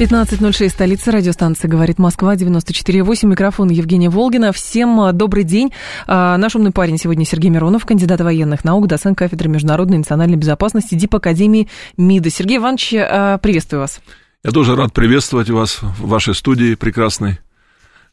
15.06, 0.00 0.70
столица 0.70 1.12
радиостанции 1.12 1.68
«Говорит 1.68 1.98
Москва», 1.98 2.34
94.8, 2.34 3.26
микрофон 3.26 3.68
Евгения 3.68 4.08
Волгина. 4.08 4.50
Всем 4.50 4.98
а, 4.98 5.12
добрый 5.12 5.44
день. 5.44 5.74
А, 6.06 6.38
наш 6.38 6.56
умный 6.56 6.70
парень 6.70 6.96
сегодня 6.96 7.26
Сергей 7.26 7.50
Миронов, 7.50 7.84
кандидат 7.84 8.18
военных 8.22 8.64
наук, 8.64 8.86
доцент 8.86 9.18
кафедры 9.18 9.50
международной 9.50 9.96
и 9.96 9.98
национальной 9.98 10.38
безопасности 10.38 10.94
ДИП 10.94 11.16
Академии 11.16 11.68
МИДа. 11.98 12.30
Сергей 12.30 12.56
Иванович, 12.56 12.94
а, 12.94 13.36
приветствую 13.36 13.82
вас. 13.82 14.00
Я 14.42 14.52
тоже 14.52 14.74
рад 14.74 14.94
приветствовать 14.94 15.50
вас 15.50 15.82
в 15.82 16.08
вашей 16.08 16.34
студии 16.34 16.76
прекрасной. 16.76 17.38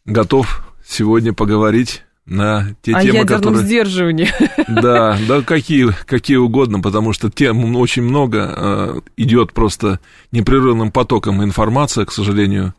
Готов 0.03 0.67
сегодня 0.85 1.31
поговорить 1.31 2.03
на 2.27 2.75
те 2.81 2.93
О 2.93 3.01
темы, 3.01 3.17
ядерном 3.19 3.25
которые... 3.25 3.65
сдерживании. 3.65 4.29
Да, 4.67 5.17
да, 5.27 5.41
какие, 5.41 5.89
какие 6.05 6.37
угодно, 6.37 6.81
потому 6.81 7.13
что 7.13 7.29
тем 7.31 7.75
очень 7.77 8.03
много 8.03 8.53
э, 8.55 8.99
идет 9.15 9.53
просто 9.53 9.99
непрерывным 10.31 10.91
потоком 10.91 11.43
информация, 11.43 12.05
к 12.05 12.11
сожалению, 12.11 12.73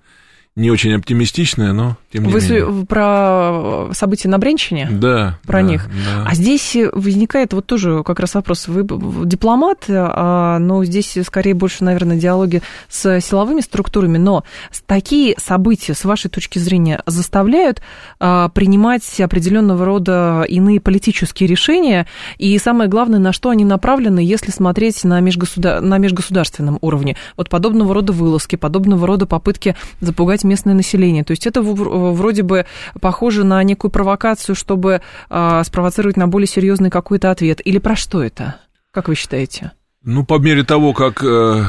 не 0.58 0.72
очень 0.72 0.92
оптимистичная, 0.94 1.72
но 1.72 1.96
тем 2.12 2.24
не 2.24 2.32
Вы 2.32 2.40
менее. 2.40 2.86
про 2.86 3.88
события 3.92 4.28
на 4.28 4.38
Бренчине? 4.38 4.88
Да. 4.90 5.38
Про 5.46 5.62
да, 5.62 5.68
них. 5.68 5.86
да. 5.86 6.24
А 6.26 6.34
здесь 6.34 6.76
возникает 6.92 7.52
вот 7.52 7.66
тоже 7.66 8.02
как 8.02 8.18
раз 8.18 8.34
вопрос. 8.34 8.66
Вы 8.66 8.84
дипломат, 9.24 9.84
а, 9.88 10.58
но 10.58 10.84
здесь 10.84 11.16
скорее 11.24 11.54
больше, 11.54 11.84
наверное, 11.84 12.16
диалоги 12.16 12.62
с 12.88 13.20
силовыми 13.20 13.60
структурами. 13.60 14.18
Но 14.18 14.42
такие 14.86 15.36
события, 15.38 15.94
с 15.94 16.04
вашей 16.04 16.28
точки 16.28 16.58
зрения, 16.58 17.02
заставляют 17.06 17.80
а, 18.18 18.48
принимать 18.48 19.20
определенного 19.20 19.84
рода 19.84 20.44
иные 20.48 20.80
политические 20.80 21.48
решения. 21.48 22.08
И 22.38 22.58
самое 22.58 22.90
главное, 22.90 23.20
на 23.20 23.32
что 23.32 23.50
они 23.50 23.64
направлены, 23.64 24.18
если 24.18 24.50
смотреть 24.50 25.04
на, 25.04 25.20
межгосудар... 25.20 25.80
на 25.80 25.98
межгосударственном 25.98 26.78
уровне. 26.80 27.16
Вот 27.36 27.48
подобного 27.48 27.94
рода 27.94 28.12
вылазки, 28.12 28.56
подобного 28.56 29.06
рода 29.06 29.26
попытки 29.26 29.76
запугать 30.00 30.47
местное 30.48 30.74
население. 30.74 31.24
То 31.24 31.30
есть 31.32 31.46
это 31.46 31.62
вроде 31.62 32.42
бы 32.42 32.66
похоже 33.00 33.44
на 33.44 33.62
некую 33.62 33.90
провокацию, 33.90 34.56
чтобы 34.56 35.00
э, 35.30 35.62
спровоцировать 35.64 36.16
на 36.16 36.26
более 36.26 36.48
серьезный 36.48 36.90
какой-то 36.90 37.30
ответ. 37.30 37.60
Или 37.64 37.78
про 37.78 37.94
что 37.94 38.22
это? 38.22 38.56
Как 38.90 39.08
вы 39.08 39.14
считаете? 39.14 39.72
Ну, 40.04 40.24
по 40.24 40.38
мере 40.38 40.64
того, 40.64 40.92
как 40.94 41.22
э, 41.22 41.64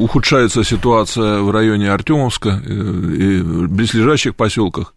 ухудшается 0.00 0.64
ситуация 0.64 1.40
в 1.40 1.50
районе 1.50 1.90
Артемовска 1.90 2.60
э, 2.64 2.70
и 2.70 3.42
близлежащих 3.42 4.34
поселках, 4.34 4.94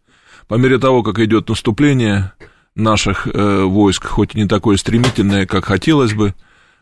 по 0.48 0.56
мере 0.56 0.80
того, 0.80 1.04
как 1.04 1.20
идет 1.20 1.50
наступление 1.50 2.32
наших 2.76 3.28
э, 3.28 3.64
войск, 3.64 4.06
хоть 4.06 4.34
и 4.34 4.40
не 4.40 4.48
такое 4.48 4.78
стремительное, 4.78 5.46
как 5.46 5.66
хотелось 5.66 6.14
бы, 6.14 6.34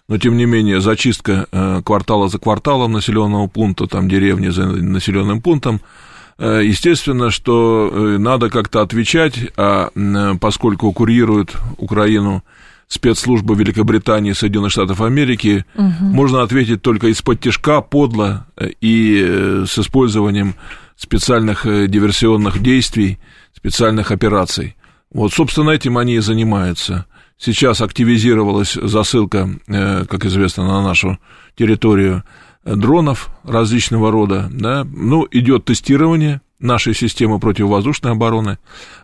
но 0.08 0.18
тем 0.18 0.38
не 0.38 0.46
менее 0.46 0.80
зачистка 0.80 1.48
э, 1.52 1.82
квартала 1.84 2.30
за 2.30 2.40
кварталом 2.40 2.94
населенного 2.94 3.48
пункта, 3.48 3.88
там 3.88 4.08
деревни 4.08 4.50
за 4.50 4.66
населенным 4.66 5.42
пунктом, 5.42 5.82
естественно, 6.46 7.32
что 7.32 7.90
э, 7.92 8.18
надо 8.18 8.50
как-то 8.50 8.82
отвечать, 8.82 9.52
а 9.58 9.90
поскольку 10.40 10.92
курируют 10.92 11.56
Украину 11.78 12.44
спецслужбы 12.88 13.56
Великобритании 13.56 14.32
и 14.32 14.34
Соединенных 14.36 14.72
Штатов 14.72 15.02
Америки, 15.02 15.66
угу. 15.76 16.06
можно 16.06 16.44
ответить 16.44 16.82
только 16.82 17.08
из-под 17.08 17.42
тяжка, 17.42 17.82
подло 17.82 18.46
э, 18.56 18.70
и 18.82 19.64
с 19.68 19.78
использованием 19.80 20.56
специальных 20.96 21.64
диверсионных 21.66 22.62
действий, 22.62 23.20
специальных 23.56 24.12
операций. 24.12 24.76
Вот, 25.12 25.34
собственно, 25.34 25.72
этим 25.72 25.98
они 25.98 26.16
и 26.16 26.20
занимаются. 26.20 27.06
Сейчас 27.38 27.82
активизировалась 27.82 28.74
засылка, 28.74 29.48
как 29.68 30.26
известно, 30.26 30.66
на 30.66 30.82
нашу 30.82 31.20
территорию 31.56 32.24
дронов 32.76 33.30
различного 33.44 34.12
рода, 34.12 34.48
да, 34.52 34.86
ну, 34.86 35.28
идет 35.32 35.66
тестирование 35.66 36.42
нашей 36.60 36.96
системы 36.96 37.40
противовоздушной 37.40 38.14
обороны. 38.14 38.58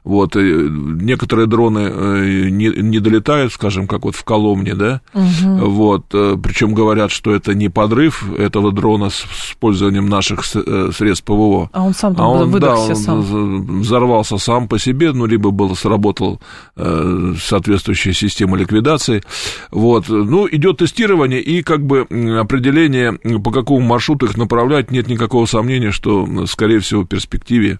Вот, 0.03 0.35
некоторые 0.35 1.45
дроны 1.45 1.79
э, 1.79 2.49
не, 2.49 2.67
не 2.69 2.99
долетают, 2.99 3.53
скажем, 3.53 3.87
как 3.87 4.03
вот 4.03 4.15
в 4.15 4.23
Коломне, 4.23 4.73
да, 4.73 5.01
угу. 5.13 5.69
вот, 5.69 6.05
э, 6.13 6.35
причем 6.41 6.73
говорят, 6.73 7.11
что 7.11 7.33
это 7.33 7.53
не 7.53 7.69
подрыв 7.69 8.33
этого 8.37 8.71
дрона 8.71 9.09
с 9.09 9.23
использованием 9.51 10.07
наших 10.07 10.43
э, 10.55 10.89
средств 10.93 11.25
ПВО. 11.25 11.69
А 11.71 11.83
он 11.83 11.93
сам 11.93 12.15
а 12.17 12.27
он, 12.27 12.49
выдохся 12.49 12.87
да, 13.05 13.13
он 13.13 13.23
сам. 13.23 13.79
взорвался 13.81 14.37
сам 14.37 14.67
по 14.67 14.79
себе, 14.79 15.13
ну, 15.13 15.25
либо 15.25 15.51
был, 15.51 15.75
сработал 15.75 16.41
соответствующая 16.75 18.13
система 18.13 18.57
ликвидации. 18.57 19.23
Вот, 19.71 20.09
ну, 20.09 20.47
идет 20.51 20.77
тестирование 20.77 21.41
и 21.41 21.61
как 21.61 21.85
бы 21.85 22.01
определение, 22.39 23.13
по 23.39 23.51
какому 23.51 23.79
маршруту 23.81 24.25
их 24.25 24.37
направлять, 24.37 24.91
нет 24.91 25.07
никакого 25.07 25.45
сомнения, 25.45 25.91
что, 25.91 26.45
скорее 26.47 26.79
всего, 26.79 27.05
перспектива 27.05 27.42
перспективе 27.43 27.79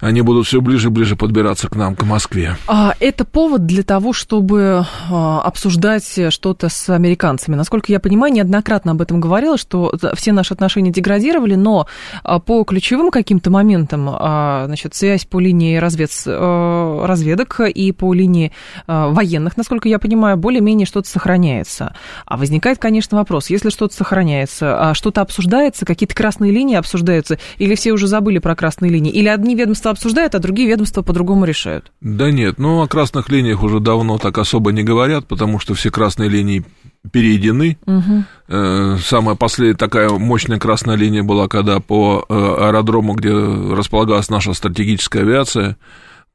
они 0.00 0.22
будут 0.22 0.46
все 0.46 0.60
ближе 0.60 0.88
и 0.88 0.90
ближе 0.90 1.16
подбираться 1.16 1.68
к 1.68 1.76
нам, 1.76 1.94
к 1.94 2.04
Москве. 2.04 2.56
А 2.66 2.94
это 3.00 3.24
повод 3.24 3.66
для 3.66 3.82
того, 3.82 4.12
чтобы 4.12 4.84
а, 5.10 5.40
обсуждать 5.42 6.18
что-то 6.30 6.68
с 6.68 6.88
американцами. 6.88 7.54
Насколько 7.54 7.92
я 7.92 8.00
понимаю, 8.00 8.32
неоднократно 8.32 8.92
об 8.92 9.02
этом 9.02 9.20
говорила, 9.20 9.58
что 9.58 9.92
все 10.14 10.32
наши 10.32 10.54
отношения 10.54 10.90
деградировали, 10.90 11.54
но 11.54 11.86
а, 12.22 12.38
по 12.38 12.64
ключевым 12.64 13.10
каким-то 13.10 13.50
моментам, 13.50 14.08
а, 14.10 14.64
значит, 14.66 14.94
связь 14.94 15.24
по 15.26 15.38
линии 15.40 15.76
развед... 15.76 16.10
разведок 16.26 17.60
и 17.60 17.92
по 17.92 18.14
линии 18.14 18.52
военных, 18.86 19.56
насколько 19.56 19.88
я 19.88 19.98
понимаю, 19.98 20.36
более-менее 20.36 20.86
что-то 20.86 21.08
сохраняется. 21.08 21.94
А 22.24 22.36
возникает, 22.36 22.78
конечно, 22.78 23.18
вопрос, 23.18 23.50
если 23.50 23.70
что-то 23.70 23.94
сохраняется, 23.94 24.92
что-то 24.94 25.20
обсуждается, 25.20 25.84
какие-то 25.84 26.14
красные 26.14 26.52
линии 26.52 26.76
обсуждаются, 26.76 27.38
или 27.58 27.74
все 27.74 27.92
уже 27.92 28.06
забыли 28.06 28.38
про 28.38 28.56
красные 28.56 28.90
линии, 28.90 29.12
или 29.12 29.28
одни 29.28 29.54
ведомства 29.54 29.89
обсуждают, 29.90 30.34
а 30.34 30.38
другие 30.38 30.68
ведомства 30.68 31.02
по-другому 31.02 31.44
решают. 31.44 31.92
Да 32.00 32.30
нет, 32.30 32.58
ну 32.58 32.82
о 32.82 32.88
красных 32.88 33.28
линиях 33.28 33.62
уже 33.62 33.80
давно 33.80 34.18
так 34.18 34.38
особо 34.38 34.72
не 34.72 34.82
говорят, 34.82 35.26
потому 35.26 35.58
что 35.58 35.74
все 35.74 35.90
красные 35.90 36.28
линии 36.28 36.64
перейдены. 37.12 37.78
Угу. 37.86 38.98
Самая 39.02 39.36
последняя 39.36 39.74
такая 39.74 40.10
мощная 40.10 40.58
красная 40.58 40.96
линия 40.96 41.22
была, 41.22 41.48
когда 41.48 41.80
по 41.80 42.24
э, 42.28 42.34
аэродрому, 42.34 43.14
где 43.14 43.32
располагалась 43.32 44.28
наша 44.28 44.52
стратегическая 44.52 45.20
авиация, 45.20 45.76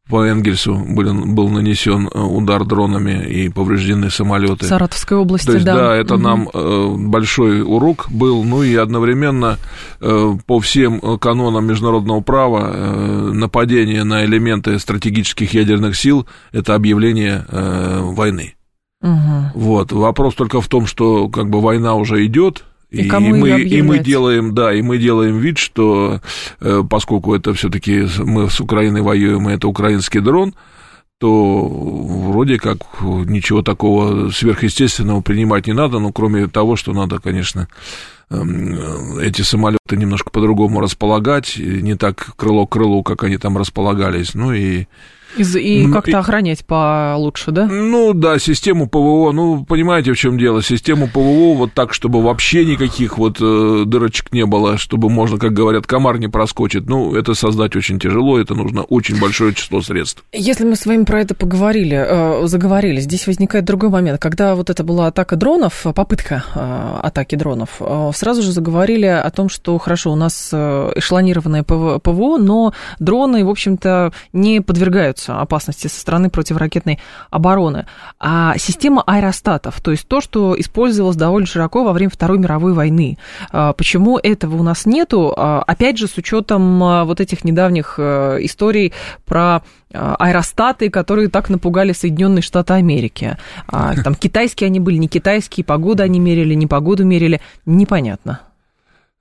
по 0.10 0.24
Энгельсу 0.24 0.76
был, 0.76 1.14
был 1.26 1.50
нанесен 1.50 2.08
э, 2.08 2.20
удар 2.20 2.64
дронами 2.64 3.26
и 3.26 3.50
повреждены 3.50 4.12
самолеты. 4.12 4.66
Саратовской 4.66 5.18
области, 5.18 5.48
То 5.48 5.54
есть, 5.54 5.66
да. 5.66 5.76
Да, 5.76 5.96
это 5.96 6.16
угу. 6.16 6.24
нам 6.24 6.50
э, 6.54 6.96
большой 6.98 7.62
урок 7.62 8.08
был, 8.12 8.44
ну 8.44 8.62
и 8.62 8.76
одновременно 8.76 9.58
э, 10.02 10.34
по 10.46 10.60
всем 10.60 11.18
канонам 11.18 11.66
международного 11.66 12.22
права 12.22 12.72
нападение 13.34 14.04
на 14.04 14.26
элементы 14.26 14.78
стратегических 14.80 15.54
ядерных 15.54 15.96
сил– 15.96 16.28
это 16.52 16.76
объявление 16.76 17.46
войны. 17.50 18.56
Угу. 19.02 19.52
Вот. 19.56 19.92
Вопрос 19.92 20.36
только 20.36 20.62
в 20.62 20.68
том, 20.68 20.86
что 20.86 21.30
как 21.30 21.50
бы 21.50 21.62
война 21.62 21.96
уже 21.96 22.26
идет, 22.26 22.64
и, 22.96 23.06
и, 23.06 23.08
кому 23.08 23.36
мы, 23.36 23.62
и 23.62 23.82
мы 23.82 24.00
делаем, 24.00 24.56
да, 24.56 24.74
и 24.74 24.82
мы 24.82 24.98
делаем 24.98 25.38
вид, 25.40 25.58
что 25.58 26.22
э, 26.62 26.84
поскольку 26.90 27.36
это 27.36 27.54
все-таки 27.54 28.08
мы 28.20 28.50
с 28.50 28.60
Украиной 28.60 29.02
воюем, 29.02 29.50
и 29.50 29.54
это 29.54 29.68
украинский 29.68 30.22
дрон, 30.22 30.56
то 31.20 31.66
вроде 31.68 32.58
как 32.58 32.78
ничего 33.02 33.62
такого 33.62 34.30
сверхъестественного 34.32 35.22
принимать 35.22 35.68
не 35.68 35.74
надо, 35.74 36.00
ну, 36.00 36.12
кроме 36.12 36.48
того, 36.48 36.76
что 36.76 36.94
надо, 36.94 37.20
конечно, 37.20 37.68
эм, 38.30 39.18
эти 39.20 39.42
самолеты 39.42 39.96
немножко 39.96 40.30
по-другому 40.30 40.82
располагать, 40.82 41.58
не 41.58 41.96
так 41.96 42.36
крыло 42.36 42.66
к 42.66 42.74
крылу, 42.74 43.04
как 43.04 43.24
они 43.24 43.38
там 43.38 43.58
располагались, 43.58 44.34
ну 44.34 44.54
и 44.54 44.88
и, 45.38 45.84
и 45.84 45.92
как-то 45.92 46.20
охранять 46.20 46.66
получше, 46.66 47.52
да? 47.52 47.66
Ну 47.66 48.14
да, 48.14 48.40
систему 48.40 48.88
ПВО, 48.88 49.32
ну 49.32 49.66
понимаете, 49.66 50.14
в 50.14 50.18
чем 50.18 50.38
дело, 50.38 50.64
систему 50.64 51.08
ПВО 51.08 51.56
вот 51.56 51.74
так, 51.74 51.94
чтобы 51.94 52.22
вообще 52.22 52.66
никаких 52.66 53.18
вот 53.18 53.38
э, 53.42 53.84
дырочек 53.86 54.32
не 54.32 54.46
было, 54.46 54.78
чтобы 54.78 55.10
можно, 55.10 55.38
как 55.38 55.54
говорят, 55.54 55.86
комар 55.86 56.20
не 56.20 56.28
проскочит, 56.28 56.88
ну 56.88 57.14
это 57.16 57.34
создать 57.34 57.76
очень 57.76 58.00
тяжело, 58.00 58.40
это 58.40 58.56
нужно 58.56 58.84
очень 58.84 59.20
большое 59.20 59.54
число 59.54 59.82
средств. 59.82 60.24
Если 60.32 60.64
мы 60.64 60.76
с 60.76 60.86
вами 60.86 61.04
про 61.04 61.22
это 61.22 61.36
поговорили, 61.36 61.98
э, 61.98 62.48
заговорили, 62.48 63.02
здесь 63.02 63.28
возникает 63.28 63.66
другой 63.66 63.90
момент, 63.90 64.22
когда 64.22 64.56
вот 64.56 64.70
это 64.70 64.84
была 64.84 65.08
атака 65.08 65.36
дронов, 65.36 65.86
попытка 65.94 66.44
э, 66.56 67.00
атаки 67.04 67.36
дронов, 67.36 67.78
э, 67.80 68.12
сразу 68.16 68.42
же 68.42 68.52
заговорили 68.52 69.06
о 69.06 69.30
том, 69.32 69.50
что 69.50 69.66
что 69.66 69.80
хорошо, 69.80 70.12
у 70.12 70.16
нас 70.16 70.52
э, 70.54 70.92
эшелонированное 70.96 71.64
ПВО, 71.64 72.38
но 72.38 72.72
дроны, 73.00 73.44
в 73.44 73.50
общем-то, 73.50 74.14
не 74.32 74.62
подвергаются 74.62 75.25
опасности 75.30 75.88
со 75.88 76.00
стороны 76.00 76.30
противоракетной 76.30 77.00
обороны. 77.30 77.86
А 78.20 78.58
система 78.58 79.04
аэростатов, 79.06 79.82
то 79.82 79.92
есть 79.92 80.08
то, 80.08 80.22
что 80.22 80.60
использовалось 80.60 81.16
довольно 81.16 81.48
широко 81.48 81.84
во 81.84 81.94
время 81.94 82.12
Второй 82.12 82.38
мировой 82.38 82.74
войны. 82.74 83.18
А 83.52 83.74
почему 83.74 84.18
этого 84.18 84.56
у 84.58 84.64
нас 84.64 84.86
нету? 84.86 85.34
А, 85.36 85.64
опять 85.66 85.98
же, 85.98 86.08
с 86.08 86.18
учетом 86.18 86.84
а, 86.84 87.06
вот 87.06 87.20
этих 87.20 87.44
недавних 87.44 87.96
э, 87.98 88.38
историй 88.42 88.94
про 89.26 89.62
аэростаты, 89.94 90.90
которые 90.90 91.30
так 91.30 91.50
напугали 91.50 91.94
Соединенные 91.94 92.42
Штаты 92.42 92.74
Америки. 92.74 93.38
Там 93.70 94.16
китайские 94.16 94.68
они 94.68 94.82
были, 94.82 94.98
не 94.98 95.08
китайские, 95.08 95.64
погоду 95.64 96.04
они 96.04 96.20
мерили, 96.20 96.54
не 96.54 96.68
погоду 96.68 97.06
мерили, 97.06 97.40
непонятно. 97.66 98.42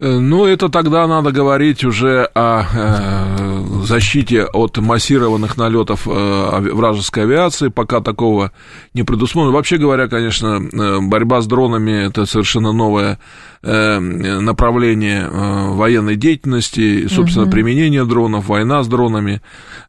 Э, 0.05 0.19
ну, 0.19 0.45
это 0.45 0.69
тогда 0.69 1.06
надо 1.06 1.33
говорить 1.33 1.83
уже 1.83 2.29
о 2.35 2.62
э, 2.62 3.85
защите 3.87 4.45
от 4.45 4.77
массированных 4.77 5.56
налетов 5.56 6.06
э, 6.06 6.61
вражеской 6.75 7.23
авиации, 7.23 7.69
пока 7.69 8.01
такого 8.01 8.53
не 8.93 9.03
предусмотрено. 9.03 9.55
Вообще 9.55 9.79
говоря, 9.79 10.06
конечно, 10.09 10.61
э, 10.61 10.99
борьба 11.01 11.41
с 11.41 11.47
дронами 11.47 12.06
это 12.06 12.27
совершенно 12.27 12.73
новое 12.73 13.12
э, 13.15 13.17
направление 13.64 15.22
э, 15.22 15.69
военной 15.70 16.16
деятельности, 16.16 17.06
собственно, 17.08 17.44
угу. 17.46 17.52
применение 17.52 18.05
дронов, 18.05 18.46
война 18.49 18.82
с 18.82 18.88
дронами. 18.88 19.40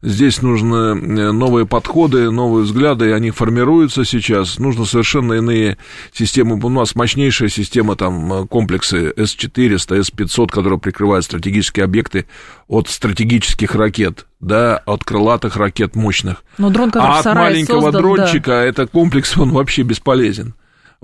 Здесь 0.02 0.40
нужны 0.40 0.94
новые 1.32 1.66
подходы, 1.66 2.30
новые 2.30 2.64
взгляды, 2.64 3.08
и 3.08 3.12
они 3.12 3.30
формируются 3.30 4.04
сейчас. 4.04 4.58
Нужно 4.58 4.84
совершенно 4.84 5.34
иные 5.34 5.76
системы. 6.12 6.58
У 6.62 6.68
нас 6.68 6.94
мощнейшая 6.94 7.48
система, 7.48 7.96
там, 7.96 8.48
комплексы 8.48 9.12
С-400, 9.16 10.04
С-500, 10.04 10.48
которые 10.48 10.78
прикрывают 10.78 11.24
стратегические 11.24 11.84
объекты 11.84 12.26
от 12.68 12.88
стратегических 12.88 13.74
ракет, 13.74 14.26
да, 14.40 14.78
от 14.86 15.04
крылатых 15.04 15.56
ракет 15.56 15.96
мощных. 15.96 16.44
Но 16.58 16.70
дрон, 16.70 16.90
а 16.94 17.18
от 17.18 17.24
маленького 17.26 17.80
создан, 17.82 18.02
дрончика 18.02 18.50
да. 18.52 18.64
этот 18.64 18.90
комплекс, 18.90 19.36
он 19.36 19.50
вообще 19.50 19.82
бесполезен. 19.82 20.54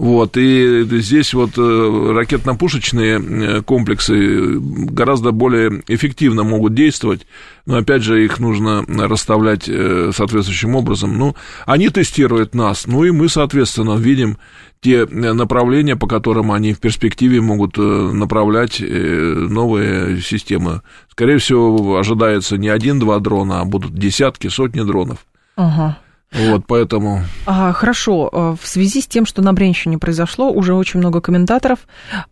Вот, 0.02 0.37
и 0.37 0.82
здесь 1.00 1.32
вот 1.32 1.50
э, 1.56 1.60
ракетно-пушечные 1.60 3.20
э, 3.20 3.62
комплексы 3.62 4.58
гораздо 4.58 5.31
более 5.31 5.84
эффективно 5.87 6.43
могут 6.43 6.75
действовать, 6.75 7.25
но 7.66 7.76
опять 7.76 8.02
же 8.02 8.25
их 8.25 8.40
нужно 8.40 8.84
расставлять 8.88 9.69
э, 9.69 10.10
соответствующим 10.12 10.75
образом. 10.75 11.16
Ну, 11.16 11.37
они 11.66 11.88
тестируют 11.88 12.52
нас, 12.52 12.88
ну 12.88 13.04
и 13.04 13.12
мы, 13.12 13.28
соответственно, 13.28 13.96
видим 13.96 14.38
те 14.81 15.06
направления, 15.06 15.94
по 15.94 16.08
которым 16.08 16.50
они 16.50 16.72
в 16.72 16.81
перспективе 16.81 17.40
могут 17.40 17.76
направлять 17.76 18.81
новые 18.81 20.20
системы. 20.20 20.82
Скорее 21.12 21.38
всего, 21.38 21.96
ожидается 21.96 22.56
не 22.56 22.70
один-два 22.70 23.20
дрона, 23.20 23.60
а 23.60 23.64
будут 23.64 23.94
десятки, 23.94 24.49
сотни 24.49 24.81
дронов. 24.81 25.19
Ага. 25.54 25.96
Вот, 26.32 26.64
поэтому... 26.67 27.23
А, 27.46 27.73
хорошо. 27.73 28.31
Э, 28.32 28.56
в 28.61 28.67
связи 28.67 29.00
с 29.02 29.06
тем, 29.06 29.26
что 29.26 29.43
на 29.43 29.52
Брянщине 29.52 29.99
произошло, 29.99 30.50
уже 30.50 30.75
очень 30.75 30.99
много 30.99 31.20
комментаторов 31.20 31.81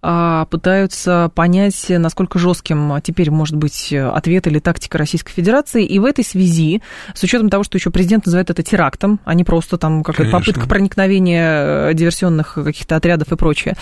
а, 0.00 0.46
пытаются 0.46 1.30
понять, 1.34 1.86
насколько 1.88 2.38
жестким 2.38 3.00
теперь 3.02 3.30
может 3.30 3.56
быть 3.56 3.92
ответ 3.92 4.46
или 4.46 4.58
тактика 4.58 4.96
Российской 4.96 5.32
Федерации. 5.32 5.84
И 5.84 5.98
в 5.98 6.04
этой 6.06 6.24
связи, 6.24 6.82
с 7.14 7.22
учетом 7.22 7.50
того, 7.50 7.62
что 7.62 7.76
еще 7.76 7.90
президент 7.90 8.26
называет 8.26 8.48
это 8.48 8.62
терактом, 8.62 9.20
а 9.24 9.34
не 9.34 9.44
просто 9.44 9.76
там 9.76 10.02
какая-то 10.02 10.32
попытка 10.32 10.66
проникновения 10.66 11.90
э, 11.90 11.94
диверсионных 11.94 12.54
каких-то 12.54 12.96
отрядов 12.96 13.32
и 13.32 13.36
прочее, 13.36 13.76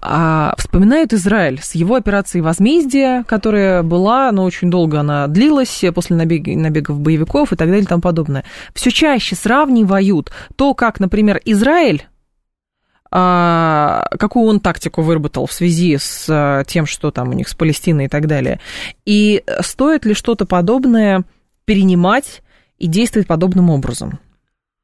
а, 0.00 0.54
вспоминают 0.56 1.12
Израиль 1.12 1.60
с 1.60 1.74
его 1.74 1.96
операцией 1.96 2.42
«Возмездие», 2.42 3.24
которая 3.24 3.82
была, 3.82 4.30
но 4.30 4.44
очень 4.44 4.70
долго 4.70 5.00
она 5.00 5.26
длилась, 5.26 5.84
после 5.94 6.14
набег, 6.14 6.46
набегов 6.46 7.00
боевиков 7.00 7.52
и 7.52 7.56
так 7.56 7.68
далее 7.68 7.82
и 7.82 7.86
тому 7.86 8.00
подобное. 8.00 8.44
Все 8.72 8.90
чаще 8.90 9.34
с 9.34 9.47
сравнивают 9.48 10.30
то, 10.56 10.74
как, 10.74 11.00
например, 11.00 11.40
Израиль 11.44 12.06
а, 13.10 14.04
какую 14.18 14.44
он 14.44 14.60
тактику 14.60 15.00
выработал 15.00 15.46
в 15.46 15.52
связи 15.52 15.96
с 15.96 16.26
а, 16.28 16.62
тем, 16.64 16.84
что 16.84 17.10
там 17.10 17.30
у 17.30 17.32
них 17.32 17.48
с 17.48 17.54
Палестиной 17.54 18.04
и 18.04 18.08
так 18.08 18.26
далее. 18.26 18.60
И 19.06 19.42
стоит 19.62 20.04
ли 20.04 20.12
что-то 20.12 20.44
подобное 20.44 21.24
перенимать 21.64 22.42
и 22.76 22.86
действовать 22.86 23.26
подобным 23.26 23.70
образом? 23.70 24.18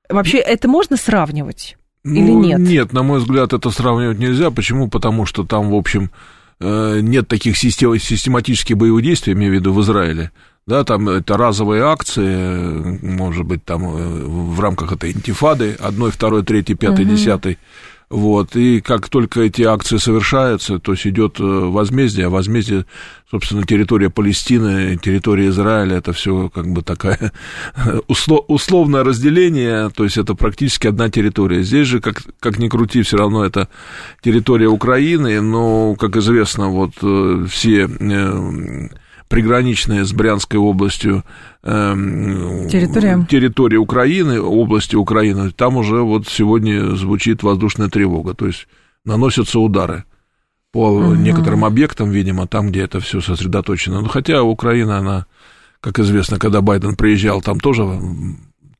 Вообще, 0.08 0.38
это 0.38 0.69
можно 0.69 0.96
сравнивать 0.96 1.76
ну, 2.02 2.14
или 2.14 2.31
нет? 2.31 2.60
Нет, 2.60 2.93
на 2.94 3.02
мой 3.02 3.19
взгляд, 3.19 3.52
это 3.52 3.69
сравнивать 3.69 4.19
нельзя. 4.19 4.50
Почему? 4.50 4.88
Потому 4.88 5.26
что 5.26 5.44
там, 5.44 5.70
в 5.70 5.75
общем, 5.75 6.10
э, 6.60 7.00
нет 7.02 7.28
таких 7.28 7.58
систем, 7.58 7.99
систематических 7.99 8.78
боевых 8.78 9.02
действий, 9.02 9.34
имею 9.34 9.52
в 9.52 9.55
виду 9.55 9.75
в 9.75 9.82
Израиле 9.82 10.31
да, 10.66 10.84
там 10.84 11.08
это 11.08 11.37
разовые 11.37 11.84
акции, 11.84 12.99
может 13.02 13.44
быть, 13.44 13.64
там 13.64 13.84
э, 13.84 14.25
в 14.26 14.61
рамках 14.61 14.93
этой 14.93 15.12
интифады, 15.12 15.76
одной, 15.78 16.11
второй, 16.11 16.43
третьей, 16.43 16.75
пятой, 16.75 17.05
десятой, 17.05 17.58
вот, 18.11 18.55
и 18.55 18.81
как 18.81 19.08
только 19.08 19.40
эти 19.40 19.62
акции 19.62 19.96
совершаются, 19.96 20.78
то 20.78 20.93
есть 20.93 21.06
идет 21.06 21.40
э, 21.40 21.43
возмездие, 21.43 22.26
а 22.26 22.31
возмездие, 22.31 22.87
собственно, 23.31 23.64
территория 23.64 24.08
Палестины, 24.08 24.96
территория 24.99 25.49
Израиля, 25.49 25.96
это 25.96 26.12
все 26.12 26.49
как 26.49 26.67
бы 26.67 26.82
такая 26.82 27.32
условное 28.46 29.05
разделение, 29.05 29.90
то 29.90 30.05
есть 30.05 30.17
это 30.17 30.34
практически 30.34 30.87
одна 30.87 31.10
территория. 31.10 31.62
Здесь 31.62 31.88
же, 31.88 32.00
как, 32.00 32.22
как 32.40 32.58
ни 32.58 32.69
крути, 32.69 33.02
все 33.02 33.17
равно 33.17 33.44
это 33.44 33.69
территория 34.22 34.69
Украины, 34.69 35.40
но, 35.40 35.96
как 35.96 36.17
известно, 36.17 36.69
вот 36.69 36.93
э, 37.02 37.46
все 37.50 37.88
приграничная 39.34 40.04
с 40.04 40.12
Брянской 40.12 40.60
областью 40.60 41.25
э, 41.64 41.94
территория. 42.70 43.26
территория 43.28 43.78
Украины, 43.78 44.40
области 44.40 44.94
Украины, 44.94 45.50
там 45.50 45.76
уже 45.76 46.02
вот 46.02 46.28
сегодня 46.28 46.94
звучит 46.94 47.42
воздушная 47.42 47.88
тревога, 47.88 48.34
то 48.34 48.46
есть 48.46 48.69
наносятся 49.04 49.58
удары 49.58 50.04
по 50.70 50.88
угу. 50.88 51.14
некоторым 51.16 51.64
объектам, 51.64 52.10
видимо, 52.10 52.46
там, 52.46 52.69
где 52.69 52.82
это 52.82 53.00
все 53.00 53.20
сосредоточено. 53.20 54.02
Ну, 54.02 54.06
хотя 54.06 54.44
Украина, 54.44 54.98
она, 54.98 55.26
как 55.81 55.98
известно, 55.98 56.38
когда 56.38 56.60
Байден 56.60 56.94
приезжал, 56.94 57.42
там 57.42 57.58
тоже 57.58 57.82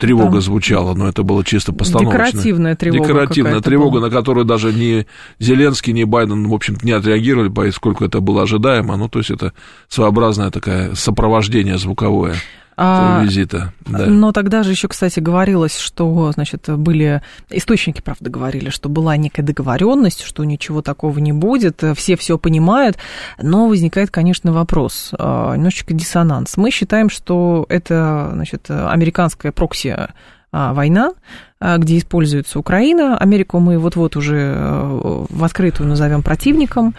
тревога 0.05 0.33
Там... 0.33 0.41
звучала, 0.41 0.95
но 0.95 1.09
это 1.09 1.23
было 1.23 1.45
чисто 1.45 1.73
постановочно. 1.73 2.13
Декоративная 2.13 2.77
тревога. 2.77 3.07
Декоративная 3.07 3.61
тревога, 3.61 3.99
была. 3.99 4.09
на 4.09 4.11
которую 4.11 4.45
даже 4.45 4.73
ни 4.73 5.07
Зеленский, 5.39 5.93
ни 5.93 6.05
Байден, 6.05 6.47
в 6.49 6.55
общем-то, 6.55 6.85
не 6.85 6.93
отреагировали, 6.93 7.49
поскольку 7.49 8.05
это 8.05 8.21
было 8.21 8.43
ожидаемо. 8.43 8.97
Ну, 8.97 9.09
то 9.09 9.19
есть 9.19 9.31
это 9.31 9.53
своеобразное 9.89 10.51
такое 10.51 10.95
сопровождение 10.95 11.79
звуковое 11.79 12.35
а, 12.77 13.23
визита. 13.23 13.73
Да. 13.87 14.07
Но 14.07 14.33
тогда 14.33 14.63
же 14.63 14.71
еще, 14.71 14.89
кстати, 14.89 15.21
говорилось, 15.21 15.79
что, 15.79 16.33
значит, 16.33 16.69
были 16.69 17.23
источники, 17.51 18.01
правда, 18.01 18.31
говорили, 18.31 18.71
что 18.71 18.89
была 18.89 19.17
некая 19.17 19.43
договоренность, 19.43 20.23
что 20.23 20.45
ничего 20.45 20.83
такого 20.83 21.19
не 21.19 21.33
будет, 21.33 21.83
все 21.97 22.17
все 22.17 22.39
понимают, 22.39 22.97
но 23.41 23.69
возникает, 23.69 24.11
конечно, 24.11 24.53
вопрос, 24.53 25.11
а, 25.19 25.55
немножечко 25.55 25.95
диссонанс. 25.95 26.57
Мы 26.57 26.71
считаем, 26.71 27.11
что 27.11 27.67
это, 27.69 28.31
значит, 28.35 28.71
американская 28.71 29.53
прокси 29.53 29.97
а, 30.53 30.73
война, 30.73 31.13
где 31.79 31.99
используется 31.99 32.59
Украина. 32.59 33.17
Америку 33.17 33.59
мы 33.59 33.79
вот-вот 33.79 34.17
уже 34.17 34.55
э, 34.55 35.25
в 35.29 35.45
открытую 35.45 35.89
назовем 35.89 36.23
противником. 36.23 36.95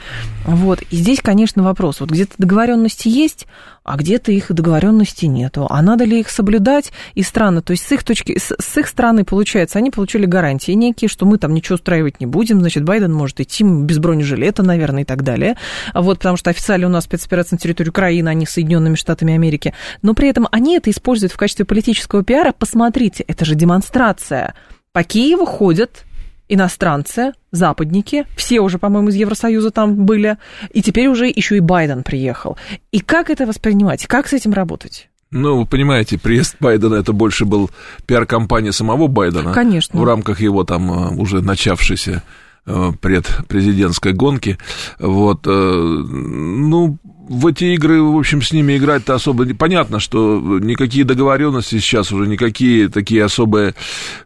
Вот. 0.46 0.82
И 0.90 0.96
здесь, 0.96 1.22
конечно, 1.22 1.64
вопрос. 1.64 2.00
Вот 2.00 2.10
где-то 2.10 2.34
договоренности 2.40 3.08
есть, 3.08 3.46
а 3.86 3.98
где-то 3.98 4.32
их 4.32 4.52
договоренности 4.52 5.28
нету. 5.28 5.68
А 5.70 5.82
надо 5.84 6.06
ли 6.06 6.20
их 6.20 6.30
соблюдать? 6.32 6.92
И 7.14 7.22
странно, 7.22 7.62
то 7.62 7.72
есть 7.72 7.86
с 7.86 7.92
их 7.92 8.04
точки, 8.04 8.40
с, 8.40 8.56
с 8.58 8.78
их 8.78 8.88
стороны 8.88 9.24
получается, 9.24 9.78
они 9.78 9.92
получили 9.92 10.26
гарантии 10.26 10.72
некие, 10.72 11.08
что 11.08 11.28
мы 11.28 11.38
там 11.38 11.54
ничего 11.54 11.76
устраивать 11.76 12.20
не 12.20 12.26
будем, 12.26 12.60
значит, 12.62 12.84
Байден 12.84 13.14
может 13.14 13.40
идти 13.40 13.64
без 13.64 14.00
бронежилета, 14.00 14.64
наверное, 14.64 15.04
и 15.04 15.06
так 15.06 15.22
далее. 15.22 15.56
Вот, 15.94 16.18
потому 16.18 16.36
что 16.36 16.50
официально 16.50 16.88
у 16.88 16.90
нас 16.90 17.04
спецоперация 17.04 17.58
на 17.58 17.60
территории 17.60 17.90
Украины, 17.90 18.30
а 18.30 18.34
не 18.34 18.48
Соединенными 18.48 18.96
Штатами 18.96 19.36
Америки. 19.36 19.76
Но 20.02 20.16
при 20.16 20.30
этом 20.30 20.48
они 20.52 20.78
это 20.78 20.90
используют 20.90 21.32
в 21.32 21.38
качестве 21.38 21.66
политического 21.66 22.24
пиара. 22.24 22.54
Посмотрите, 22.58 23.24
это 23.28 23.46
же 23.46 23.54
демонстрация 23.54 24.55
по 24.96 25.04
Киеву 25.04 25.46
ходят 25.46 26.06
иностранцы, 26.48 27.34
западники, 27.52 28.26
все 28.38 28.62
уже, 28.62 28.80
по-моему, 28.80 29.10
из 29.10 29.16
Евросоюза 29.16 29.70
там 29.72 30.06
были, 30.06 30.38
и 30.72 30.82
теперь 30.82 31.08
уже 31.08 31.28
еще 31.28 31.58
и 31.58 31.60
Байден 31.60 32.02
приехал. 32.02 32.58
И 32.94 33.02
как 33.02 33.30
это 33.30 33.46
воспринимать? 33.46 34.08
Как 34.08 34.26
с 34.26 34.32
этим 34.32 34.54
работать? 34.54 35.10
Ну, 35.32 35.58
вы 35.58 35.66
понимаете, 35.66 36.18
приезд 36.18 36.56
Байдена 36.62 36.96
это 36.96 37.12
больше 37.12 37.44
был 37.44 37.72
пиар-компания 38.06 38.72
самого 38.72 39.08
Байдена. 39.08 39.52
Конечно. 39.52 40.00
В 40.00 40.06
рамках 40.06 40.40
его 40.40 40.64
там 40.64 40.90
э, 40.90 41.16
уже 41.18 41.42
начавшейся 41.42 42.24
э, 42.66 42.92
предпрезидентской 43.02 44.14
гонки. 44.14 44.58
Вот, 44.98 45.46
э, 45.46 45.50
ну, 45.50 46.98
в 47.28 47.48
эти 47.48 47.66
игры, 47.76 48.02
в 48.02 48.18
общем, 48.18 48.42
с 48.42 48.52
ними 48.52 48.78
играть-то 48.78 49.16
особо 49.16 49.46
понятно, 49.56 50.00
что 50.00 50.40
никакие 50.60 51.06
договоренности 51.06 51.80
сейчас 51.80 52.12
уже, 52.12 52.28
никакие 52.28 52.90
такие 52.90 53.24
особые, 53.24 53.76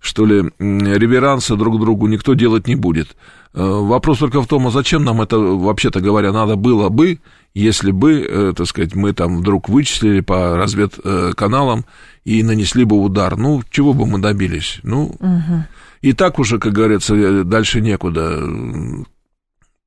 что 0.01 0.25
ли, 0.25 0.51
реверансы 0.59 1.55
друг 1.55 1.79
другу 1.79 2.07
никто 2.07 2.33
делать 2.33 2.67
не 2.67 2.75
будет. 2.75 3.15
Э, 3.53 3.61
вопрос 3.63 4.19
только 4.19 4.41
в 4.41 4.47
том, 4.47 4.67
а 4.67 4.71
зачем 4.71 5.03
нам 5.03 5.21
это, 5.21 5.37
вообще-то 5.37 6.01
говоря, 6.01 6.31
надо 6.31 6.55
было 6.55 6.89
бы, 6.89 7.19
если 7.53 7.91
бы, 7.91 8.53
так 8.55 8.67
сказать, 8.67 8.95
мы 8.95 9.13
там 9.13 9.37
вдруг 9.39 9.69
вычислили 9.69 10.19
по 10.21 10.55
разведканалам 10.55 11.85
и 12.23 12.43
нанесли 12.43 12.83
бы 12.83 13.01
удар. 13.01 13.37
Ну, 13.37 13.63
чего 13.69 13.93
бы 13.93 14.05
мы 14.05 14.19
добились? 14.19 14.79
Ну, 14.83 15.15
угу. 15.19 15.63
и 16.01 16.13
так 16.13 16.37
уже, 16.37 16.59
как 16.59 16.73
говорится, 16.73 17.43
дальше 17.43 17.81
некуда. 17.81 18.47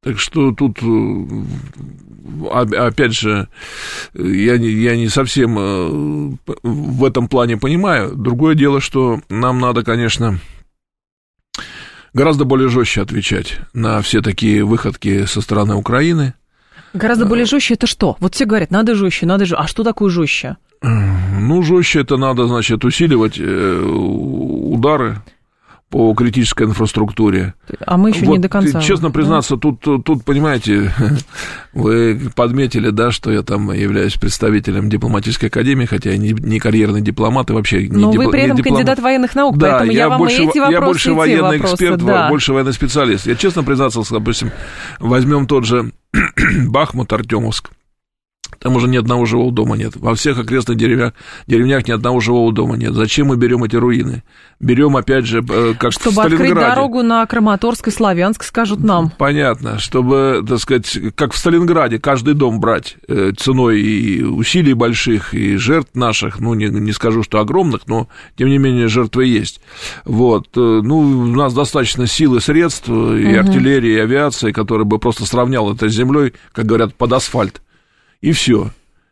Так 0.04 0.18
что 0.18 0.50
тут, 0.50 0.78
опять 2.50 3.14
же, 3.14 3.46
я 4.14 4.58
не, 4.58 4.68
я 4.68 4.96
не 4.96 5.08
совсем 5.08 6.38
в 6.62 7.04
этом 7.04 7.28
плане 7.28 7.56
понимаю. 7.56 8.16
Другое 8.16 8.56
дело, 8.56 8.80
что 8.80 9.20
нам 9.28 9.60
надо, 9.60 9.84
конечно, 9.84 10.40
гораздо 12.14 12.44
более 12.44 12.68
жестче 12.68 13.02
отвечать 13.02 13.60
на 13.74 14.02
все 14.02 14.22
такие 14.22 14.64
выходки 14.64 15.24
со 15.26 15.40
стороны 15.40 15.76
Украины. 15.76 16.34
Гораздо 16.94 17.24
более 17.24 17.46
жестче 17.46 17.74
это 17.74 17.86
что? 17.86 18.16
Вот 18.18 18.34
все 18.34 18.44
говорят, 18.44 18.72
надо 18.72 18.96
жестче, 18.96 19.26
надо 19.26 19.44
жестче. 19.44 19.62
А 19.62 19.68
что 19.68 19.84
такое 19.84 20.10
жестче? 20.10 20.56
Ну, 20.82 21.62
жестче 21.62 22.00
это 22.00 22.16
надо, 22.16 22.48
значит, 22.48 22.84
усиливать 22.84 23.38
э, 23.38 23.82
удары 23.84 25.22
по 25.92 26.14
критической 26.14 26.66
инфраструктуре. 26.66 27.52
А 27.84 27.98
мы 27.98 28.08
еще 28.08 28.24
вот, 28.24 28.32
не 28.32 28.38
до 28.38 28.48
конца. 28.48 28.80
Честно 28.80 29.10
признаться, 29.10 29.56
да? 29.56 29.60
тут, 29.60 30.04
тут, 30.04 30.24
понимаете, 30.24 30.90
вы 31.74 32.18
подметили, 32.34 32.88
да, 32.88 33.10
что 33.10 33.30
я 33.30 33.42
там 33.42 33.70
являюсь 33.72 34.14
представителем 34.14 34.88
дипломатической 34.88 35.50
академии, 35.50 35.84
хотя 35.84 36.12
я 36.12 36.16
не, 36.16 36.30
не 36.32 36.58
карьерный 36.60 37.02
дипломат 37.02 37.50
и 37.50 37.52
вообще 37.52 37.88
не 37.88 37.98
Но 37.98 38.10
дип... 38.10 38.22
вы 38.22 38.30
при 38.30 38.40
этом 38.40 38.56
дипломат. 38.56 38.78
кандидат 38.78 38.98
военных 39.00 39.34
наук, 39.34 39.58
да, 39.58 39.72
поэтому 39.72 39.92
я, 39.92 39.98
я 39.98 40.08
вам 40.08 40.18
больше, 40.18 40.42
и 40.42 40.46
эти 40.46 40.58
вопросы, 40.58 40.72
Я 40.72 40.80
больше 40.80 41.12
военный 41.12 41.58
вопросы, 41.58 41.74
эксперт, 41.74 42.02
да. 42.02 42.28
больше 42.30 42.52
военный 42.54 42.72
специалист. 42.72 43.26
Я 43.26 43.34
честно 43.34 43.62
признаться, 43.62 44.00
допустим, 44.10 44.50
возьмем 44.98 45.46
тот 45.46 45.66
же 45.66 45.92
Бахмут, 46.68 47.12
Артемовск. 47.12 47.68
Там 48.62 48.76
уже 48.76 48.86
ни 48.86 48.96
одного 48.96 49.26
живого 49.26 49.50
дома 49.50 49.76
нет. 49.76 49.96
Во 49.96 50.14
всех 50.14 50.38
окрестных 50.38 50.78
деревнях, 50.78 51.14
деревнях 51.48 51.88
ни 51.88 51.92
одного 51.92 52.20
живого 52.20 52.52
дома 52.52 52.76
нет. 52.76 52.94
Зачем 52.94 53.26
мы 53.26 53.36
берем 53.36 53.64
эти 53.64 53.74
руины? 53.74 54.22
Берем, 54.60 54.96
опять 54.96 55.26
же, 55.26 55.40
э, 55.40 55.74
как 55.76 55.90
Чтобы 55.90 56.10
в 56.10 56.14
Сталинграде. 56.14 56.52
открыть 56.52 56.68
дорогу 56.68 57.02
на 57.02 57.26
Краматорск 57.26 57.88
и 57.88 57.90
Славянск, 57.90 58.44
скажут 58.44 58.84
нам. 58.84 59.10
Понятно. 59.18 59.80
Чтобы, 59.80 60.44
так 60.48 60.60
сказать, 60.60 60.96
как 61.16 61.32
в 61.32 61.38
Сталинграде, 61.38 61.98
каждый 61.98 62.34
дом 62.34 62.60
брать 62.60 62.96
э, 63.08 63.32
ценой 63.36 63.80
и 63.80 64.22
усилий 64.22 64.74
больших, 64.74 65.34
и 65.34 65.56
жертв 65.56 65.90
наших, 65.94 66.38
ну, 66.38 66.54
не, 66.54 66.66
не 66.66 66.92
скажу, 66.92 67.24
что 67.24 67.40
огромных, 67.40 67.88
но, 67.88 68.06
тем 68.36 68.48
не 68.48 68.58
менее, 68.58 68.86
жертвы 68.86 69.26
есть. 69.26 69.60
Вот. 70.04 70.46
Э, 70.56 70.80
ну, 70.84 70.98
у 71.00 71.26
нас 71.26 71.52
достаточно 71.52 72.06
сил 72.06 72.36
и 72.36 72.40
средств, 72.40 72.88
и 72.88 72.92
угу. 72.92 73.40
артиллерии, 73.40 73.94
и 73.94 73.98
авиации, 73.98 74.52
которая 74.52 74.84
бы 74.84 75.00
просто 75.00 75.26
сравняла 75.26 75.72
это 75.72 75.88
с 75.88 75.92
землей, 75.92 76.34
как 76.52 76.66
говорят, 76.66 76.94
под 76.94 77.12
асфальт 77.12 77.60
и 78.22 78.32
все. 78.32 78.70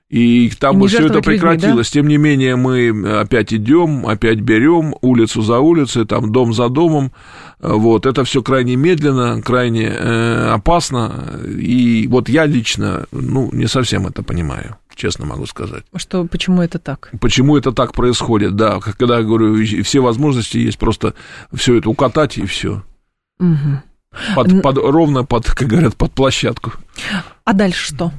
И 0.09 0.51
там 0.59 0.81
бы 0.81 0.89
все 0.89 1.07
это 1.07 1.21
прекратилось. 1.21 1.63
Людьми, 1.63 1.75
да? 1.77 1.91
Тем 1.93 2.09
не 2.09 2.17
менее, 2.17 2.57
мы 2.57 3.21
опять 3.21 3.55
идем, 3.55 4.07
опять 4.09 4.41
берем 4.41 4.95
улицу 5.03 5.43
за 5.43 5.61
улицей, 5.61 6.05
там 6.05 6.33
дом 6.33 6.53
за 6.53 6.69
домом. 6.69 7.13
Вот, 7.61 8.07
это 8.07 8.25
все 8.25 8.43
крайне 8.43 8.75
медленно, 8.75 9.41
крайне 9.41 9.87
э, 9.87 10.49
опасно. 10.49 11.41
И 11.47 12.09
вот 12.09 12.29
я 12.29 12.47
лично, 12.47 13.07
ну, 13.13 13.51
не 13.53 13.69
совсем 13.69 14.07
это 14.07 14.25
понимаю 14.25 14.77
честно 15.01 15.25
могу 15.25 15.47
сказать. 15.47 15.85
Что, 15.97 16.27
почему 16.27 16.61
это 16.61 16.79
так? 16.79 17.11
Почему 17.21 17.57
это 17.57 17.73
так 17.73 17.95
происходит, 17.95 18.55
да. 18.55 18.81
Когда 18.81 19.19
я 19.19 19.25
говорю, 19.25 19.65
все 19.83 20.01
возможности 20.01 20.59
есть 20.59 20.79
просто 20.79 21.15
все 21.55 21.79
это 21.79 21.89
укатать 21.89 22.37
и 22.37 22.45
все. 22.45 22.83
Угу. 23.39 23.83
Под, 24.35 24.63
под, 24.63 24.77
ровно 24.77 25.25
под, 25.25 25.47
как 25.51 25.69
говорят, 25.69 25.97
под 25.97 26.13
площадку. 26.13 26.73
А 27.45 27.53
дальше 27.55 27.95
что? 27.95 28.13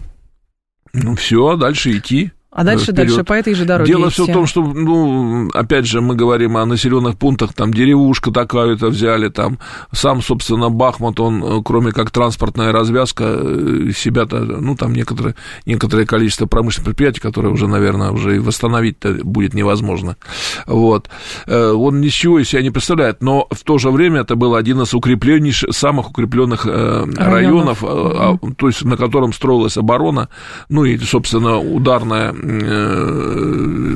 Ну, 0.94 1.16
все, 1.16 1.56
дальше 1.56 1.98
идти. 1.98 2.32
А 2.54 2.66
дальше, 2.66 2.92
вперед. 2.92 3.08
дальше 3.08 3.24
по 3.24 3.32
этой 3.32 3.54
же 3.54 3.64
дороге. 3.64 3.94
Дело 3.94 4.10
все 4.10 4.26
в 4.26 4.34
том, 4.34 4.46
что, 4.46 4.62
ну, 4.62 5.50
опять 5.54 5.86
же, 5.86 6.02
мы 6.02 6.16
говорим 6.16 6.58
о 6.58 6.66
населенных 6.66 7.18
пунктах, 7.18 7.54
там 7.54 7.74
деревушка 7.74 8.30
такая-то 8.32 8.88
взяли, 8.88 9.30
там 9.30 9.58
сам, 9.94 10.22
собственно, 10.22 10.70
Бахмут, 10.70 11.22
он, 11.22 11.42
э, 11.42 11.62
кроме 11.64 11.94
как 11.94 12.12
транспортная 12.12 12.74
развязка, 12.74 13.24
э, 13.26 13.92
себя-то, 13.96 14.40
ну, 14.40 14.76
там 14.76 14.94
некоторое, 14.94 15.36
некоторое 15.66 16.06
количество 16.06 16.46
промышленных 16.46 16.88
предприятий, 16.88 17.22
которые 17.22 17.54
уже, 17.54 17.68
наверное, 17.68 18.12
уже 18.12 18.36
и 18.36 18.40
восстановить-то 18.40 19.20
будет 19.24 19.54
невозможно. 19.54 20.18
Вот. 20.66 21.10
Э, 21.48 21.72
он 21.72 22.02
ничего 22.02 22.40
из 22.40 22.50
себя 22.50 22.64
не 22.64 22.72
представляет, 22.72 23.24
но 23.24 23.48
в 23.50 23.64
то 23.64 23.78
же 23.78 23.92
время 23.92 24.22
это 24.22 24.36
был 24.36 24.56
один 24.56 24.82
из 24.82 24.94
укрепленнейших, 24.94 25.74
самых 25.74 26.10
укрепленных 26.10 26.66
районов, 26.66 27.18
районов 27.18 27.84
mm-hmm. 27.84 28.56
то 28.56 28.68
есть 28.68 28.84
на 28.84 28.98
котором 28.98 29.32
строилась 29.32 29.78
оборона, 29.78 30.28
ну 30.68 30.84
и, 30.84 30.98
собственно, 30.98 31.58
ударная 31.58 32.34
Э, 32.41 32.41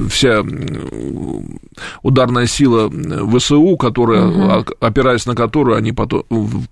вся 0.09 0.43
ударная 2.03 2.45
сила 2.45 2.89
ВСУ, 2.89 3.77
которая, 3.77 4.27
угу. 4.27 4.65
опираясь 4.79 5.25
на 5.25 5.35
которую 5.35 5.77
они 5.77 5.91
потом 5.91 6.23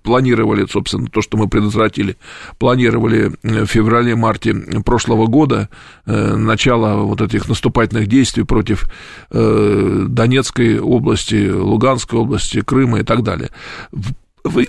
планировали, 0.02 0.66
собственно, 0.66 1.06
то, 1.08 1.20
что 1.20 1.36
мы 1.36 1.48
предотвратили, 1.48 2.16
планировали 2.58 3.32
в 3.42 3.66
феврале-марте 3.66 4.54
прошлого 4.84 5.26
года 5.26 5.68
э, 6.06 6.36
начало 6.36 7.02
вот 7.02 7.20
этих 7.20 7.48
наступательных 7.48 8.06
действий 8.06 8.44
против 8.44 8.84
э, 9.30 10.06
Донецкой 10.08 10.78
области, 10.78 11.50
Луганской 11.50 12.18
области, 12.18 12.60
Крыма 12.60 13.00
и 13.00 13.02
так 13.02 13.22
далее 13.22 13.50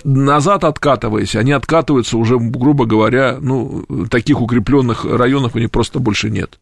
назад 0.04 0.64
откатываясь, 0.64 1.36
они 1.36 1.52
откатываются 1.52 2.16
уже, 2.16 2.38
грубо 2.38 2.86
говоря, 2.86 3.36
ну, 3.40 3.84
таких 4.10 4.40
укрепленных 4.40 5.04
районов 5.04 5.54
у 5.54 5.58
них 5.58 5.70
просто 5.70 5.98
больше 5.98 6.30
нет. 6.30 6.58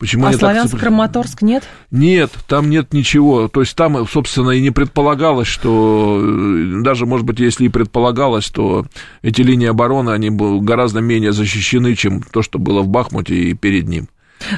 Почему 0.00 0.26
а 0.26 0.32
Славянск, 0.32 0.72
так... 0.72 0.80
Краматорск 0.80 1.42
нет? 1.42 1.62
Нет, 1.90 2.32
там 2.48 2.70
нет 2.70 2.94
ничего. 2.94 3.48
То 3.48 3.60
есть 3.60 3.76
там, 3.76 4.08
собственно, 4.08 4.50
и 4.50 4.62
не 4.62 4.70
предполагалось, 4.70 5.46
что 5.46 6.18
э, 6.18 6.80
даже, 6.82 7.04
может 7.04 7.26
быть, 7.26 7.38
если 7.38 7.66
и 7.66 7.68
предполагалось, 7.68 8.48
то 8.48 8.86
эти 9.20 9.42
линии 9.42 9.68
обороны, 9.68 10.08
они 10.10 10.30
гораздо 10.30 11.00
менее 11.00 11.32
защищены, 11.32 11.94
чем 11.96 12.22
то, 12.22 12.40
что 12.40 12.58
было 12.58 12.80
в 12.80 12.88
Бахмуте 12.88 13.34
и 13.34 13.52
перед 13.52 13.88
ним. 13.88 14.08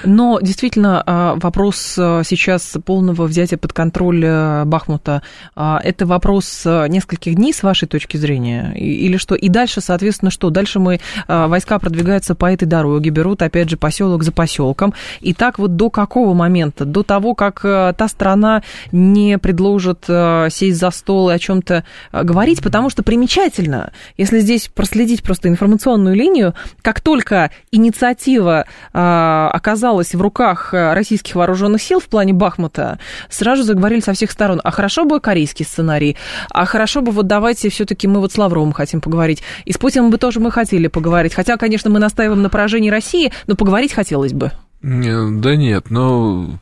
Но 0.05 0.41
действительно 0.41 1.03
а, 1.05 1.35
вопрос 1.37 1.97
а, 1.99 2.23
сейчас 2.25 2.77
полного 2.85 3.25
взятия 3.27 3.59
под 3.59 3.73
контроль 3.73 4.25
э, 4.25 4.65
Бахмута, 4.65 5.23
а, 5.55 5.81
это 5.83 6.07
вопрос 6.07 6.65
нескольких 6.65 7.35
дней 7.35 7.53
с 7.53 7.63
вашей 7.63 7.89
точки 7.89 8.17
зрения? 8.17 8.73
Или 8.75 9.17
что? 9.17 9.35
И 9.35 9.49
дальше, 9.49 9.81
соответственно, 9.81 10.31
что? 10.31 10.51
Дальше 10.51 10.79
мы, 10.79 11.01
войска 11.29 11.79
продвигаются 11.79 12.35
по 12.35 12.51
этой 12.51 12.67
дороге, 12.67 13.11
берут, 13.11 13.43
опять 13.43 13.69
же, 13.69 13.77
поселок 13.77 14.23
за 14.23 14.33
поселком. 14.33 14.95
И 15.21 15.35
так 15.35 15.59
вот 15.59 15.77
до 15.77 15.91
какого 15.91 16.35
момента? 16.35 16.85
До 16.85 17.03
того, 17.03 17.35
как 17.35 17.63
та 17.63 18.09
страна 18.09 18.63
не 18.91 19.39
предложит 19.39 20.05
сесть 20.51 20.79
за 20.79 20.91
стол 20.91 21.31
и 21.31 21.35
о 21.35 21.39
чем-то 21.39 21.85
говорить, 22.13 22.63
потому 22.63 22.91
что 22.91 23.03
примечательно, 23.03 23.93
если 24.17 24.41
здесь 24.41 24.69
проследить 24.69 25.23
просто 25.23 25.49
информационную 25.49 26.15
линию, 26.15 26.55
как 26.83 27.01
только 27.01 27.51
инициатива 27.71 28.67
оказалась 28.93 29.72
оказалась 29.73 30.15
в 30.15 30.21
руках 30.21 30.75
э, 30.75 30.93
российских 30.93 31.35
вооруженных 31.35 31.81
сил 31.81 31.99
в 31.99 32.05
плане 32.05 32.35
Бахмута, 32.35 32.99
сразу 33.31 33.63
заговорили 33.63 34.01
со 34.01 34.13
всех 34.13 34.31
сторон. 34.31 34.61
А 34.63 34.71
хорошо 34.71 35.07
бы 35.07 35.19
корейский 35.19 35.65
сценарий, 35.65 36.19
а 36.51 36.67
хорошо 36.67 37.01
бы 37.01 37.11
вот 37.11 37.27
давайте 37.27 37.71
все-таки 37.71 38.07
мы 38.07 38.21
вот 38.21 38.33
с 38.33 38.39
Лавровым 38.39 38.73
хотим 38.73 39.01
поговорить. 39.01 39.43
И 39.65 39.73
с 39.73 39.79
Путиным 39.79 40.11
бы 40.11 40.19
тоже 40.19 40.41
мы 40.41 40.51
хотели 40.51 40.89
поговорить. 40.89 41.33
Хотя, 41.33 41.57
конечно, 41.57 41.89
мы 41.89 42.01
настаиваем 42.01 42.43
на 42.43 42.51
поражении 42.51 42.91
России, 42.91 43.33
но 43.47 43.57
поговорить 43.57 43.95
хотелось 43.95 44.35
бы. 44.35 44.53
Да 44.83 45.57
нет, 45.57 45.87
ну... 45.89 46.59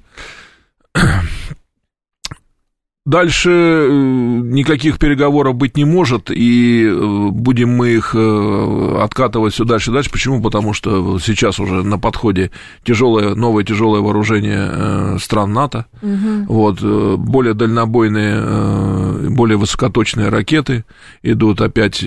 Дальше 3.10 3.50
э, 3.50 3.88
никаких 3.90 5.00
переговоров 5.00 5.56
быть 5.56 5.76
не 5.76 5.84
может, 5.84 6.30
и 6.30 6.86
э, 6.86 7.28
будем 7.32 7.70
мы 7.70 7.88
их 7.88 8.14
э, 8.14 8.98
откатывать 9.02 9.52
все 9.52 9.64
дальше 9.64 9.90
и 9.90 9.94
дальше. 9.94 10.10
Почему? 10.12 10.40
Потому 10.40 10.72
что 10.72 11.18
сейчас 11.18 11.58
уже 11.58 11.82
на 11.82 11.98
подходе 11.98 12.52
тяжелое, 12.84 13.34
новое 13.34 13.64
тяжелое 13.64 14.00
вооружение 14.00 15.18
стран 15.18 15.52
НАТО, 15.52 15.86
угу. 16.00 16.44
вот, 16.46 16.82
более 17.18 17.54
дальнобойные, 17.54 19.30
более 19.30 19.56
высокоточные 19.56 20.28
ракеты 20.28 20.84
идут, 21.24 21.60
опять 21.62 22.04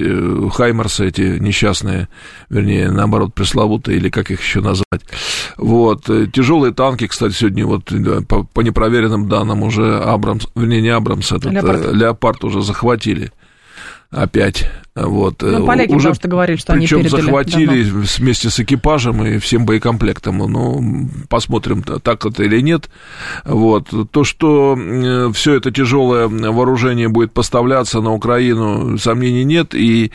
Хаймерсы 0.53 1.07
эти 1.07 1.37
несчастные, 1.37 2.07
вернее, 2.49 2.89
наоборот, 2.89 3.33
пресловутые, 3.33 3.97
или 3.97 4.07
как 4.07 4.31
их 4.31 4.41
еще 4.41 4.61
назвать. 4.61 5.01
Вот, 5.57 6.05
тяжелые 6.31 6.73
танки, 6.73 7.07
кстати, 7.07 7.33
сегодня 7.33 7.65
вот 7.65 7.91
по, 8.29 8.43
по 8.43 8.61
непроверенным 8.61 9.27
данным 9.27 9.63
уже 9.63 9.97
Абрамс, 9.97 10.47
вернее, 10.55 10.81
не 10.81 10.92
Абрамс, 10.93 11.31
этот 11.31 11.51
Леопард, 11.51 11.93
Леопард 11.93 12.43
уже 12.43 12.61
захватили. 12.61 13.31
опять. 14.13 14.69
Вот. 14.95 15.41
Ну, 15.41 15.65
поляки 15.65 15.89
уже, 15.89 16.09
потому 16.09 16.15
что 16.15 16.27
говорили, 16.27 16.57
что 16.57 16.73
причем 16.73 16.97
они 16.97 17.05
передали 17.05 17.21
захватили 17.21 17.83
давно. 17.83 18.05
вместе 18.17 18.49
с 18.51 18.59
экипажем 18.59 19.25
и 19.25 19.39
всем 19.39 19.65
боекомплектом. 19.65 20.37
Ну, 20.37 21.09
посмотрим, 21.29 21.81
так 21.81 22.25
это 22.25 22.43
или 22.43 22.61
нет. 22.61 22.89
Вот. 23.43 23.89
То, 24.11 24.23
что 24.23 24.77
все 25.33 25.55
это 25.55 25.71
тяжелое 25.71 26.27
вооружение 26.27 27.09
будет 27.09 27.33
поставляться 27.33 28.01
на 28.01 28.13
Украину, 28.13 28.97
сомнений 28.99 29.43
нет. 29.43 29.73
И 29.73 30.11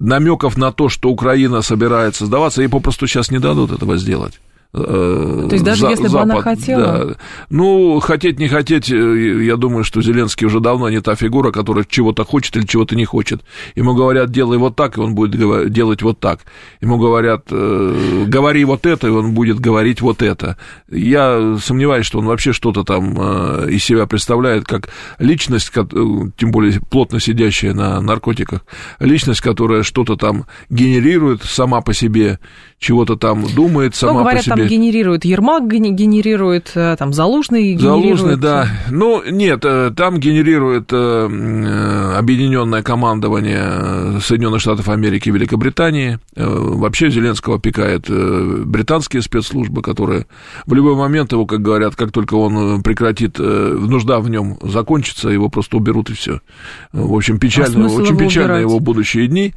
намеков 0.00 0.56
на 0.56 0.72
то, 0.72 0.88
что 0.88 1.08
Украина 1.10 1.62
собирается 1.62 2.26
сдаваться, 2.26 2.62
ей 2.62 2.68
попросту 2.68 3.06
сейчас 3.06 3.30
не 3.30 3.38
дадут 3.38 3.70
этого 3.70 3.96
сделать. 3.98 4.40
Э, 4.74 5.46
То 5.48 5.54
есть 5.54 5.64
даже 5.64 5.80
за, 5.80 5.90
если 5.90 6.08
Запад, 6.08 6.28
бы 6.28 6.32
она 6.34 6.42
хотела? 6.42 6.82
Да. 6.82 7.14
Ну, 7.48 8.00
хотеть, 8.00 8.38
не 8.38 8.48
хотеть, 8.48 8.90
э, 8.90 9.44
я 9.44 9.56
думаю, 9.56 9.82
что 9.82 10.02
Зеленский 10.02 10.46
уже 10.46 10.60
давно 10.60 10.90
не 10.90 11.00
та 11.00 11.14
фигура, 11.14 11.52
которая 11.52 11.86
чего-то 11.88 12.24
хочет 12.24 12.54
или 12.56 12.66
чего-то 12.66 12.94
не 12.94 13.06
хочет. 13.06 13.40
Ему 13.74 13.94
говорят, 13.94 14.30
делай 14.30 14.58
вот 14.58 14.76
так, 14.76 14.98
и 14.98 15.00
он 15.00 15.14
будет 15.14 15.30
делать 15.72 16.02
вот 16.02 16.20
так. 16.20 16.40
Ему 16.82 16.98
говорят, 16.98 17.46
э, 17.50 18.24
говори 18.26 18.64
вот 18.66 18.84
это, 18.84 19.06
и 19.06 19.10
он 19.10 19.32
будет 19.32 19.58
говорить 19.58 20.02
вот 20.02 20.20
это. 20.20 20.58
Я 20.90 21.56
сомневаюсь, 21.62 22.04
что 22.04 22.18
он 22.18 22.26
вообще 22.26 22.52
что-то 22.52 22.84
там 22.84 23.14
из 23.68 23.82
себя 23.84 24.06
представляет, 24.06 24.64
как 24.66 24.90
личность, 25.18 25.72
тем 25.72 26.50
более 26.50 26.78
плотно 26.80 27.20
сидящая 27.20 27.72
на 27.72 28.00
наркотиках, 28.02 28.64
личность, 29.00 29.40
которая 29.40 29.82
что-то 29.82 30.16
там 30.16 30.44
генерирует 30.68 31.42
сама 31.42 31.80
по 31.80 31.94
себе, 31.94 32.38
чего-то 32.78 33.16
там 33.16 33.44
думает 33.54 33.94
сама 33.94 34.12
ну, 34.12 34.18
говорят, 34.20 34.44
по 34.44 34.44
себе. 34.44 34.57
Там 34.58 34.68
генерирует 34.68 35.24
Ермак, 35.24 35.66
генерирует, 35.68 36.72
э, 36.74 36.96
там 36.98 37.12
Залужный 37.12 37.74
генерирует. 37.74 38.18
Залужный, 38.18 38.36
да. 38.36 38.68
Ну, 38.90 39.22
нет, 39.28 39.60
э, 39.64 39.92
там 39.96 40.18
генерирует 40.18 40.90
э, 40.92 42.14
объединенное 42.16 42.82
командование 42.82 44.20
Соединенных 44.20 44.60
Штатов 44.60 44.88
Америки 44.88 45.28
и 45.28 45.32
Великобритании. 45.32 46.18
Вообще 46.36 47.10
Зеленского 47.10 47.56
опекает 47.56 48.06
британские 48.08 49.22
спецслужбы, 49.22 49.82
которые 49.82 50.26
в 50.66 50.74
любой 50.74 50.94
момент 50.94 51.32
его, 51.32 51.46
как 51.46 51.62
говорят, 51.62 51.96
как 51.96 52.12
только 52.12 52.34
он 52.34 52.82
прекратит, 52.82 53.38
нужда 53.38 54.20
в 54.20 54.28
нем 54.28 54.58
закончится, 54.62 55.28
его 55.28 55.48
просто 55.48 55.76
уберут 55.76 56.10
и 56.10 56.14
все. 56.14 56.40
В 56.92 57.14
общем, 57.14 57.38
печально, 57.38 57.86
а 57.86 57.88
очень 57.88 58.16
печально 58.16 58.54
убирать? 58.54 58.60
его 58.62 58.80
будущие 58.80 59.28
дни. 59.28 59.54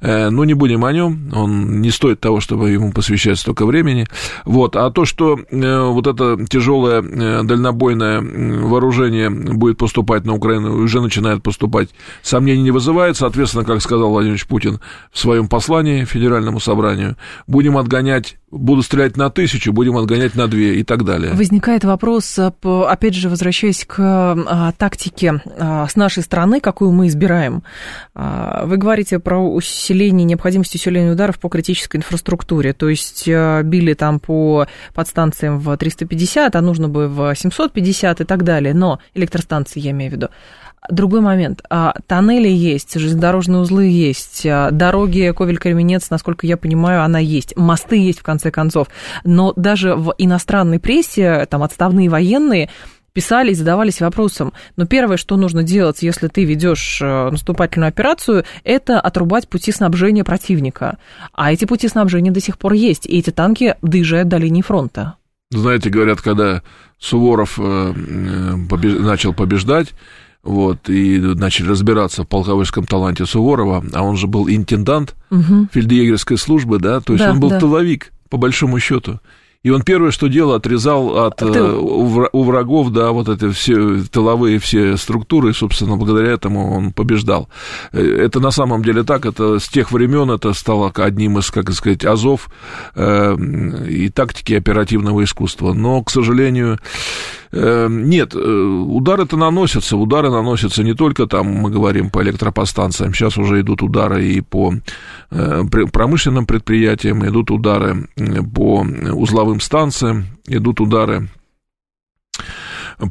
Но 0.00 0.44
не 0.44 0.54
будем 0.54 0.84
о 0.84 0.92
нем. 0.92 1.30
Он 1.32 1.80
не 1.80 1.90
стоит 1.90 2.20
того, 2.20 2.40
чтобы 2.40 2.70
ему 2.70 2.92
посвящать 2.92 3.38
столько 3.38 3.66
времени. 3.66 4.06
Вот. 4.44 4.76
А 4.76 4.90
то, 4.90 5.04
что 5.04 5.38
э, 5.38 5.82
вот 5.88 6.06
это 6.06 6.44
тяжелое 6.46 7.02
э, 7.02 7.42
дальнобойное 7.42 8.20
вооружение 8.20 9.30
будет 9.30 9.78
поступать 9.78 10.24
на 10.24 10.34
Украину, 10.34 10.76
уже 10.76 11.00
начинает 11.00 11.42
поступать, 11.42 11.90
сомнений 12.22 12.62
не 12.62 12.70
вызывает. 12.70 13.16
Соответственно, 13.16 13.64
как 13.64 13.80
сказал 13.80 14.10
Владимир 14.10 14.44
Путин 14.46 14.80
в 15.12 15.18
своем 15.18 15.48
послании 15.48 16.04
Федеральному 16.04 16.60
собранию, 16.60 17.16
будем 17.46 17.76
отгонять 17.78 18.36
буду 18.50 18.82
стрелять 18.82 19.16
на 19.16 19.30
тысячу, 19.30 19.72
будем 19.72 19.96
отгонять 19.96 20.36
на 20.36 20.46
две 20.46 20.76
и 20.76 20.84
так 20.84 21.04
далее. 21.04 21.32
Возникает 21.32 21.82
вопрос, 21.82 22.38
э, 22.38 22.52
опять 22.86 23.14
же, 23.14 23.28
возвращаясь 23.28 23.84
к 23.84 23.96
а, 23.98 24.72
тактике 24.78 25.42
с 25.56 25.96
нашей 25.96 26.22
стороны, 26.22 26.60
какую 26.60 26.92
мы 26.92 27.08
избираем. 27.08 27.62
Вы 28.14 28.76
говорите 28.76 29.18
про 29.18 29.38
усиление, 29.38 30.24
необходимость 30.24 30.74
усиления 30.74 31.12
ударов 31.12 31.40
по 31.40 31.48
критической 31.48 31.98
инфраструктуре, 31.98 32.72
то 32.72 32.88
есть 32.88 33.26
били 33.26 33.94
там 33.94 34.20
по 34.20 34.33
подстанциям 34.94 35.58
в 35.58 35.76
350, 35.76 36.54
а 36.54 36.60
нужно 36.60 36.88
бы 36.88 37.08
в 37.08 37.34
750 37.34 38.20
и 38.20 38.24
так 38.24 38.44
далее, 38.44 38.74
но 38.74 38.98
электростанции 39.14 39.80
я 39.80 39.90
имею 39.90 40.10
в 40.10 40.14
виду. 40.14 40.28
Другой 40.90 41.22
момент. 41.22 41.62
А, 41.70 41.94
тоннели 42.06 42.48
есть, 42.48 42.98
железнодорожные 42.98 43.62
узлы 43.62 43.86
есть, 43.86 44.44
а, 44.44 44.70
дороги 44.70 45.32
Ковель-Кременец, 45.34 46.08
насколько 46.10 46.46
я 46.46 46.58
понимаю, 46.58 47.02
она 47.02 47.18
есть, 47.18 47.56
мосты 47.56 47.96
есть 47.96 48.18
в 48.18 48.22
конце 48.22 48.50
концов. 48.50 48.88
Но 49.24 49.54
даже 49.56 49.94
в 49.94 50.14
иностранной 50.18 50.78
прессе, 50.78 51.46
там, 51.48 51.62
отставные 51.62 52.10
военные 52.10 52.68
писали 53.14 53.52
и 53.52 53.54
задавались 53.54 54.00
вопросом. 54.00 54.52
Но 54.76 54.84
первое, 54.84 55.16
что 55.16 55.36
нужно 55.36 55.62
делать, 55.62 56.02
если 56.02 56.28
ты 56.28 56.44
ведешь 56.44 56.98
э, 57.00 57.30
наступательную 57.30 57.88
операцию, 57.88 58.44
это 58.64 59.00
отрубать 59.00 59.48
пути 59.48 59.72
снабжения 59.72 60.24
противника. 60.24 60.98
А 61.32 61.52
эти 61.52 61.64
пути 61.64 61.88
снабжения 61.88 62.32
до 62.32 62.40
сих 62.40 62.58
пор 62.58 62.74
есть, 62.74 63.06
и 63.06 63.18
эти 63.18 63.30
танки 63.30 63.76
доезжают 63.80 64.28
до 64.28 64.36
линии 64.36 64.62
фронта. 64.62 65.14
Знаете, 65.50 65.88
говорят, 65.88 66.20
когда 66.20 66.62
Суворов 66.98 67.58
э, 67.58 67.94
э, 67.94 68.54
побеж... 68.68 68.98
начал 68.98 69.32
побеждать, 69.32 69.92
вот, 70.42 70.90
и 70.90 71.18
начали 71.18 71.68
разбираться 71.68 72.24
в 72.24 72.28
полководческом 72.28 72.84
таланте 72.84 73.24
Суворова, 73.24 73.82
а 73.94 74.02
он 74.02 74.16
же 74.16 74.26
был 74.26 74.48
интендант 74.48 75.14
угу. 75.30 75.68
фельдъегерской 75.72 76.36
службы, 76.36 76.78
да, 76.78 77.00
то 77.00 77.14
есть 77.14 77.24
да, 77.24 77.30
он 77.30 77.40
был 77.40 77.48
да. 77.48 77.60
тыловик, 77.60 78.12
по 78.28 78.36
большому 78.36 78.78
счету. 78.80 79.20
И 79.64 79.70
он 79.70 79.82
первое, 79.82 80.10
что 80.10 80.28
делал, 80.28 80.52
отрезал 80.52 81.24
от 81.24 81.36
Ты... 81.36 81.46
Э, 81.46 81.72
у 81.72 82.42
врагов, 82.44 82.90
да, 82.90 83.12
вот 83.12 83.30
эти 83.30 83.50
все 83.50 84.04
тыловые 84.04 84.58
все 84.58 84.98
структуры, 84.98 85.50
и, 85.50 85.54
собственно, 85.54 85.96
благодаря 85.96 86.32
этому 86.32 86.76
он 86.76 86.92
побеждал. 86.92 87.48
Э, 87.92 88.00
это 88.00 88.40
на 88.40 88.50
самом 88.50 88.84
деле 88.84 89.04
так, 89.04 89.24
это 89.24 89.58
с 89.58 89.68
тех 89.68 89.90
времен 89.90 90.30
это 90.30 90.52
стало 90.52 90.92
одним 90.94 91.38
из, 91.38 91.50
как 91.50 91.72
сказать, 91.72 92.04
азов 92.04 92.50
э, 92.94 93.36
и 93.88 94.10
тактики 94.10 94.52
оперативного 94.52 95.24
искусства. 95.24 95.72
Но, 95.72 96.02
к 96.02 96.10
сожалению, 96.10 96.78
нет, 97.54 98.34
удары-то 98.34 99.36
наносятся, 99.36 99.96
удары 99.96 100.30
наносятся 100.30 100.82
не 100.82 100.94
только 100.94 101.26
там, 101.26 101.46
мы 101.46 101.70
говорим, 101.70 102.10
по 102.10 102.22
электропостанциям, 102.22 103.14
сейчас 103.14 103.38
уже 103.38 103.60
идут 103.60 103.82
удары 103.82 104.26
и 104.26 104.40
по 104.40 104.74
промышленным 105.30 106.46
предприятиям, 106.46 107.24
идут 107.26 107.50
удары 107.50 108.08
по 108.54 108.84
узловым 109.12 109.60
станциям, 109.60 110.24
идут 110.46 110.80
удары 110.80 111.28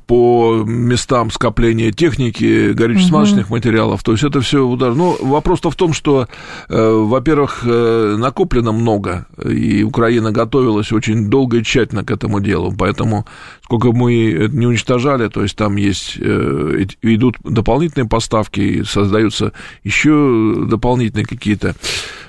по 0.08 0.64
местам 0.66 1.32
скопления 1.32 1.92
техники, 1.92 2.72
горюче-смазочных 2.74 3.46
угу. 3.46 3.56
материалов. 3.56 4.04
То 4.04 4.12
есть 4.12 4.24
это 4.24 4.42
все 4.42 4.66
удар. 4.66 4.94
Но 4.94 5.18
вопрос-то 5.20 5.70
в 5.70 5.76
том, 5.76 5.94
что, 5.94 6.28
э, 6.70 6.92
во-первых, 6.92 7.62
э, 7.66 8.16
накоплено 8.18 8.72
много, 8.72 9.26
и 9.44 9.84
Украина 9.84 10.32
готовилась 10.32 10.92
очень 10.92 11.30
долго 11.30 11.58
и 11.58 11.64
тщательно 11.64 12.04
к 12.04 12.12
этому 12.12 12.40
делу. 12.40 12.74
Поэтому 12.78 13.26
сколько 13.64 13.92
мы 13.92 14.50
не 14.52 14.68
уничтожали, 14.68 15.28
то 15.30 15.44
есть 15.44 15.56
там 15.56 15.76
есть, 15.76 16.18
э, 16.20 16.86
идут 17.02 17.38
дополнительные 17.44 18.08
поставки, 18.08 18.84
создаются 18.84 19.54
еще 19.84 20.66
дополнительные 20.68 21.26
какие-то 21.26 21.76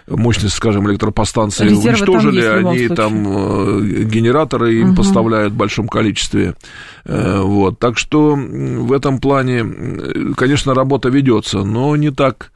мощность, 0.07 0.55
скажем, 0.55 0.89
электропостанции 0.91 1.65
Резервы 1.65 1.89
уничтожили, 1.89 2.43
там 2.43 2.67
они 2.67 2.89
там 2.89 3.29
э, 3.29 4.05
генераторы 4.05 4.75
им 4.81 4.91
угу. 4.91 4.97
поставляют 4.97 5.53
в 5.53 5.57
большом 5.57 5.89
количестве. 5.89 6.55
Э, 7.05 7.41
вот. 7.41 7.79
Так 7.79 7.99
что 7.99 8.35
в 8.37 8.93
этом 8.93 9.19
плане, 9.19 9.65
конечно, 10.37 10.75
работа 10.75 11.09
ведется, 11.09 11.65
но 11.65 11.97
не 11.97 12.11
так 12.11 12.51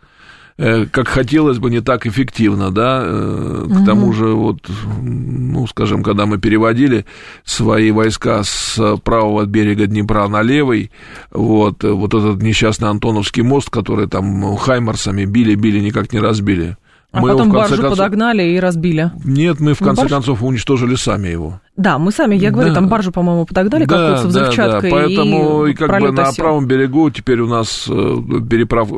Э, 0.60 0.86
как 0.86 1.06
хотелось 1.06 1.58
бы, 1.58 1.70
не 1.70 1.80
так 1.80 2.04
эффективно, 2.04 2.72
да, 2.72 3.06
угу. 3.06 3.74
к 3.74 3.86
тому 3.86 4.12
же, 4.12 4.26
вот, 4.30 4.58
ну, 5.00 5.68
скажем, 5.68 6.02
когда 6.02 6.26
мы 6.26 6.38
переводили 6.38 7.06
свои 7.44 7.92
войска 7.92 8.42
с 8.42 8.96
правого 9.04 9.44
берега 9.46 9.86
Днепра 9.86 10.26
на 10.26 10.42
левый, 10.42 10.90
вот, 11.30 11.84
вот 11.84 12.12
этот 12.12 12.42
несчастный 12.42 12.88
Антоновский 12.88 13.44
мост, 13.44 13.70
который 13.70 14.08
там 14.08 14.56
хаймарсами 14.56 15.26
били-били, 15.26 15.78
никак 15.78 16.12
не 16.12 16.18
разбили. 16.18 16.76
А 17.10 17.20
мы 17.20 17.30
потом 17.30 17.50
баржу 17.50 17.76
концов... 17.76 17.90
подогнали 17.92 18.42
и 18.42 18.60
разбили. 18.60 19.10
Нет, 19.24 19.60
мы 19.60 19.72
в 19.72 19.78
конце 19.78 20.02
барж... 20.02 20.10
концов 20.10 20.42
уничтожили 20.42 20.94
сами 20.94 21.28
его. 21.28 21.60
Да, 21.76 21.98
мы 21.98 22.12
сами, 22.12 22.34
я 22.36 22.50
говорю, 22.50 22.68
да. 22.68 22.74
там 22.74 22.88
баржу, 22.88 23.12
по-моему, 23.12 23.46
подогнали 23.46 23.86
да, 23.86 23.96
какую-то 23.96 24.22
со 24.22 24.28
взрывчаткой. 24.28 24.90
Да, 24.90 24.96
да. 24.96 25.02
Поэтому 25.04 25.66
и, 25.66 25.70
и 25.70 25.74
как 25.74 26.00
бы 26.00 26.12
на 26.12 26.32
правом 26.32 26.66
берегу 26.66 27.10
теперь 27.10 27.40
у 27.40 27.48
нас 27.48 27.84
переправ 27.86 28.90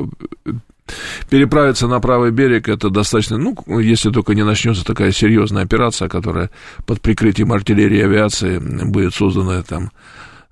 переправиться 1.29 1.87
на 1.87 2.01
правый 2.01 2.33
берег 2.33 2.69
это 2.69 2.91
достаточно, 2.91 3.39
ну, 3.39 3.57
если 3.79 4.11
только 4.11 4.35
не 4.35 4.45
начнется 4.45 4.85
такая 4.85 5.13
серьезная 5.13 5.63
операция, 5.63 6.09
которая 6.09 6.51
под 6.87 7.01
прикрытием 7.01 7.53
артиллерии 7.53 7.99
и 7.99 8.03
авиации 8.03 8.59
будет 8.59 9.15
создана 9.15 9.63
там 9.63 9.91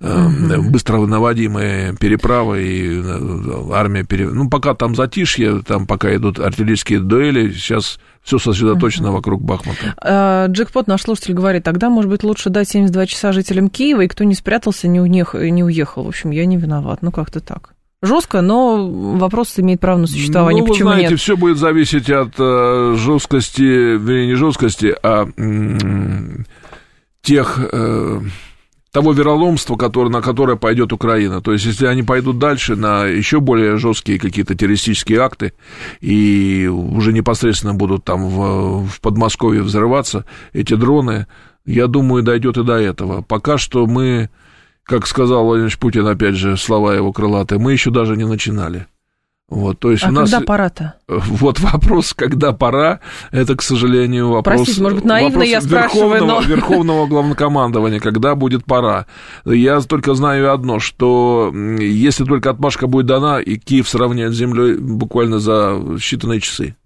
угу. 0.00 0.70
быстро 0.70 0.98
наводимые 0.98 1.94
переправы 1.96 2.62
и 2.62 3.02
э, 3.02 3.72
армия 3.72 4.04
пере... 4.04 4.28
ну 4.28 4.48
пока 4.48 4.74
там 4.74 4.94
затишье 4.94 5.62
там 5.62 5.87
пока 5.87 6.14
идут 6.14 6.38
артиллерийские 6.38 7.00
дуэли 7.00 7.52
сейчас 7.52 7.98
все 8.22 8.38
сосредоточено 8.38 9.08
uh 9.08 9.12
вокруг 9.12 9.42
Бахмута. 9.42 9.94
А, 9.96 10.46
джекпот 10.48 10.87
наш 10.87 11.02
слушатель 11.02 11.32
говорит, 11.32 11.64
тогда, 11.64 11.88
может 11.88 12.11
быть, 12.11 12.22
лучше 12.22 12.50
дать 12.50 12.68
72 12.68 13.06
часа 13.06 13.32
жителям 13.32 13.70
Киева, 13.70 14.02
и 14.02 14.08
кто 14.08 14.24
не 14.24 14.34
спрятался, 14.34 14.87
не, 14.87 15.00
уехал, 15.00 15.40
не 15.40 15.64
уехал. 15.64 16.04
В 16.04 16.08
общем, 16.08 16.30
я 16.30 16.44
не 16.44 16.58
виноват. 16.58 16.98
Ну, 17.00 17.11
как-то 17.11 17.40
так. 17.40 17.70
Жестко, 18.02 18.42
но 18.42 18.87
вопрос 18.87 19.54
имеет 19.56 19.80
право 19.80 19.98
на 19.98 20.06
существование. 20.06 20.62
Ну, 20.62 20.68
вы 20.68 20.74
Почему 20.74 20.90
знаете, 20.90 21.11
нет? 21.12 21.20
все 21.20 21.37
будет 21.37 21.56
зависеть 21.56 22.11
от 22.11 22.34
э, 22.38 22.94
жесткости, 22.96 23.62
вернее, 23.62 24.26
не 24.26 24.34
жесткости, 24.34 24.94
а 25.02 25.26
м- 25.37 26.46
тех 27.22 27.58
э, 27.58 28.20
того 28.92 29.12
вероломства, 29.12 29.77
который, 29.77 30.11
на 30.11 30.22
которое 30.22 30.57
пойдет 30.57 30.92
Украина. 30.92 31.42
То 31.42 31.53
есть, 31.53 31.66
если 31.66 31.87
они 31.87 32.03
пойдут 32.03 32.38
дальше 32.38 32.74
на 32.77 33.05
еще 33.05 33.40
более 33.40 33.77
жесткие 33.77 34.18
какие-то 34.18 34.55
террористические 34.55 35.20
акты 35.20 35.53
и 36.01 36.66
уже 36.66 37.12
непосредственно 37.12 37.74
будут 37.74 38.05
там 38.05 38.29
в, 38.29 38.87
в 38.87 39.01
Подмосковье 39.01 39.62
взрываться 39.62 40.24
эти 40.53 40.74
дроны, 40.74 41.27
я 41.66 41.87
думаю, 41.87 42.22
дойдет 42.22 42.57
и 42.57 42.64
до 42.64 42.77
этого. 42.77 43.20
Пока 43.20 43.59
что 43.59 43.87
мы, 43.87 44.31
как 44.85 45.07
сказал 45.07 45.44
Владимир 45.44 45.77
Путин, 45.77 46.07
опять 46.07 46.35
же, 46.35 46.57
слова 46.57 46.94
его 46.94 47.12
крылатые, 47.12 47.59
мы 47.59 47.72
еще 47.72 47.90
даже 47.90 48.16
не 48.16 48.24
начинали. 48.24 48.87
Вот, 49.48 49.78
то 49.78 49.90
есть 49.90 50.04
а 50.04 50.08
у 50.08 50.12
нас... 50.12 50.30
когда 50.30 50.44
пора-то? 50.44 50.94
Вот 51.08 51.58
вопрос, 51.61 52.12
когда 52.12 52.52
пора, 52.52 53.00
это, 53.30 53.56
к 53.56 53.62
сожалению, 53.62 54.28
вопрос... 54.28 54.56
Простите, 54.56 54.82
может 54.82 54.98
быть, 54.98 55.06
наивно 55.06 55.42
я 55.42 55.62
спрашиваю, 55.62 56.11
верховного, 56.11 56.40
но... 56.40 56.46
Верховного 56.46 57.06
главнокомандования, 57.08 57.98
когда 57.98 58.34
будет 58.34 58.66
пора. 58.66 59.06
Я 59.46 59.80
только 59.80 60.12
знаю 60.14 60.52
одно, 60.52 60.80
что 60.80 61.50
если 61.78 62.24
только 62.24 62.50
отмашка 62.50 62.87
будет 62.87 63.06
дана, 63.06 63.40
и 63.40 63.56
Киев 63.56 63.88
сравняет 63.88 64.34
с 64.34 64.37
землей 64.37 64.76
буквально 64.76 65.38
за 65.38 65.78
считанные 65.96 66.40
часы. 66.40 66.76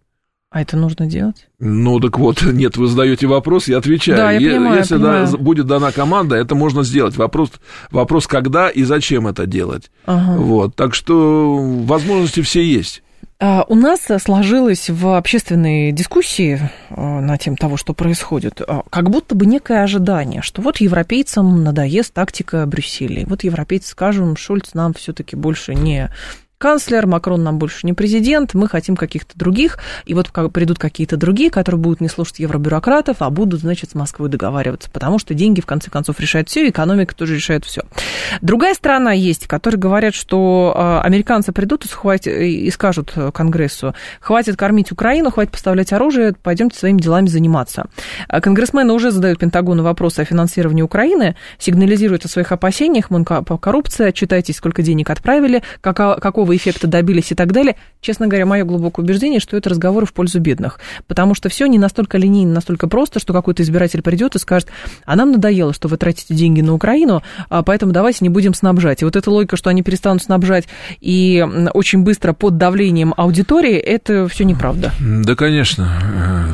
А 0.53 0.61
это 0.61 0.77
нужно 0.77 1.07
делать? 1.07 1.49
Ну, 1.59 1.99
так 1.99 2.19
вот, 2.19 2.43
нет, 2.53 2.77
вы 2.77 2.87
задаете 2.87 3.27
вопрос, 3.27 3.69
я 3.69 3.79
отвечаю. 3.79 4.19
Да, 4.19 4.33
я 4.33 4.51
понимаю, 4.51 4.79
Если 4.79 4.95
я 4.95 5.01
понимаю. 5.01 5.29
Да, 5.31 5.39
будет 5.39 5.67
дана 5.67 5.93
команда, 5.93 6.37
это 6.37 6.55
можно 6.55 6.83
сделать. 6.83 7.17
Вопрос, 7.17 7.53
вопрос, 7.91 8.27
когда 8.27 8.69
и 8.69 8.83
зачем 8.83 9.27
это 9.27 9.47
делать. 9.47 9.91
Ага. 10.05 10.37
Вот, 10.39 10.77
так 10.77 10.95
что 10.95 11.57
возможности 11.87 12.43
все 12.43 12.63
есть. 12.63 13.03
А, 13.41 13.65
У 13.67 13.75
нас 13.75 14.07
сложилось 14.23 14.89
в 14.89 15.17
общественной 15.17 15.91
дискуссии 15.91 16.61
а, 16.91 17.21
на 17.21 17.39
тему 17.39 17.57
того, 17.57 17.79
что 17.79 17.95
происходит, 17.95 18.61
а, 18.61 18.83
как 18.89 19.11
будто 19.11 19.35
бы 19.35 19.47
некое 19.47 19.83
ожидание, 19.83 20.43
что 20.43 20.61
вот 20.61 20.77
европейцам 20.77 21.65
надоест 21.65 22.13
тактика 22.13 22.67
Брюсселя. 22.67 23.25
Вот 23.27 23.43
европейцы 23.43 23.89
скажем, 23.89 24.37
Шульц 24.37 24.75
нам 24.75 24.93
все-таки 24.95 25.35
больше 25.35 25.75
не 25.75 26.13
канцлер, 26.63 27.09
Макрон 27.09 27.43
нам 27.43 27.59
больше 27.59 27.85
не 27.85 27.93
президент, 27.93 28.55
мы 28.55 28.69
хотим 28.69 28.95
каких-то 28.95 29.37
других, 29.37 29.79
и 30.05 30.15
вот 30.15 30.31
придут 30.53 30.79
какие-то 30.79 31.17
другие, 31.17 31.51
которые 31.51 31.81
будут 31.81 32.01
не 32.01 32.09
слушать 32.09 32.39
евробюрократов, 32.39 33.17
а 33.19 33.31
будут, 33.31 33.63
значит, 33.63 33.91
с 33.91 33.95
Москвой 33.97 34.29
договариваться, 34.29 34.89
потому 34.89 35.19
что 35.19 35.35
деньги, 35.35 35.61
в 35.61 35.67
конце 35.67 35.91
концов, 35.91 36.21
решают 36.21 36.49
все, 36.49 36.69
экономика 36.69 37.17
тоже 37.17 37.35
решает 37.35 37.65
все. 37.65 37.83
Другая 38.43 38.75
сторона 38.75 39.11
есть, 39.11 39.49
которые 39.49 39.81
говорят, 39.81 40.15
что 40.15 40.73
э, 40.73 41.05
американцы 41.05 41.51
придут 41.51 41.85
и, 41.85 41.89
схватят, 41.89 42.29
и 42.29 42.71
скажут 42.71 43.13
Конгрессу, 43.35 43.97
хватит 44.21 44.57
кормить 44.57 44.93
Украину, 44.93 45.33
хватит 45.33 45.51
поставлять 45.51 45.93
оружие, 45.93 46.33
пойдемте 46.41 46.79
своими 46.79 47.01
делами 47.01 47.27
заниматься. 47.27 47.87
А 48.29 48.41
Конгрессмены 48.41 48.93
уже 48.93 49.11
задают 49.11 49.41
Пентагону 49.41 49.83
вопросы 49.83 50.21
о 50.21 50.25
финансировании 50.25 50.83
Украины, 50.83 51.35
сигнализируют 51.59 52.25
о 52.25 52.29
своих 52.29 52.53
опасениях, 52.53 53.11
мол, 53.11 53.25
коррупция, 53.25 54.13
читайте, 54.13 54.53
сколько 54.53 54.83
денег 54.83 55.11
отправили, 55.11 55.65
какого, 55.81 56.52
какого 56.53 56.57
эффекта 56.57 56.87
добились 56.87 57.33
и 57.33 57.35
так 57.35 57.53
далее. 57.53 57.77
Честно 58.01 58.27
говоря, 58.27 58.47
мое 58.47 58.65
глубокое 58.65 59.05
убеждение, 59.05 59.41
что 59.41 59.57
это 59.57 59.71
разговоры 59.71 60.07
в 60.07 60.13
пользу 60.13 60.41
бедных. 60.41 60.79
Потому 61.07 61.35
что 61.35 61.49
все 61.49 61.67
не 61.67 61.79
настолько 61.79 62.19
линейно, 62.19 62.55
настолько 62.55 62.89
просто, 62.89 63.21
что 63.21 63.33
какой-то 63.33 63.63
избиратель 63.63 64.03
придет 64.03 64.35
и 64.35 64.39
скажет, 64.39 64.69
а 65.05 65.17
нам 65.17 65.33
надоело, 65.33 65.73
что 65.73 65.89
вы 65.89 65.97
тратите 65.97 66.35
деньги 66.35 66.61
на 66.61 66.75
Украину, 66.75 67.23
а 67.49 67.63
поэтому 67.63 67.93
давайте 67.93 68.19
не 68.23 68.29
будем 68.29 68.55
снабжать. 68.55 69.03
И 69.03 69.05
вот 69.05 69.17
эта 69.17 69.31
логика, 69.31 69.57
что 69.57 69.71
они 69.71 69.83
перестанут 69.83 70.23
снабжать 70.23 70.67
и 71.01 71.45
очень 71.75 72.03
быстро 72.03 72.33
под 72.33 72.57
давлением 72.57 73.15
аудитории, 73.17 73.77
это 73.77 74.29
все 74.29 74.45
неправда. 74.45 74.93
Да, 75.01 75.35
конечно. 75.35 75.89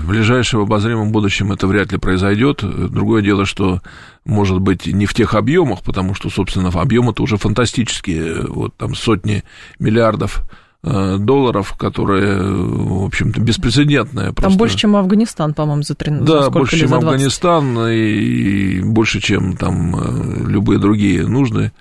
В 0.03 0.09
ближайшем 0.09 0.61
обозримом 0.61 1.13
будущем 1.13 1.53
это 1.53 1.67
вряд 1.67 1.93
ли 1.93 1.99
произойдет. 1.99 2.63
Другое 2.63 3.23
дело, 3.23 3.47
что 3.47 3.81
может 4.29 4.61
быть, 4.61 4.87
не 4.87 5.07
в 5.07 5.15
тех 5.15 5.35
объемах, 5.35 5.83
потому 5.83 6.15
что, 6.15 6.29
собственно, 6.29 6.69
объемы-то 6.69 7.23
уже 7.23 7.39
фантастические, 7.39 8.43
вот 8.47 8.77
там 8.77 8.95
сотни 8.95 9.43
миллиардов 9.79 10.43
э, 10.85 11.17
долларов, 11.19 11.75
которые, 11.79 12.43
в 12.43 13.07
общем-то, 13.07 13.41
беспрецедентные. 13.41 14.35
Там 14.35 14.59
больше, 14.59 14.77
чем 14.77 14.97
Афганистан, 14.97 15.55
по-моему, 15.55 15.83
за 15.83 15.95
13 15.95 16.27
Да, 16.27 16.51
больше, 16.51 16.79
чем 16.79 16.93
Афганистан, 16.93 17.89
и 17.89 18.83
больше, 18.83 19.21
чем 19.21 19.57
там 19.57 19.97
э, 19.97 20.47
любые 20.47 20.79
другие 20.79 21.27
нужны. 21.27 21.73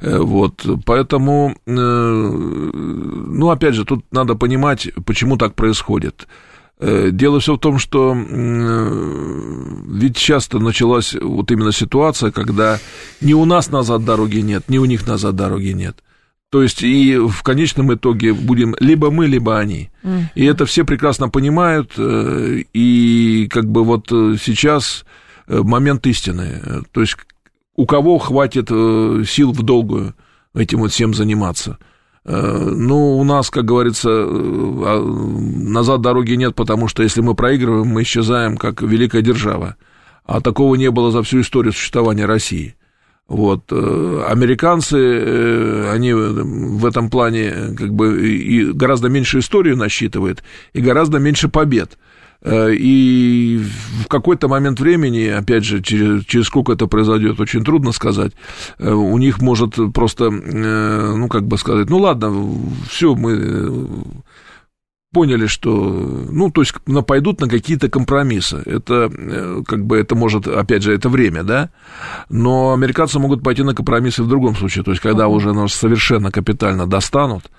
Э, 0.00 0.20
вот, 0.20 0.66
поэтому, 0.86 1.54
ну, 1.66 3.50
опять 3.50 3.74
же, 3.74 3.84
тут 3.84 4.06
надо 4.10 4.36
понимать, 4.36 4.88
почему 5.04 5.36
так 5.36 5.54
происходит. 5.54 6.26
Дело 6.80 7.40
все 7.40 7.56
в 7.56 7.58
том, 7.58 7.78
что 7.78 8.14
ведь 9.86 10.16
часто 10.16 10.58
началась 10.58 11.14
вот 11.14 11.50
именно 11.50 11.72
ситуация, 11.72 12.30
когда 12.30 12.78
ни 13.20 13.34
у 13.34 13.44
нас 13.44 13.70
назад 13.70 14.04
дороги 14.04 14.38
нет, 14.38 14.64
ни 14.68 14.78
у 14.78 14.86
них 14.86 15.06
назад 15.06 15.36
дороги 15.36 15.72
нет. 15.72 16.02
То 16.50 16.62
есть 16.62 16.82
и 16.82 17.16
в 17.16 17.42
конечном 17.42 17.92
итоге 17.94 18.32
будем 18.32 18.74
либо 18.80 19.10
мы, 19.10 19.26
либо 19.26 19.58
они. 19.58 19.90
Mm-hmm. 20.02 20.22
И 20.34 20.44
это 20.46 20.64
все 20.64 20.84
прекрасно 20.84 21.28
понимают. 21.28 21.92
И 21.98 23.48
как 23.50 23.66
бы 23.70 23.84
вот 23.84 24.06
сейчас 24.08 25.04
момент 25.46 26.06
истины. 26.06 26.82
То 26.92 27.02
есть 27.02 27.16
у 27.76 27.84
кого 27.84 28.16
хватит 28.18 28.68
сил 29.28 29.52
в 29.52 29.62
долгую 29.62 30.14
этим 30.54 30.80
вот 30.80 30.92
всем 30.92 31.12
заниматься– 31.12 31.76
ну, 32.24 33.18
у 33.18 33.24
нас, 33.24 33.50
как 33.50 33.64
говорится, 33.64 34.08
а, 34.10 35.02
назад 35.02 36.02
дороги 36.02 36.34
нет, 36.34 36.54
потому 36.54 36.86
что 36.86 37.02
если 37.02 37.22
мы 37.22 37.34
проигрываем, 37.34 37.86
мы 37.86 38.02
исчезаем 38.02 38.56
как 38.56 38.82
великая 38.82 39.22
держава. 39.22 39.76
А 40.24 40.40
такого 40.40 40.74
не 40.76 40.90
было 40.90 41.10
за 41.10 41.22
всю 41.22 41.40
историю 41.40 41.72
существования 41.72 42.26
России. 42.26 42.76
Вот. 43.30 43.62
Э, 43.70 44.24
американцы, 44.28 44.96
э, 44.98 45.90
они 45.92 46.12
в 46.12 46.84
этом 46.84 47.10
плане 47.10 47.52
как 47.78 47.94
бы 47.94 48.28
и 48.28 48.72
гораздо 48.72 49.08
меньше 49.08 49.38
историю 49.38 49.76
насчитывают, 49.76 50.42
и 50.72 50.80
гораздо 50.80 51.18
меньше 51.18 51.48
побед. 51.48 51.96
Э, 52.42 52.72
и 52.72 53.58
в 53.58 54.08
какой-то 54.08 54.48
момент 54.48 54.80
времени, 54.80 55.26
опять 55.26 55.64
же, 55.64 55.82
через, 55.82 56.24
через 56.24 56.46
сколько 56.46 56.72
это 56.72 56.86
произойдет, 56.86 57.38
очень 57.38 57.64
трудно 57.64 57.92
сказать, 57.92 58.32
э, 58.78 58.90
у 58.90 59.18
них 59.18 59.40
может 59.40 59.76
просто, 59.92 60.26
э, 60.26 61.14
ну, 61.16 61.28
как 61.28 61.46
бы 61.46 61.58
сказать, 61.58 61.90
ну, 61.90 61.98
ладно, 61.98 62.32
все, 62.88 63.14
мы 63.14 63.88
поняли, 65.12 65.46
что, 65.46 65.70
ну, 66.30 66.50
то 66.50 66.62
есть 66.62 66.72
пойдут 67.06 67.40
на 67.40 67.48
какие-то 67.48 67.90
компромиссы. 67.90 68.62
Это, 68.64 69.10
как 69.66 69.84
бы, 69.84 69.98
это 69.98 70.14
может, 70.14 70.46
опять 70.46 70.84
же, 70.84 70.94
это 70.94 71.08
время, 71.08 71.42
да, 71.42 71.70
но 72.28 72.72
американцы 72.72 73.18
могут 73.18 73.42
пойти 73.42 73.64
на 73.64 73.74
компромиссы 73.74 74.22
в 74.22 74.28
другом 74.28 74.54
случае, 74.54 74.84
то 74.84 74.92
есть 74.92 75.02
когда 75.02 75.26
уже 75.26 75.52
нас 75.52 75.74
совершенно 75.74 76.30
капитально 76.30 76.86
достанут, 76.86 77.50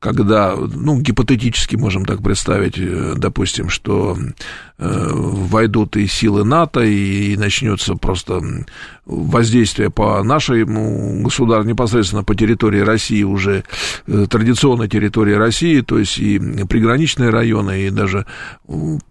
когда, 0.00 0.54
ну, 0.56 1.00
гипотетически 1.00 1.76
можем 1.76 2.04
так 2.04 2.22
представить, 2.22 2.78
э, 2.78 3.14
допустим, 3.16 3.68
что 3.68 4.16
э, 4.78 5.08
войдут 5.12 5.96
и 5.96 6.06
силы 6.06 6.44
НАТО, 6.44 6.82
и, 6.82 7.36
начнется 7.36 7.94
просто 7.94 8.40
воздействие 9.06 9.90
по 9.90 10.22
нашей 10.22 10.64
ну, 10.64 11.22
государству, 11.22 11.68
непосредственно 11.68 12.22
по 12.22 12.36
территории 12.36 12.80
России, 12.80 13.24
уже 13.24 13.64
э, 14.06 14.26
традиционной 14.30 14.88
территории 14.88 15.34
России, 15.34 15.80
то 15.80 15.98
есть 15.98 16.18
и 16.18 16.38
приграничные 16.38 17.30
районы, 17.30 17.82
и 17.82 17.90
даже 17.90 18.26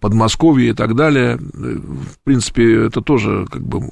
Подмосковье 0.00 0.70
и 0.70 0.74
так 0.74 0.94
далее. 0.94 1.36
В 1.36 2.24
принципе, 2.24 2.86
это 2.86 3.02
тоже 3.02 3.46
как 3.50 3.62
бы 3.62 3.90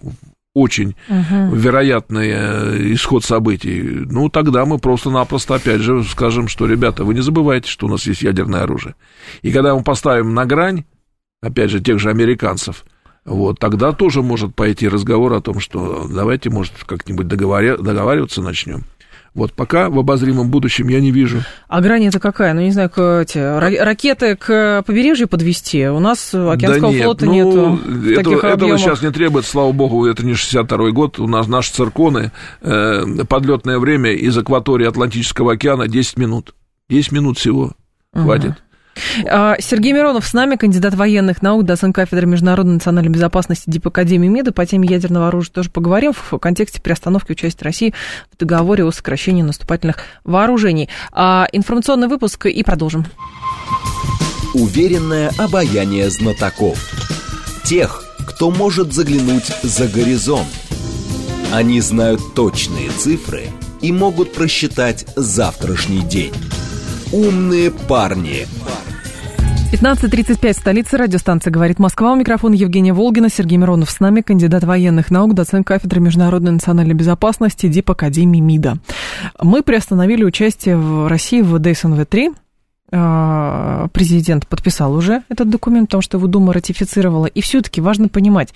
очень 0.57 0.97
угу. 1.07 1.55
вероятный 1.55 2.31
э, 2.33 2.95
исход 2.95 3.23
событий, 3.23 3.83
ну, 3.83 4.31
тогда 4.31 4.65
мы 4.65 4.79
просто-напросто, 4.79 5.57
опять 5.57 5.83
же, 5.83 6.03
скажем, 6.03 6.49
что, 6.49 6.67
ребята, 6.67 7.05
вы 7.05 7.13
не 7.13 7.21
забывайте, 7.21 7.69
что 7.69 7.87
у 7.87 7.91
нас 7.91 8.07
есть 8.07 8.23
ядерное 8.23 8.63
оружие. 8.63 8.95
И 9.43 9.53
когда 9.53 9.75
мы 9.75 9.83
поставим 9.83 10.33
на 10.33 10.47
грань, 10.47 10.85
опять 11.43 11.71
же, 11.71 11.81
тех 11.81 11.99
же 11.99 12.09
американцев, 12.09 12.87
вот, 13.27 13.59
тогда 13.59 13.93
тоже 13.93 14.23
может 14.23 14.55
пойти 14.55 14.89
разговор 14.89 15.35
о 15.35 15.43
том, 15.43 15.61
что 15.61 16.09
давайте, 16.09 16.49
может, 16.49 16.73
как-нибудь 16.87 17.29
договариваться 17.29 18.41
начнем. 18.41 18.85
Вот 19.37 19.53
пока 19.53 19.91
в 19.91 19.99
обозримом 19.99 20.51
будущем 20.51 20.89
я 20.89 20.99
не 20.99 21.11
вижу. 21.11 21.43
А 21.69 21.83
грань 21.83 22.07
это 22.07 22.19
какая? 22.19 22.55
Ну, 22.55 22.63
не 22.63 22.71
знаю, 22.71 22.89
к, 22.89 23.21
эти, 23.21 23.39
ракеты 23.39 24.35
к 24.35 24.83
побережью 24.87 25.29
подвести? 25.29 25.87
У 25.89 26.01
нас 26.01 26.35
океанского 26.35 26.91
да 26.91 26.97
нет, 26.97 27.03
флота 27.03 27.27
ну, 27.27 27.33
нету. 27.33 27.81
Это, 28.19 28.47
этого 28.47 28.79
сейчас 28.79 29.03
не 29.03 29.11
требуется, 29.11 29.51
слава 29.51 29.73
богу, 29.73 30.07
это 30.07 30.25
не 30.25 30.33
62-й 30.33 30.93
год. 30.93 31.19
У 31.19 31.29
нас 31.29 31.49
наши 31.49 31.71
цирконы, 31.71 32.33
э, 32.63 33.05
подлетное 33.29 33.79
время 33.79 34.13
из 34.13 34.39
акватории 34.39 34.87
Атлантического 34.87 35.53
океана 35.53 35.87
10 35.87 36.17
минут. 36.17 36.55
10 36.89 37.13
минут 37.13 37.39
всего. 37.39 37.73
Хватит. 38.15 38.53
Угу. 38.53 38.57
А, 39.29 39.57
Сергей 39.61 39.93
Миронов 39.93 40.27
с 40.27 40.33
нами, 40.33 40.57
кандидат 40.57 40.95
военных 40.95 41.43
наук, 41.43 41.65
доцент 41.65 41.95
кафедры 41.95 42.27
международной 42.27 42.75
национальной 42.75 43.11
безопасности 43.11 43.65
Дипакадемии 43.67 44.29
МИДа. 44.29 44.53
По 44.53 44.67
теме 44.67 44.89
ядерного 44.89 45.29
оружия 45.29 45.53
тоже 45.53 45.71
поговорим 45.71 46.13
в 46.13 46.39
контексте 46.39 46.81
приостановки 46.81 47.33
участия 47.33 47.65
России 47.65 47.95
в 48.33 48.37
договоре 48.37 48.85
о 48.85 48.91
сокращении 48.91 49.43
наступательных 49.43 49.99
вооружений. 50.25 50.89
А, 51.13 51.47
информационный 51.53 52.09
выпуск 52.09 52.47
и 52.47 52.63
продолжим. 52.63 53.07
Уверенное 54.55 55.31
обаяние 55.39 56.09
знатоков. 56.11 56.79
Тех, 57.65 58.05
кто 58.27 58.51
может 58.51 58.93
заглянуть 58.93 59.47
за 59.63 59.87
горизонт. 59.89 60.49
Они 61.53 61.81
знают 61.81 62.35
точные 62.35 62.91
цифры 62.91 63.45
и 63.81 63.93
могут 63.93 64.33
просчитать 64.33 65.07
завтрашний 65.17 66.01
день. 66.01 66.33
Умные 67.13 67.71
парни. 67.71 68.47
15.35, 69.73 70.53
столица 70.53 70.99
радиостанции 70.99 71.51
«Говорит 71.51 71.79
Москва». 71.79 72.13
У 72.13 72.17
микрофона 72.17 72.55
Евгения 72.55 72.93
Волгина, 72.93 73.29
Сергей 73.29 73.59
Миронов 73.59 73.91
с 73.91 74.01
нами, 74.01 74.23
кандидат 74.23 74.65
военных 74.65 75.13
наук, 75.13 75.35
доцент 75.35 75.67
кафедры 75.67 76.01
международной 76.01 76.53
национальной 76.53 76.95
безопасности 76.95 77.69
ДИП 77.69 77.93
Академии 77.93 78.41
МИДа. 78.41 78.79
Мы 79.41 79.63
приостановили 79.63 80.25
участие 80.25 80.77
в 80.77 81.07
России 81.07 81.43
в 81.43 81.55
ДСНВ-3, 81.57 82.35
а, 82.93 83.89
президент 83.93 84.49
подписал 84.49 84.95
уже 84.95 85.23
этот 85.29 85.49
документ, 85.49 85.89
потому 85.89 86.03
что 86.03 86.19
его 86.19 86.27
Дума 86.27 86.53
ратифицировала. 86.53 87.27
И 87.27 87.41
все-таки 87.41 87.81
важно 87.81 88.09
понимать, 88.09 88.53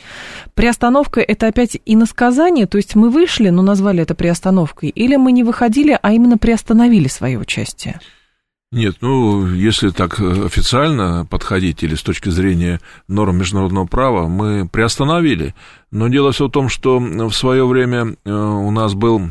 приостановка 0.54 1.20
это 1.20 1.46
опять 1.46 1.78
иносказание, 1.86 2.66
то 2.66 2.78
есть 2.78 2.96
мы 2.96 3.10
вышли, 3.10 3.50
но 3.50 3.62
назвали 3.62 4.02
это 4.02 4.14
приостановкой, 4.14 4.88
или 4.88 5.14
мы 5.14 5.30
не 5.30 5.44
выходили, 5.44 5.96
а 6.00 6.12
именно 6.12 6.36
приостановили 6.38 7.06
свое 7.06 7.38
участие? 7.38 8.00
Нет, 8.72 8.98
ну, 9.00 9.48
если 9.48 9.90
так 9.90 10.20
официально 10.20 11.26
подходить 11.26 11.82
или 11.82 11.96
с 11.96 12.02
точки 12.02 12.28
зрения 12.28 12.80
норм 13.08 13.38
международного 13.38 13.86
права, 13.86 14.28
мы 14.28 14.68
приостановили. 14.68 15.54
Но 15.90 16.06
дело 16.06 16.30
все 16.30 16.46
в 16.46 16.52
том, 16.52 16.68
что 16.68 17.00
в 17.00 17.32
свое 17.32 17.66
время 17.66 18.14
э, 18.24 18.30
у 18.30 18.70
нас 18.70 18.94
был 18.94 19.30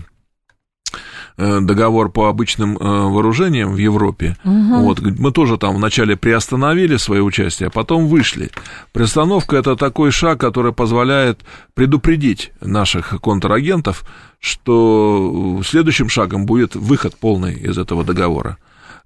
Э, 1.41 1.62
договор 1.62 2.12
по 2.12 2.28
обычным 2.28 2.75
э, 2.75 2.84
вооружениям 2.84 3.71
в 3.71 3.78
Европе. 3.78 4.36
Угу. 4.43 4.82
Вот, 4.82 4.99
мы 4.99 5.32
тоже 5.32 5.58
там 5.58 5.78
вначале 5.78 6.17
приостановили 6.17 6.97
свое 6.97 7.23
участие, 7.23 7.67
а 7.67 7.69
потом 7.69 8.08
вышли. 8.08 8.52
Приостановка 8.91 9.56
это 9.56 9.78
такой 9.78 10.12
шаг, 10.12 10.41
который 10.41 10.73
позволяет 10.73 11.39
предупредить 11.75 12.52
наших 12.60 13.21
контрагентов, 13.21 14.04
что 14.41 15.62
следующим 15.65 16.10
шагом 16.10 16.45
будет 16.45 16.75
выход 16.75 17.15
полный 17.15 17.54
из 17.54 17.78
этого 17.78 18.04
договора. 18.04 18.58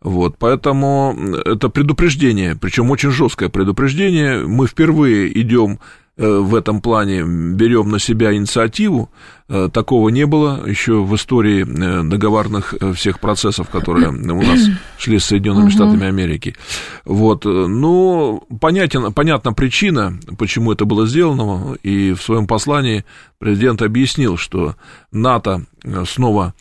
Вот, 0.04 0.36
поэтому 0.38 1.16
это 1.46 1.70
предупреждение, 1.70 2.56
причем 2.56 2.92
очень 2.92 3.12
жесткое 3.12 3.50
предупреждение. 3.50 4.46
Мы 4.46 4.68
впервые 4.68 5.39
идем 5.39 5.80
Э, 6.16 6.38
в 6.38 6.54
этом 6.54 6.80
плане 6.80 7.24
берем 7.24 7.89
на 7.89 7.98
себя 7.98 8.36
инициативу. 8.36 9.10
Э, 9.50 9.68
такого 9.74 10.10
не 10.10 10.28
было 10.28 10.63
еще 10.68 11.02
в 11.02 11.16
истории 11.16 11.66
э, 11.66 12.04
договорных 12.04 12.76
всех 12.94 13.20
процессов, 13.20 13.68
которые 13.70 14.10
у 14.10 14.42
нас 14.44 14.60
шли 15.00 15.18
с 15.18 15.26
Соединенными 15.26 15.70
Штатами 15.70 16.06
Америки. 16.06 16.56
Вот. 17.04 17.46
Ну, 17.46 18.44
понятен, 18.62 19.12
понятна 19.12 19.54
причина, 19.54 20.20
почему 20.38 20.72
это 20.72 20.86
было 20.86 21.08
сделано, 21.08 21.76
и 21.82 22.13
в 22.13 22.22
своем 22.22 22.46
послании 22.46 23.06
президент 23.39 23.82
объяснил, 23.82 24.38
что 24.38 24.76
НАТО 25.12 25.66
снова 26.06 26.54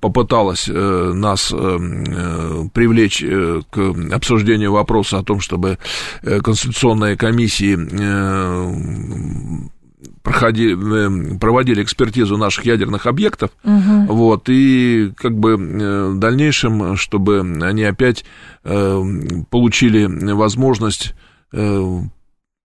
попыталась 0.00 0.68
э, 0.68 1.12
нас 1.14 1.52
э, 1.52 1.56
э, 1.56 2.64
привлечь 2.72 3.22
к 3.70 3.94
обсуждению 4.12 4.72
вопроса 4.72 5.18
о 5.18 5.22
том, 5.22 5.40
чтобы 5.40 5.78
конституционные 6.22 7.16
комиссии 7.16 7.76
проходили, 10.22 11.36
проводили 11.38 11.82
экспертизу 11.82 12.38
наших 12.38 12.64
ядерных 12.64 13.06
объектов, 13.06 13.50
угу. 13.62 14.14
вот, 14.14 14.48
и 14.48 15.12
как 15.16 15.36
бы 15.36 15.56
в 15.56 16.18
дальнейшем, 16.18 16.96
чтобы 16.96 17.40
они 17.40 17.84
опять 17.84 18.24
получили 18.62 20.32
возможность 20.32 21.14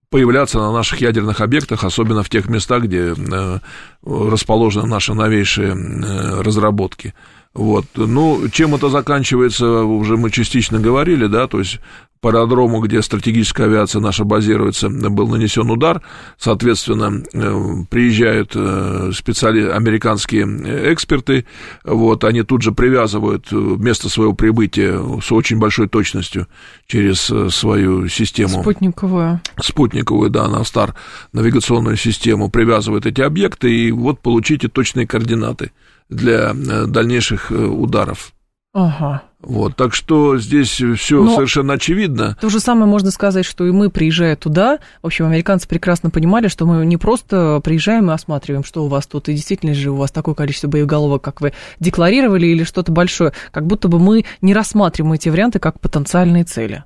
появляться 0.09 0.57
на 0.59 0.71
наших 0.71 1.01
ядерных 1.01 1.41
объектах, 1.41 1.83
особенно 1.83 2.23
в 2.23 2.29
тех 2.29 2.49
местах, 2.49 2.83
где 2.83 3.13
э, 3.15 3.59
расположены 4.03 4.87
наши 4.87 5.13
новейшие 5.13 5.69
э, 5.69 6.41
разработки. 6.41 7.13
Вот. 7.53 7.85
Ну, 7.95 8.47
чем 8.49 8.75
это 8.75 8.89
заканчивается, 8.89 9.83
уже 9.83 10.17
мы 10.17 10.29
частично 10.29 10.79
говорили, 10.79 11.25
да, 11.25 11.47
то 11.47 11.59
есть 11.59 11.79
по 12.21 12.29
аэродрому, 12.29 12.81
где 12.81 13.01
стратегическая 13.01 13.65
авиация 13.65 14.01
наша 14.01 14.25
базируется, 14.25 14.89
был 14.89 15.27
нанесен 15.29 15.69
удар. 15.69 16.01
Соответственно, 16.37 17.23
э, 17.33 17.85
приезжают 17.89 18.51
э, 18.55 19.11
специали... 19.13 19.69
американские 19.69 20.45
эксперты, 20.93 21.45
вот, 21.83 22.23
они 22.25 22.43
тут 22.43 22.61
же 22.61 22.71
привязывают 22.71 23.47
э, 23.51 23.55
место 23.55 24.09
своего 24.09 24.33
прибытия 24.33 24.99
с 25.21 25.31
очень 25.31 25.59
большой 25.59 25.87
точностью 25.87 26.47
через 26.87 27.31
свою 27.53 28.07
систему. 28.09 28.61
Спутниковую. 28.61 29.41
Спутниковую, 29.61 30.29
да, 30.29 30.47
на 30.49 30.63
Стар 30.65 30.95
навигационную 31.31 31.95
систему 31.95 32.49
привязывают 32.49 33.05
эти 33.05 33.21
объекты, 33.21 33.73
и 33.73 33.91
вот 33.91 34.19
получите 34.19 34.67
точные 34.67 35.07
координаты 35.07 35.71
для 36.09 36.53
дальнейших 36.53 37.51
ударов. 37.51 38.33
Ага. 38.71 39.23
Вот, 39.41 39.75
так 39.75 39.95
что 39.95 40.37
здесь 40.37 40.69
все 40.69 41.23
Но 41.23 41.33
совершенно 41.33 41.73
очевидно. 41.73 42.37
То 42.39 42.49
же 42.49 42.59
самое 42.59 42.85
можно 42.85 43.09
сказать, 43.09 43.45
что 43.45 43.65
и 43.65 43.71
мы, 43.71 43.89
приезжая 43.89 44.35
туда, 44.35 44.79
в 45.01 45.07
общем, 45.07 45.25
американцы 45.25 45.67
прекрасно 45.67 46.09
понимали, 46.09 46.49
что 46.49 46.65
мы 46.65 46.85
не 46.85 46.97
просто 46.97 47.61
приезжаем 47.63 48.11
и 48.11 48.13
осматриваем, 48.13 48.63
что 48.63 48.83
у 48.83 48.87
вас 48.87 49.07
тут, 49.07 49.29
и 49.29 49.33
действительно 49.33 49.73
же 49.73 49.91
у 49.91 49.95
вас 49.95 50.11
такое 50.11 50.35
количество 50.35 50.67
боеголовок, 50.67 51.23
как 51.23 51.41
вы 51.41 51.53
декларировали, 51.79 52.47
или 52.47 52.63
что-то 52.63 52.91
большое, 52.91 53.33
как 53.51 53.65
будто 53.65 53.87
бы 53.87 53.97
мы 53.97 54.25
не 54.41 54.53
рассматриваем 54.53 55.13
эти 55.13 55.29
варианты 55.29 55.59
как 55.59 55.79
потенциальные 55.79 56.43
цели. 56.43 56.83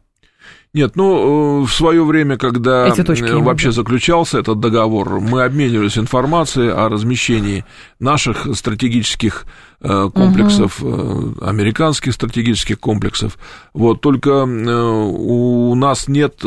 Нет, 0.76 0.96
ну, 0.96 1.62
э, 1.62 1.66
в 1.66 1.72
свое 1.72 2.04
время, 2.04 2.36
когда 2.38 2.88
э, 2.88 3.38
вообще 3.38 3.72
заключался 3.72 4.40
этот 4.40 4.60
договор, 4.60 5.20
мы 5.20 5.44
обменивались 5.44 6.00
информацией 6.00 6.70
о 6.70 6.90
размещении 6.90 7.64
наших 8.00 8.48
стратегических 8.56 9.46
э, 9.82 10.10
комплексов, 10.12 10.82
угу. 10.82 11.36
американских 11.42 12.14
стратегических 12.14 12.80
комплексов. 12.80 13.38
Вот, 13.76 14.02
только 14.02 14.46
у 14.46 15.76
нас 15.76 16.08
нет 16.08 16.42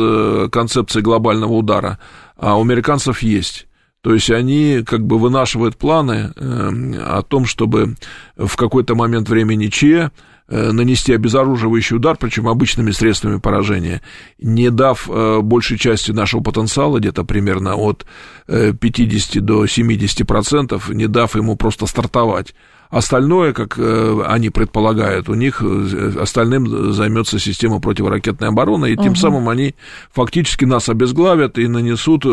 концепции 0.51 0.99
глобального 0.99 1.53
удара, 1.53 1.97
а 2.35 2.57
у 2.57 2.63
американцев 2.63 3.21
есть. 3.21 3.67
То 4.01 4.13
есть 4.13 4.29
они 4.29 4.83
как 4.85 5.05
бы 5.05 5.19
вынашивают 5.19 5.77
планы 5.77 6.33
о 6.37 7.21
том, 7.21 7.45
чтобы 7.45 7.95
в 8.35 8.55
какой-то 8.57 8.95
момент 8.95 9.29
времени 9.29 9.67
ЧЕ 9.67 10.11
нанести 10.47 11.13
обезоруживающий 11.13 11.97
удар, 11.97 12.17
причем 12.17 12.47
обычными 12.47 12.91
средствами 12.91 13.37
поражения, 13.37 14.01
не 14.39 14.69
дав 14.69 15.09
э, 15.09 15.41
большей 15.41 15.77
части 15.77 16.11
нашего 16.11 16.41
потенциала, 16.41 16.99
где-то 16.99 17.25
примерно 17.25 17.75
от 17.75 18.05
50 18.47 19.35
э, 19.35 19.39
до 19.41 19.67
70 19.67 20.25
процентов, 20.25 20.89
не 20.89 21.07
дав 21.07 21.35
ему 21.35 21.57
просто 21.57 21.85
стартовать. 21.85 22.55
Остальное, 22.89 23.51
как 23.51 23.77
они 23.77 24.49
предполагают, 24.49 25.27
у 25.27 25.33
них 25.33 25.61
остальным 25.61 26.93
займется 26.93 27.37
система 27.37 27.81
противоракетной 27.81 28.47
обороны, 28.47 28.91
и 28.91 28.95
угу. 28.95 29.03
тем 29.03 29.15
самым 29.17 29.49
они 29.49 29.75
фактически 30.13 30.63
нас 30.63 30.87
обезглавят 30.87 31.57
и 31.57 31.67
нанесут 31.67 32.25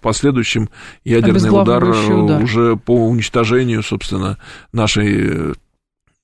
последующим 0.00 0.70
ядерный 1.04 1.50
удар, 1.50 1.84
удар 1.84 2.42
уже 2.42 2.76
по 2.76 3.08
уничтожению, 3.08 3.82
собственно, 3.82 4.38
нашей 4.72 5.52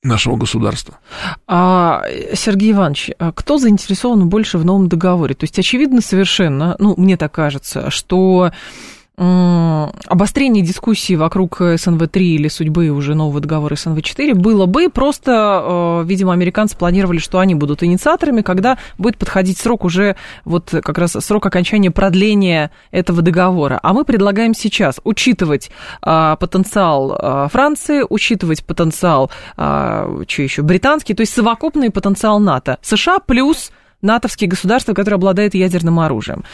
нашего 0.02 0.37
государства. 0.37 0.98
А, 1.46 2.04
Сергей 2.35 2.72
Иванович, 2.72 3.11
а 3.18 3.32
кто 3.32 3.59
заинтересован 3.59 4.28
больше 4.28 4.59
в 4.59 4.64
новом 4.64 4.88
договоре? 4.88 5.35
То 5.35 5.44
есть 5.44 5.59
очевидно 5.59 6.00
совершенно, 6.00 6.76
ну, 6.78 6.94
мне 6.96 7.16
так 7.16 7.32
кажется, 7.32 7.90
что 7.90 8.52
обострение 9.16 10.62
дискуссии 10.62 11.14
вокруг 11.14 11.61
СНВ-3 11.61 12.20
или 12.20 12.48
судьбы 12.48 12.90
уже 12.90 13.14
нового 13.14 13.40
договора 13.40 13.74
СНВ-4 13.74 14.35
было 14.35 14.66
бы, 14.66 14.90
просто, 14.90 16.02
э, 16.02 16.05
видимо, 16.07 16.35
американцы 16.35 16.76
планировали, 16.76 17.18
что 17.18 17.38
они 17.38 17.55
будут 17.55 17.83
инициаторами, 17.83 18.42
когда 18.42 18.79
будет 18.98 19.16
подходить 19.16 19.59
срок 19.59 19.85
уже, 19.85 20.16
вот 20.44 20.70
как 20.70 20.98
раз 20.98 21.12
срок 21.12 21.46
окончания 21.46 21.90
продления 21.90 22.70
этого 22.90 23.22
договора. 23.22 23.81
А 23.83 23.94
мы 23.94 24.05
предлагаем 24.05 24.55
сейчас 24.55 25.00
учитывать 25.05 25.70
а, 26.02 26.37
потенциал 26.37 27.16
а, 27.18 27.48
Франции, 27.48 28.05
учитывать 28.09 28.64
потенциал, 28.64 29.31
что 29.57 30.42
еще, 30.42 30.62
британский, 30.62 31.14
то 31.14 31.22
есть 31.22 31.33
совокупный 31.33 31.90
потенциал 31.90 32.38
НАТО. 32.38 32.79
США 32.83 33.18
плюс 33.18 33.70
натовские 34.06 34.48
государства, 34.48 34.94
которые 34.94 35.16
обладают 35.16 35.54
ядерным 35.54 36.00
оружием. 36.00 36.44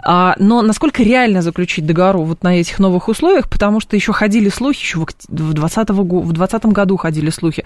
А, 0.00 0.34
но 0.38 0.62
насколько 0.62 1.02
реально 1.02 1.42
заключить 1.42 1.86
договор 1.86 2.16
вот 2.18 2.42
на 2.42 2.58
этих 2.58 2.78
новых 2.78 3.08
условиях, 3.08 3.48
потому 3.48 3.80
что 3.80 3.94
еще 3.96 4.12
ходили 4.12 4.48
слухи, 4.48 4.80
еще 4.80 4.98
в 4.98 5.06
2020 5.28 5.90
в 5.90 6.32
20 6.32 6.66
году 6.66 6.96
ходили 6.96 7.30
слухи, 7.30 7.64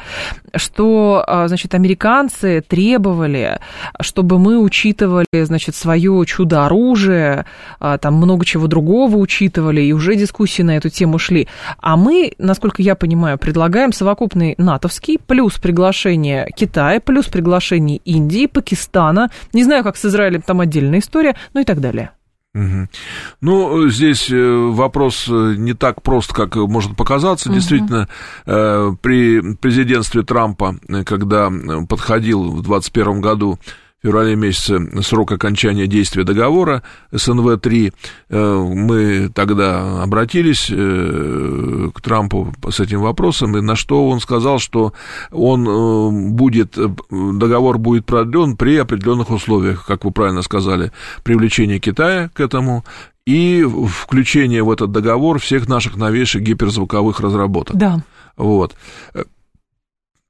что, 0.54 1.24
а, 1.26 1.48
значит, 1.48 1.74
американцы 1.74 2.62
требовали, 2.66 3.58
чтобы 4.00 4.38
мы 4.38 4.58
учитывали, 4.58 5.44
значит, 5.44 5.74
свое 5.74 6.24
чудо-оружие, 6.26 7.46
а, 7.80 7.98
там 7.98 8.14
много 8.14 8.44
чего 8.44 8.66
другого 8.66 9.16
учитывали, 9.16 9.80
и 9.80 9.92
уже 9.92 10.16
дискуссии 10.16 10.62
на 10.62 10.76
эту 10.76 10.88
тему 10.88 11.18
шли. 11.18 11.48
А 11.80 11.96
мы, 11.96 12.32
насколько 12.38 12.82
я 12.82 12.94
понимаю, 12.94 13.38
предлагаем 13.38 13.92
совокупный 13.92 14.54
натовский, 14.58 15.18
плюс 15.18 15.54
приглашение 15.54 16.48
Китая, 16.56 17.00
плюс 17.00 17.26
приглашение 17.26 17.98
Индии, 18.04 18.46
Пакистана, 18.46 19.30
не 19.52 19.64
знаю, 19.64 19.84
как 19.84 19.96
с 19.96 20.04
Израилем, 20.04 20.42
там 20.42 20.60
отдельная 20.60 21.00
история, 21.00 21.36
ну 21.54 21.60
и 21.60 21.64
так 21.64 21.80
далее. 21.80 22.10
Угу. 22.54 22.88
Ну, 23.42 23.88
здесь 23.88 24.30
э, 24.30 24.70
вопрос 24.70 25.26
э, 25.28 25.54
не 25.58 25.74
так 25.74 26.02
прост, 26.02 26.32
как 26.32 26.56
может 26.56 26.96
показаться. 26.96 27.50
Угу. 27.50 27.54
Действительно, 27.54 28.08
при 28.44 29.54
президентстве 29.56 30.22
Трампа, 30.22 30.76
когда 31.04 31.50
подходил 31.88 32.44
в 32.44 32.62
2021 32.62 33.20
году 33.20 33.58
феврале 34.06 34.36
месяце 34.36 35.02
срок 35.02 35.32
окончания 35.32 35.88
действия 35.88 36.22
договора 36.22 36.82
СНВ-3. 37.10 37.92
Э, 38.28 38.54
мы 38.72 39.28
тогда 39.34 40.02
обратились 40.02 40.68
э, 40.70 41.90
к 41.92 42.00
Трампу 42.00 42.54
с 42.70 42.78
этим 42.78 43.00
вопросом, 43.00 43.56
и 43.56 43.60
на 43.60 43.74
что 43.74 44.08
он 44.08 44.20
сказал, 44.20 44.60
что 44.60 44.92
он 45.32 45.66
э, 45.68 46.30
будет, 46.30 46.78
договор 47.10 47.78
будет 47.78 48.06
продлен 48.06 48.56
при 48.56 48.76
определенных 48.76 49.30
условиях, 49.30 49.84
как 49.84 50.04
вы 50.04 50.12
правильно 50.12 50.42
сказали, 50.42 50.92
привлечение 51.24 51.80
Китая 51.80 52.30
к 52.32 52.38
этому 52.38 52.84
и 53.26 53.66
включение 53.88 54.62
в 54.62 54.70
этот 54.70 54.92
договор 54.92 55.40
всех 55.40 55.68
наших 55.68 55.96
новейших 55.96 56.42
гиперзвуковых 56.42 57.18
разработок. 57.18 57.74
Да. 57.76 58.04
Вот. 58.36 58.76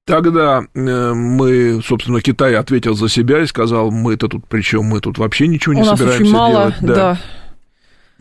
Тогда 0.07 0.62
э, 0.73 1.12
мы, 1.14 1.81
собственно, 1.83 2.21
Китай 2.21 2.55
ответил 2.55 2.95
за 2.95 3.09
себя 3.09 3.42
и 3.42 3.47
сказал, 3.47 3.90
мы-то 3.90 4.29
тут 4.29 4.47
при 4.47 4.62
чем, 4.62 4.85
мы 4.85 5.01
тут 5.01 5.19
вообще 5.19 5.49
ничего 5.49 5.75
не 5.75 5.83
У 5.83 5.85
собираемся 5.85 6.19
нас 6.19 6.21
очень 6.21 6.33
мало, 6.33 6.53
делать. 6.53 6.77
Да. 6.81 6.95
да 6.95 7.19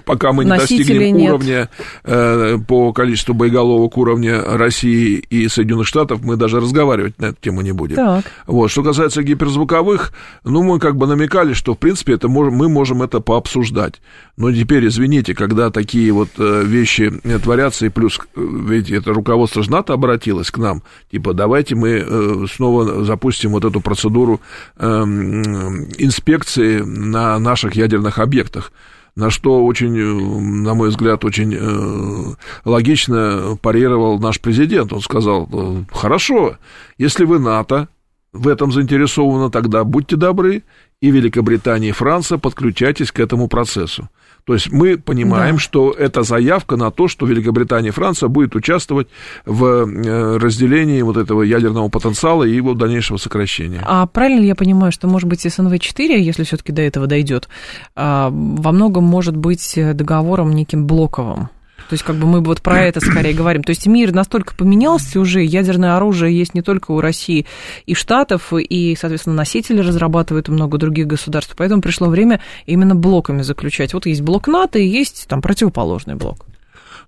пока 0.06 0.32
мы 0.32 0.46
не 0.46 0.52
достигнем 0.52 1.18
нет. 1.18 1.30
уровня 1.30 1.70
э, 2.04 2.58
по 2.68 2.94
количеству 2.94 3.34
боеголовок 3.34 3.98
уровня 3.98 4.42
России 4.42 5.18
и 5.18 5.48
Соединенных 5.48 5.88
Штатов, 5.88 6.22
мы 6.24 6.36
даже 6.36 6.60
разговаривать 6.60 7.20
на 7.20 7.28
эту 7.28 7.38
тему 7.42 7.62
не 7.62 7.72
будем. 7.72 7.96
Так. 7.96 8.26
Вот. 8.48 8.72
Что 8.72 8.84
касается 8.84 9.24
гиперзвуковых, 9.24 10.14
ну, 10.44 10.64
мы 10.64 10.80
как 10.80 10.96
бы 10.96 11.08
намекали, 11.08 11.54
что, 11.54 11.74
в 11.74 11.78
принципе, 11.78 12.14
это 12.14 12.28
можем, 12.28 12.54
мы 12.54 12.70
можем 12.70 13.02
это 13.02 13.20
пообсуждать. 13.20 13.96
Но 14.38 14.52
теперь, 14.52 14.88
извините, 14.88 15.34
когда 15.34 15.70
такие 15.72 16.12
вот 16.12 16.30
э, 16.38 16.64
вещи 16.64 17.12
творятся, 17.44 17.86
и 17.86 17.90
плюс, 17.90 18.20
э, 18.36 18.42
ведь 18.68 18.92
это 18.92 19.14
руководство 19.14 19.64
же 19.64 19.72
НАТО 19.72 19.94
обратилось 19.94 20.52
к 20.52 20.58
нам, 20.58 20.84
типа, 21.12 21.34
давайте 21.34 21.76
мы 21.76 22.04
э, 22.06 22.46
снова 22.54 23.04
запустим 23.04 23.52
вот 23.52 23.66
эту 23.66 23.82
процедуру 23.82 24.42
э, 24.78 24.86
инспекции 24.86 26.80
на 26.80 27.40
наших 27.40 27.76
ядерных 27.76 28.20
объектах 28.20 28.72
на 29.16 29.30
что 29.30 29.66
очень, 29.66 29.98
э, 29.98 30.04
на 30.04 30.74
мой 30.74 30.90
взгляд, 30.90 31.24
очень 31.24 31.56
э, 31.56 32.36
логично 32.66 33.58
парировал 33.62 34.20
наш 34.20 34.42
президент. 34.42 34.92
Он 34.92 35.02
сказал, 35.02 35.48
«Э, 35.52 35.84
хорошо, 35.92 36.58
если 36.98 37.24
вы 37.24 37.40
НАТО 37.40 37.88
в 38.34 38.48
этом 38.48 38.72
заинтересованы, 38.72 39.50
тогда 39.50 39.84
будьте 39.86 40.18
добры, 40.18 40.64
и 41.06 41.12
Великобритания, 41.12 41.90
и 41.90 41.92
Франция, 41.92 42.40
подключайтесь 42.40 43.12
к 43.12 43.20
этому 43.20 43.48
процессу. 43.48 44.10
То 44.44 44.54
есть 44.54 44.72
мы 44.72 44.98
понимаем, 44.98 45.56
да. 45.56 45.62
что 45.62 45.92
это 45.92 46.24
заявка 46.24 46.78
на 46.78 46.92
то, 46.92 47.08
что 47.08 47.26
Великобритания 47.26 47.90
и 47.90 47.92
Франция 47.92 48.30
будет 48.30 48.56
участвовать 48.56 49.08
в 49.46 49.66
э, 49.66 50.38
разделении 50.38 51.02
вот 51.04 51.18
этого 51.18 51.44
ядерного 51.44 51.90
потенциала 51.90 52.44
и 52.44 52.56
его 52.56 52.74
дальнейшего 52.74 53.18
сокращения. 53.18 53.82
А 53.86 54.06
правильно 54.08 54.42
ли 54.42 54.48
я 54.48 54.56
понимаю, 54.56 54.92
что, 54.92 55.08
может 55.08 55.30
быть, 55.30 55.46
СНВ-4, 55.46 56.18
если 56.20 56.44
все-таки 56.44 56.72
до 56.72 56.82
этого 56.82 57.08
дойдет, 57.08 57.50
а, 57.96 58.30
во 58.32 58.72
многом 58.72 59.04
может 59.04 59.36
быть 59.36 59.80
договором 59.94 60.54
неким 60.54 60.86
блоковым? 60.86 61.50
То 61.90 61.94
есть, 61.94 62.04
как 62.04 62.16
бы 62.16 62.26
мы 62.26 62.42
вот 62.42 62.62
про 62.62 62.82
это 62.82 63.00
скорее 63.00 63.34
говорим. 63.34 63.64
То 63.64 63.72
есть 63.72 63.86
мир 63.86 64.12
настолько 64.12 64.56
поменялся 64.56 65.20
уже, 65.20 65.44
ядерное 65.44 65.96
оружие 65.96 66.38
есть 66.38 66.54
не 66.54 66.62
только 66.62 66.92
у 66.92 67.02
России 67.02 67.46
и 67.86 67.94
Штатов, 67.94 68.54
и, 68.54 68.96
соответственно, 69.00 69.36
носители 69.36 69.82
разрабатывают 69.82 70.50
много 70.50 70.78
других 70.78 71.08
государств. 71.08 71.54
Поэтому 71.58 71.82
пришло 71.82 72.08
время 72.08 72.42
именно 72.66 72.96
блоками 72.96 73.42
заключать. 73.44 73.94
Вот 73.94 74.06
есть 74.06 74.22
блок 74.22 74.48
НАТО 74.48 74.80
и 74.80 74.88
есть 74.88 75.28
там 75.28 75.42
противоположный 75.42 76.16
блок. 76.16 76.46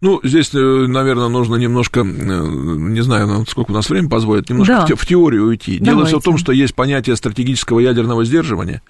Ну, 0.02 0.20
здесь, 0.24 0.54
э, 0.54 0.58
наверное, 0.58 1.28
нужно 1.28 1.56
немножко, 1.56 2.02
э, 2.02 2.04
не 2.04 3.02
знаю, 3.02 3.46
сколько 3.48 3.72
у 3.72 3.74
нас 3.74 3.90
времени 3.90 4.10
позволит, 4.10 4.50
немножко 4.50 4.86
да. 4.88 4.96
в 4.96 5.06
теорию 5.06 5.48
уйти. 5.48 5.80
Давайте. 5.80 5.86
Дело 5.86 6.06
все 6.06 6.20
в 6.20 6.24
том, 6.24 6.38
что 6.38 6.52
есть 6.52 6.76
понятие 6.76 7.16
стратегического 7.16 7.80
ядерного 7.80 8.26
сдерживания, 8.26 8.82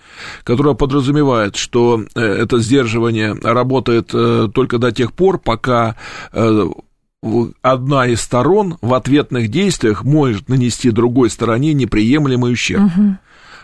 которое 0.44 0.76
подразумевает, 0.76 1.56
что 1.56 2.04
э, 2.16 2.22
это 2.22 2.60
сдерживание 2.60 3.34
работает 3.34 4.08
только 4.08 4.78
до 4.78 4.92
тех 4.92 5.14
пор, 5.14 5.40
пока 5.40 5.96
одна 6.32 8.08
из 8.08 8.22
сторон 8.22 8.78
в 8.82 8.94
ответных 8.94 9.50
действиях 9.50 10.04
может 10.04 10.50
нанести 10.50 10.92
другой 10.92 11.30
стороне 11.30 11.74
неприемлемый 11.74 12.54
ущерб. 12.54 12.86
Угу. 12.86 13.18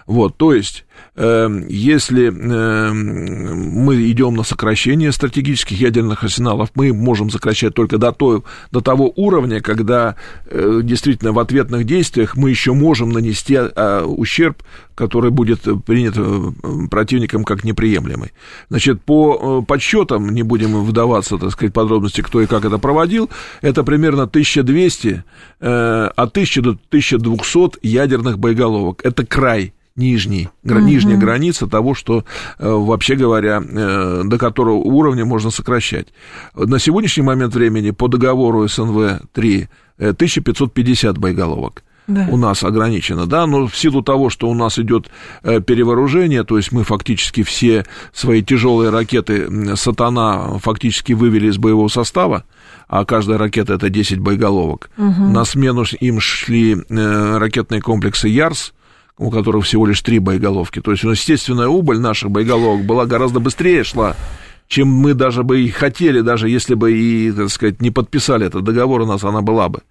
Вот, 0.08 0.38
то 0.38 0.54
есть 0.54 0.86
если 1.16 2.30
эм, 2.30 3.70
мы 3.84 4.10
идем 4.10 4.34
на 4.34 4.42
сокращение 4.42 5.12
стратегических 5.12 5.80
ядерных 5.80 6.24
арсеналов, 6.24 6.72
мы 6.74 6.92
можем 6.92 7.30
сокращать 7.30 7.76
только 7.76 8.00
до, 8.00 8.12
той, 8.12 8.42
до 8.72 8.82
того 8.82 9.14
уровня, 9.16 9.62
когда 9.62 10.16
э, 10.46 10.80
действительно 10.82 11.32
в 11.32 11.38
ответных 11.38 11.86
действиях 11.86 12.36
мы 12.36 12.50
еще 12.50 12.74
можем 12.74 13.12
нанести 13.12 13.56
а, 13.56 14.04
ущерб, 14.06 14.64
который 14.96 15.30
будет 15.30 15.62
принят 15.86 16.16
э, 16.18 16.52
противником 16.90 17.44
как 17.44 17.64
неприемлемый. 17.64 18.32
Значит, 18.70 19.04
по 19.04 19.62
э, 19.62 19.66
подсчетам, 19.68 20.30
не 20.30 20.42
будем 20.42 20.84
вдаваться, 20.84 21.38
так 21.38 21.52
сказать, 21.52 21.74
подробности, 21.74 22.22
кто 22.22 22.42
и 22.42 22.48
как 22.48 22.66
это 22.66 22.80
проводил, 22.80 23.30
это 23.62 23.84
примерно 23.84 24.24
1200, 24.24 25.24
от 25.60 26.18
1000 26.18 26.62
до 26.64 26.70
1200 26.72 27.86
ядерных 27.86 28.40
боеголовок. 28.40 29.02
Это 29.04 29.24
край 29.24 29.74
нижний, 29.96 30.50
угу. 30.64 30.80
нижняя 30.80 31.18
граница 31.18 31.68
того, 31.68 31.94
что, 31.94 32.26
э, 32.58 32.70
вообще 32.70 33.16
говоря, 33.16 33.62
э, 33.64 34.22
до 34.26 34.38
которого 34.38 34.76
уровня 34.76 35.26
можно 35.26 35.52
сокращать. 35.52 36.08
На 36.56 36.80
сегодняшний 36.80 37.24
момент 37.24 37.54
времени 37.54 37.92
по 37.92 38.08
договору 38.08 38.66
СНВ-3 38.66 39.68
1550 39.98 41.18
боеголовок. 41.18 41.84
Да. 42.06 42.28
у 42.30 42.36
нас 42.36 42.66
ограничено, 42.66 43.28
да, 43.28 43.48
но 43.48 43.66
в 43.66 43.78
силу 43.78 44.02
того, 44.04 44.30
что 44.30 44.50
у 44.50 44.54
нас 44.54 44.78
идет 44.78 45.10
э, 45.42 45.62
перевооружение, 45.62 46.44
то 46.44 46.58
есть 46.58 46.74
мы 46.74 46.84
фактически 46.84 47.44
все 47.44 47.86
свои 48.12 48.44
тяжелые 48.44 48.90
ракеты 48.90 49.78
«Сатана» 49.78 50.60
фактически 50.60 51.14
вывели 51.14 51.48
из 51.48 51.58
боевого 51.58 51.88
состава, 51.88 52.44
а 52.90 53.06
каждая 53.06 53.38
ракета 53.38 53.76
это 53.76 53.90
10 53.90 54.20
боеголовок. 54.20 54.90
Угу. 54.98 55.30
На 55.32 55.46
смену 55.46 55.86
им 56.02 56.20
шли 56.20 56.76
ракетные 56.90 57.82
комплексы 57.82 58.28
«Ярс», 58.28 58.74
у 59.18 59.30
которых 59.30 59.66
всего 59.66 59.86
лишь 59.86 60.02
три 60.02 60.20
боеголовки. 60.20 60.82
То 60.82 60.92
есть, 60.92 61.04
ну, 61.04 61.12
естественная 61.12 61.68
убыль 61.68 62.00
наших 62.00 62.32
боеголовок 62.32 62.86
была 62.86 63.06
гораздо 63.06 63.40
быстрее 63.40 63.84
шла, 63.84 64.16
чем 64.68 64.88
мы 64.88 65.14
даже 65.14 65.44
бы 65.44 65.62
и 65.62 65.70
хотели, 65.70 66.22
даже 66.22 66.50
если 66.50 66.74
бы 66.74 66.94
и, 66.94 67.32
так 67.32 67.50
сказать, 67.50 67.82
не 67.82 67.92
подписали 67.92 68.48
этот 68.48 68.64
договор, 68.64 69.02
у 69.02 69.06
нас 69.06 69.24
она 69.24 69.42
была 69.42 69.70
бы. 69.70 69.82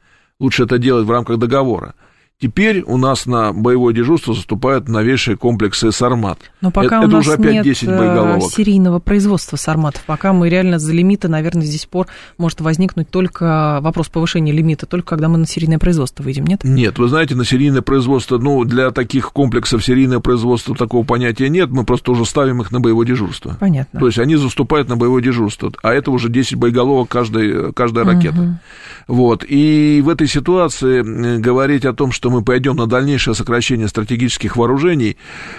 Лучше 0.40 0.64
это 0.64 0.78
делать 0.78 1.06
в 1.06 1.10
рамках 1.10 1.38
договора. 1.38 1.94
Теперь 2.42 2.82
у 2.82 2.96
нас 2.96 3.26
на 3.26 3.52
боевое 3.52 3.94
дежурство 3.94 4.34
заступают 4.34 4.88
новейшие 4.88 5.36
комплексы 5.36 5.92
«Сармат». 5.92 6.40
Но 6.60 6.72
пока 6.72 6.98
это, 6.98 7.06
у 7.06 7.08
нас 7.08 7.24
уже 7.24 7.34
опять 7.34 7.52
нет 7.52 7.64
10 7.64 7.84
э, 7.84 7.96
боеголовок. 7.96 8.50
серийного 8.50 8.98
производства 8.98 9.56
«Сарматов», 9.56 10.02
пока 10.06 10.32
мы 10.32 10.48
реально 10.48 10.80
за 10.80 10.92
лимиты, 10.92 11.28
наверное, 11.28 11.64
здесь 11.64 11.86
пор 11.86 12.08
может 12.38 12.60
возникнуть 12.60 13.08
только 13.08 13.78
вопрос 13.80 14.08
повышения 14.08 14.50
лимита, 14.50 14.86
только 14.86 15.10
когда 15.10 15.28
мы 15.28 15.38
на 15.38 15.46
серийное 15.46 15.78
производство 15.78 16.24
выйдем, 16.24 16.44
нет? 16.46 16.64
Нет, 16.64 16.98
вы 16.98 17.06
знаете, 17.06 17.36
на 17.36 17.44
серийное 17.44 17.80
производство, 17.80 18.38
ну, 18.38 18.64
для 18.64 18.90
таких 18.90 19.30
комплексов 19.30 19.84
серийное 19.84 20.18
производство 20.18 20.74
такого 20.74 21.04
понятия 21.04 21.48
нет, 21.48 21.70
мы 21.70 21.84
просто 21.84 22.10
уже 22.10 22.24
ставим 22.24 22.60
их 22.60 22.72
на 22.72 22.80
боевое 22.80 23.06
дежурство. 23.06 23.56
Понятно. 23.60 24.00
То 24.00 24.06
есть 24.06 24.18
они 24.18 24.34
заступают 24.34 24.88
на 24.88 24.96
боевое 24.96 25.22
дежурство, 25.22 25.70
а 25.84 25.94
это 25.94 26.10
уже 26.10 26.28
10 26.28 26.56
боеголовок 26.56 27.08
каждой, 27.08 27.72
каждая 27.72 28.04
ракета. 28.04 28.40
Угу. 28.40 28.58
Вот, 29.06 29.44
и 29.48 30.02
в 30.04 30.08
этой 30.08 30.26
ситуации 30.26 31.38
говорить 31.38 31.84
о 31.84 31.92
том, 31.92 32.10
что 32.10 32.31
мы 32.32 32.42
пойдем 32.42 32.76
на 32.76 32.86
дальнейшее 32.86 33.34
сокращение 33.34 33.88
стратегических 33.88 34.56
вооружений, 34.56 35.16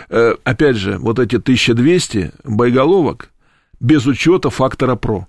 э, 0.10 0.36
опять 0.44 0.76
же, 0.76 0.98
вот 0.98 1.20
эти 1.20 1.38
1200 1.38 2.32
боеголовок 2.44 3.30
без 3.80 4.06
учета 4.06 4.50
фактора 4.50 4.96
ПРО. 4.96 5.28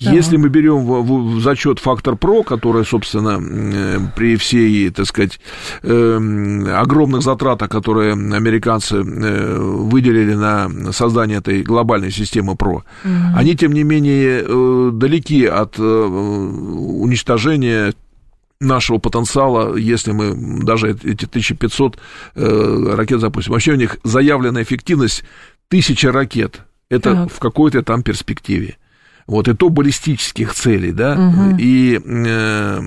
Да. 0.00 0.12
Если 0.12 0.36
мы 0.36 0.48
берем 0.48 0.84
в, 0.84 1.02
в, 1.02 1.40
зачет 1.40 1.80
фактор 1.80 2.14
ПРО, 2.14 2.44
который, 2.44 2.84
собственно, 2.84 3.40
э, 3.40 3.98
при 4.14 4.36
всей, 4.36 4.90
так 4.90 5.06
сказать, 5.06 5.40
э, 5.82 6.68
огромных 6.72 7.22
затратах, 7.22 7.68
которые 7.68 8.12
американцы 8.12 8.98
э, 8.98 9.58
выделили 9.58 10.34
на 10.34 10.92
создание 10.92 11.38
этой 11.38 11.64
глобальной 11.64 12.12
системы 12.12 12.54
ПРО, 12.54 12.84
угу. 13.04 13.12
они, 13.34 13.56
тем 13.56 13.72
не 13.72 13.82
менее, 13.82 14.44
далеки 14.92 15.46
от 15.46 15.80
уничтожения 15.80 17.92
нашего 18.60 18.98
потенциала, 18.98 19.76
если 19.76 20.12
мы 20.12 20.64
даже 20.64 20.90
эти 20.90 21.24
1500 21.26 21.98
э, 22.34 22.94
ракет 22.94 23.20
запустим. 23.20 23.52
Вообще 23.52 23.72
у 23.72 23.76
них 23.76 23.98
заявленная 24.02 24.62
эффективность 24.62 25.24
1000 25.68 26.12
ракет. 26.12 26.62
Это 26.90 27.14
так. 27.14 27.32
в 27.32 27.38
какой-то 27.38 27.82
там 27.82 28.02
перспективе. 28.02 28.76
Вот, 29.26 29.46
и 29.46 29.54
то 29.54 29.68
баллистических 29.68 30.54
целей, 30.54 30.90
да, 30.90 31.12
угу. 31.12 31.56
и 31.58 32.00
э, 32.02 32.80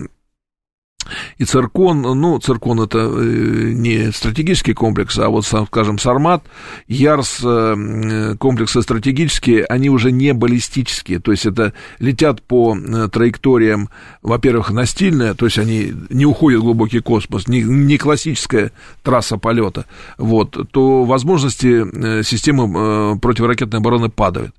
и 1.37 1.45
Циркон, 1.45 2.01
ну, 2.01 2.39
Циркон 2.39 2.81
это 2.81 2.99
э, 2.99 3.71
не 3.73 4.11
стратегический 4.11 4.73
комплекс, 4.73 5.17
а 5.17 5.29
вот, 5.29 5.45
скажем, 5.45 5.97
Сармат, 5.97 6.43
Ярс, 6.87 7.39
э, 7.43 8.35
комплексы 8.39 8.81
стратегические, 8.81 9.65
они 9.65 9.89
уже 9.89 10.11
не 10.11 10.33
баллистические, 10.33 11.19
то 11.19 11.31
есть 11.31 11.45
это 11.45 11.73
летят 11.99 12.41
по 12.41 12.75
э, 12.75 13.09
траекториям, 13.11 13.89
во-первых, 14.21 14.71
настильная, 14.71 15.33
то 15.33 15.45
есть 15.45 15.57
они 15.57 15.93
не 16.09 16.25
уходят 16.25 16.61
в 16.61 16.63
глубокий 16.63 16.99
космос, 16.99 17.47
не, 17.47 17.61
не 17.61 17.97
классическая 17.97 18.71
трасса 19.03 19.37
полета, 19.37 19.85
вот, 20.17 20.57
то 20.71 21.03
возможности 21.03 22.23
системы 22.23 23.19
противоракетной 23.19 23.79
обороны 23.79 24.09
падают. 24.09 24.53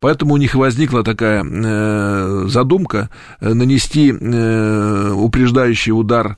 Поэтому 0.00 0.34
у 0.34 0.36
них 0.36 0.54
возникла 0.54 1.02
такая 1.02 1.44
э, 1.44 2.44
задумка 2.46 3.10
э, 3.40 3.52
нанести 3.52 4.12
э, 4.12 5.12
упреждающий 5.12 5.90
удар, 5.90 6.36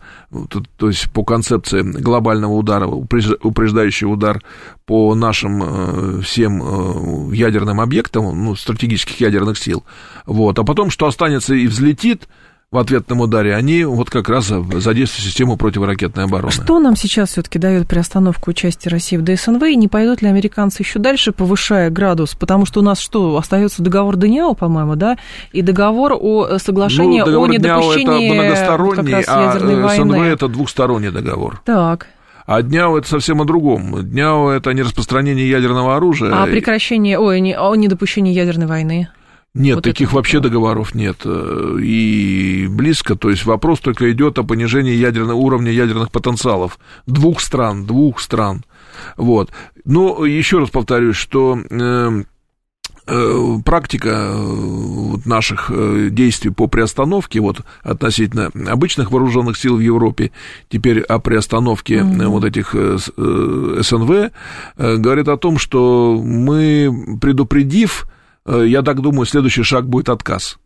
то, 0.48 0.62
то 0.78 0.88
есть 0.88 1.11
по 1.11 1.24
концепции 1.24 1.82
глобального 1.82 2.52
удара, 2.52 2.86
упреждающий 2.86 4.06
удар 4.06 4.42
по 4.86 5.14
нашим 5.14 5.62
э, 5.62 6.20
всем 6.22 6.62
э, 6.62 7.36
ядерным 7.36 7.80
объектам, 7.80 8.44
ну, 8.44 8.56
стратегических 8.56 9.20
ядерных 9.20 9.58
сил. 9.58 9.84
Вот. 10.24 10.58
А 10.58 10.64
потом, 10.64 10.88
что 10.88 11.06
останется 11.06 11.54
и 11.54 11.66
взлетит, 11.66 12.28
в 12.73 12.79
ответном 12.79 13.21
ударе, 13.21 13.57
они 13.57 13.83
вот 13.83 14.11
как 14.11 14.29
раз 14.29 14.45
задействуют 14.47 15.27
систему 15.27 15.57
противоракетной 15.57 16.25
обороны. 16.25 16.53
Что 16.53 16.79
нам 16.79 16.95
сейчас 16.95 17.31
все-таки 17.31 17.59
дает 17.59 17.89
приостановку 17.89 18.51
участия 18.51 18.91
России 18.91 19.16
в 19.16 19.25
ДСНВ, 19.25 19.61
и 19.64 19.75
не 19.75 19.89
пойдут 19.89 20.23
ли 20.23 20.29
американцы 20.29 20.83
еще 20.83 21.01
дальше, 21.01 21.33
повышая 21.33 21.91
градус? 21.91 22.37
Потому 22.37 22.66
что 22.66 22.79
у 22.79 22.85
нас 22.85 23.01
что, 23.01 23.37
остается 23.37 23.83
договор 23.83 24.14
Даниэла, 24.14 24.55
по-моему, 24.55 24.95
да, 24.95 25.18
и 25.51 25.62
договор 25.62 26.12
о 26.12 26.59
соглашении 26.59 27.18
ну, 27.18 27.27
договор 27.27 27.51
о 27.51 27.53
недопущении 27.53 28.27
это 28.27 28.35
многосторонний, 28.35 29.14
а 29.14 29.89
а 29.89 29.97
СНВ 29.97 30.21
это 30.21 30.47
двухсторонний 30.47 31.11
договор. 31.11 31.62
Так. 31.64 32.07
А 32.47 32.62
ДНЯО 32.62 32.99
это 32.99 33.09
совсем 33.09 33.41
о 33.41 33.45
другом. 33.45 34.01
ДНЯО 34.01 34.51
это 34.51 34.73
не 34.75 34.83
распространение 34.83 35.49
ядерного 35.49 35.97
оружия. 35.97 36.33
А 36.33 36.47
прекращение, 36.47 37.18
ой, 37.18 37.41
не, 37.41 37.59
о 37.59 37.75
недопущении 37.75 38.33
ядерной 38.33 38.66
войны. 38.68 39.09
Нет, 39.53 39.76
вот 39.76 39.84
таких 39.84 40.12
вообще 40.12 40.38
договоров 40.38 40.94
нет. 40.94 41.22
Э, 41.24 41.76
и 41.82 42.68
близко, 42.68 43.16
то 43.16 43.30
есть 43.30 43.44
вопрос 43.44 43.80
только 43.80 44.11
идет 44.12 44.38
о 44.38 44.44
понижении 44.44 44.94
ядерного 44.94 45.36
уровня 45.36 45.72
ядерных 45.72 46.12
потенциалов 46.12 46.78
двух 47.07 47.40
стран, 47.40 47.84
двух 47.84 48.20
стран. 48.20 48.64
Вот. 49.16 49.51
Но 49.84 50.24
еще 50.24 50.61
раз 50.61 50.70
повторюсь, 50.70 51.16
что 51.16 51.59
э, 51.68 52.22
э, 53.09 53.57
практика 53.64 54.34
вот 54.36 55.26
наших 55.26 55.72
действий 56.14 56.51
по 56.51 56.68
приостановке 56.68 57.40
вот 57.40 57.62
относительно 57.82 58.53
обычных 58.68 59.11
вооруженных 59.11 59.57
сил 59.57 59.78
в 59.78 59.80
Европе, 59.80 60.30
теперь 60.68 61.01
о 61.01 61.18
приостановке 61.18 61.96
mm-hmm. 61.96 62.26
вот 62.28 62.44
этих 62.44 62.72
СНВ, 62.72 64.30
говорит 64.76 65.26
о 65.26 65.36
том, 65.36 65.59
что 65.59 66.22
мы, 66.24 67.18
предупредив 67.20 68.07
я 68.47 68.82
так 68.82 69.01
думаю, 69.01 69.26
следующий 69.26 69.62
шаг 69.62 69.88
будет 69.88 70.09
отказ. 70.09 70.59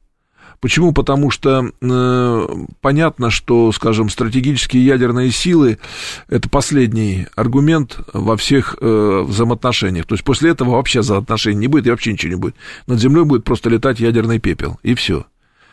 Почему? 0.61 0.93
Потому 0.93 1.31
что 1.31 1.72
э, 1.81 2.49
понятно, 2.81 3.31
что, 3.31 3.70
скажем, 3.72 4.09
стратегические 4.09 4.85
ядерные 4.87 5.31
силы– 5.31 5.79
это 6.29 6.49
последний 6.49 7.27
аргумент 7.37 7.99
во 8.14 8.37
всех 8.39 8.77
э, 8.81 9.25
взаимоотношениях. 9.27 10.07
То 10.07 10.14
есть 10.14 10.25
после 10.25 10.51
этого 10.51 10.70
вообще 10.70 11.01
взаимоотношений 11.01 11.59
не 11.59 11.66
будет 11.66 11.87
и 11.87 11.91
вообще 11.91 12.12
ничего 12.12 12.31
не 12.31 12.39
будет. 12.39 12.57
Над 12.87 12.99
землей 12.99 13.25
будет 13.25 13.45
просто 13.45 13.68
летать 13.68 14.01
ядерный 14.01 14.39
пепел, 14.39 14.79
и 14.83 14.95
все. 14.95 15.27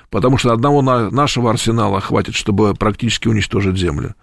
Потому 0.10 0.38
что 0.38 0.52
одного 0.52 0.82
на, 0.82 1.10
нашего 1.10 1.50
арсенала 1.50 2.02
хватит, 2.02 2.36
чтобы 2.36 2.74
практически 2.74 3.30
уничтожить 3.30 3.78
Землю. 3.78 4.14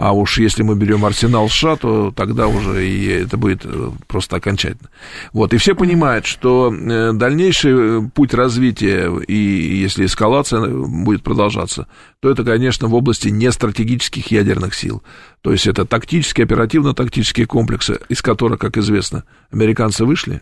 А 0.00 0.12
уж 0.12 0.38
если 0.38 0.62
мы 0.62 0.76
берем 0.76 1.04
арсенал 1.04 1.50
США, 1.50 1.76
то 1.76 2.10
тогда 2.10 2.48
уже 2.48 2.88
и 2.88 3.06
это 3.06 3.36
будет 3.36 3.66
э, 3.66 3.90
просто 4.06 4.36
окончательно. 4.36 4.88
Вот, 5.34 5.52
и 5.52 5.58
все 5.58 5.74
понимают, 5.74 6.24
что 6.24 6.72
э, 6.72 7.12
дальнейший 7.12 7.72
э, 7.74 8.00
путь 8.14 8.32
развития, 8.32 9.14
и 9.28 9.34
если 9.34 10.06
эскалация 10.06 10.66
будет 10.66 11.22
продолжаться, 11.22 11.86
то 12.20 12.30
это, 12.30 12.44
конечно, 12.44 12.88
в 12.88 12.94
области 12.94 13.28
нестратегических 13.28 14.30
ядерных 14.30 14.74
сил. 14.74 15.02
То 15.42 15.52
есть 15.52 15.66
это 15.66 15.84
тактические, 15.84 16.46
оперативно-тактические 16.46 17.44
комплексы, 17.44 18.00
из 18.08 18.22
которых, 18.22 18.58
как 18.58 18.78
известно, 18.78 19.24
американцы 19.50 20.06
вышли, 20.06 20.40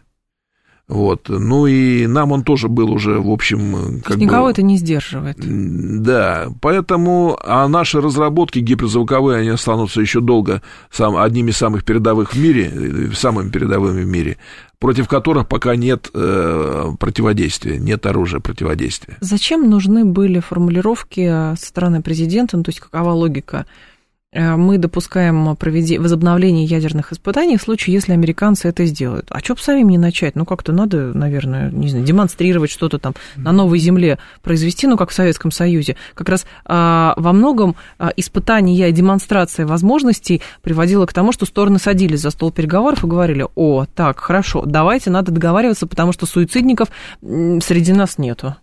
вот. 0.89 1.29
Ну 1.29 1.67
и 1.67 2.07
нам 2.07 2.33
он 2.33 2.43
тоже 2.43 2.69
был 2.69 2.91
уже, 2.91 3.21
в 3.21 3.31
общем... 3.31 4.01
Как 4.03 4.17
никого 4.17 4.47
бы, 4.47 4.51
это 4.53 4.63
не 4.63 4.79
сдерживает. 4.79 5.37
Да, 5.39 6.49
поэтому, 6.63 7.39
а 7.45 7.69
наши 7.69 8.01
разработки 8.01 8.59
гиперзвуковые, 8.59 9.41
они 9.41 9.51
останутся 9.51 10.01
еще 10.01 10.21
долго 10.21 10.63
сам, 10.91 11.17
одними 11.17 11.51
из 11.51 11.59
самых 11.59 11.85
передовых 11.85 12.33
в 12.33 12.41
мире, 12.41 12.73
э, 12.73 13.13
самыми 13.15 13.51
передовыми 13.51 14.03
в 14.03 14.07
мире, 14.07 14.39
против 14.79 15.09
которых 15.09 15.47
пока 15.47 15.77
нет 15.77 16.11
э, 16.15 16.93
противодействия, 16.99 17.79
нет 17.79 18.07
оружия 18.07 18.41
противодействия. 18.41 19.19
Зачем 19.21 19.69
нужны 19.69 20.07
были 20.07 20.41
формулировки 20.41 21.27
со 21.55 21.67
стороны 21.67 22.01
президента, 22.01 22.57
ну, 22.57 22.63
то 22.63 22.71
есть 22.71 22.81
какова 22.81 23.11
логика 23.11 23.67
Э, 23.67 23.98
мы 24.33 24.77
допускаем 24.77 25.57
проведение, 25.57 26.01
возобновление 26.01 26.65
ядерных 26.67 27.13
испытаний 27.13 27.57
в 27.57 27.63
случае, 27.63 27.95
если 27.95 28.13
американцы 28.13 28.69
это 28.69 28.85
сделают. 28.85 29.27
А 29.31 29.41
что 29.41 29.55
бы 29.55 29.61
самим 29.61 29.89
не 29.89 29.97
начать? 29.97 30.37
Ну, 30.37 30.45
как-то 30.45 30.73
надо, 30.73 31.15
наверное, 31.15 31.71
не 31.71 31.89
знаю, 31.89 32.05
демонстрировать 32.05 32.71
что-то 32.71 32.99
там 32.99 33.15
на 33.37 33.53
новой 33.53 33.79
земле, 33.79 34.19
произвести, 34.43 34.87
ну, 34.87 34.99
как 34.99 35.11
в 35.11 35.15
Советском 35.15 35.51
Союзе. 35.51 35.97
Как 36.15 36.29
раз 36.29 36.45
а, 36.67 37.15
во 37.17 37.33
многом 37.33 37.77
а, 37.99 38.13
испытание 38.17 38.91
и 38.91 38.93
демонстрация 38.93 39.67
возможностей 39.67 40.43
приводила 40.61 41.07
к 41.07 41.15
тому, 41.15 41.33
что 41.33 41.47
стороны 41.47 41.79
садились 41.79 42.21
за 42.21 42.31
стол 42.31 42.53
переговоров 42.53 43.05
и 43.05 43.09
говорили, 43.09 43.47
о, 43.55 43.87
так, 43.87 44.21
хорошо, 44.21 44.65
давайте, 44.67 45.11
надо 45.11 45.33
договариваться, 45.33 45.87
потому 45.87 46.13
что 46.13 46.27
суицидников 46.27 46.89
среди 47.23 47.93
нас 47.93 48.19
нету. 48.19 48.57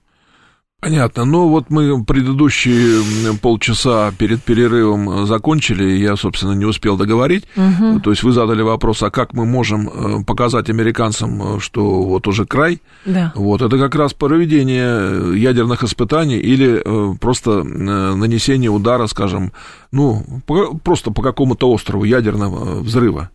Понятно. 0.85 1.25
Ну, 1.25 1.47
вот 1.47 1.71
мы 1.71 2.03
предыдущие 2.03 3.01
полчаса 3.41 4.11
перед 4.19 4.43
перерывом 4.43 5.25
закончили, 5.25 5.97
я, 5.97 6.15
собственно, 6.15 6.51
не 6.51 6.65
успел 6.65 6.95
договорить. 6.95 7.45
Угу. 7.55 8.01
То 8.01 8.11
есть 8.11 8.21
вы 8.21 8.31
задали 8.31 8.61
вопрос, 8.61 9.01
а 9.01 9.09
как 9.09 9.33
мы 9.33 9.47
можем 9.47 9.89
э, 9.89 10.23
показать 10.23 10.69
американцам, 10.69 11.59
что 11.59 12.03
вот 12.03 12.27
уже 12.27 12.45
край? 12.45 12.83
Да. 13.03 13.33
Вот, 13.33 13.63
это 13.63 13.79
как 13.79 13.95
раз 13.95 14.13
проведение 14.13 15.35
ядерных 15.35 15.83
испытаний 15.83 16.37
или 16.37 16.79
э, 16.85 17.15
просто 17.17 17.61
э, 17.61 17.63
нанесение 17.63 18.69
удара, 18.69 19.07
скажем, 19.07 19.53
ну, 19.91 20.23
просто 20.83 21.09
по 21.09 21.23
какому-то 21.23 21.71
острову 21.71 22.03
ядерного 22.03 22.81
взрыва 22.81 23.31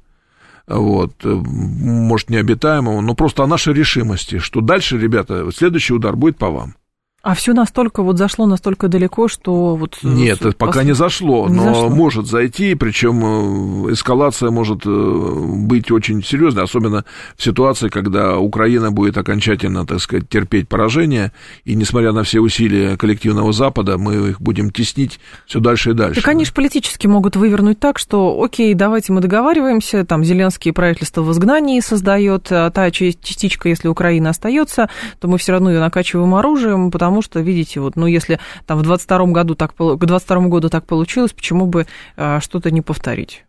вот, 0.68 1.14
может, 1.24 2.30
необитаемого, 2.30 3.00
но 3.00 3.16
просто 3.16 3.42
о 3.42 3.48
нашей 3.48 3.74
решимости, 3.74 4.38
что 4.38 4.60
дальше, 4.60 4.98
ребята, 4.98 5.50
следующий 5.50 5.94
удар 5.94 6.14
будет 6.14 6.38
по 6.38 6.48
вам. 6.48 6.74
А 7.22 7.34
все 7.34 7.52
настолько 7.52 8.02
вот 8.02 8.16
зашло 8.16 8.46
настолько 8.46 8.88
далеко, 8.88 9.28
что 9.28 9.76
вот... 9.76 9.98
Э, 10.02 10.08
Нет, 10.08 10.40
это 10.40 10.52
пока 10.52 10.84
не 10.84 10.94
зашло, 10.94 11.48
не 11.48 11.56
но 11.56 11.64
зашло. 11.64 11.88
может 11.90 12.26
зайти, 12.26 12.74
причем 12.74 13.88
э, 13.88 13.92
эскалация 13.92 14.50
может 14.50 14.86
э, 14.86 14.88
быть 14.88 15.90
очень 15.90 16.24
серьезной, 16.24 16.64
особенно 16.64 17.04
в 17.36 17.42
ситуации, 17.42 17.88
когда 17.88 18.38
Украина 18.38 18.90
будет 18.90 19.18
окончательно, 19.18 19.86
так 19.86 20.00
сказать, 20.00 20.30
терпеть 20.30 20.66
поражение, 20.68 21.32
и 21.66 21.74
несмотря 21.74 22.12
на 22.12 22.22
все 22.22 22.40
усилия 22.40 22.96
коллективного 22.96 23.52
Запада, 23.52 23.98
мы 23.98 24.30
их 24.30 24.40
будем 24.40 24.70
теснить 24.70 25.20
все 25.44 25.60
дальше 25.60 25.90
и 25.90 25.92
дальше. 25.92 26.22
Так 26.22 26.28
они 26.28 26.46
же 26.46 26.54
политически 26.54 27.06
могут 27.06 27.36
вывернуть 27.36 27.78
так, 27.78 27.98
что, 27.98 28.42
окей, 28.42 28.72
давайте 28.72 29.12
мы 29.12 29.20
договариваемся, 29.20 30.06
там 30.06 30.24
Зеленский 30.24 30.72
правительство 30.72 31.20
в 31.20 31.30
изгнании 31.32 31.80
создает, 31.80 32.46
а 32.50 32.70
та 32.70 32.90
частичка, 32.90 33.68
если 33.68 33.88
Украина 33.88 34.30
остается, 34.30 34.88
то 35.18 35.28
мы 35.28 35.36
все 35.36 35.52
равно 35.52 35.70
ее 35.70 35.80
накачиваем 35.80 36.34
оружием, 36.34 36.90
потому 36.90 37.09
потому 37.10 37.22
что, 37.22 37.40
видите, 37.40 37.80
вот, 37.80 37.96
ну, 37.96 38.06
если 38.06 38.38
там 38.66 38.78
в 38.78 38.82
22 38.82 39.26
году 39.32 39.56
так, 39.56 39.74
к 39.74 40.06
22 40.06 40.46
году 40.46 40.68
так 40.68 40.86
получилось, 40.86 41.32
почему 41.32 41.66
бы 41.66 41.88
а, 42.16 42.40
что-то 42.40 42.70
не 42.70 42.82
повторить? 42.82 43.44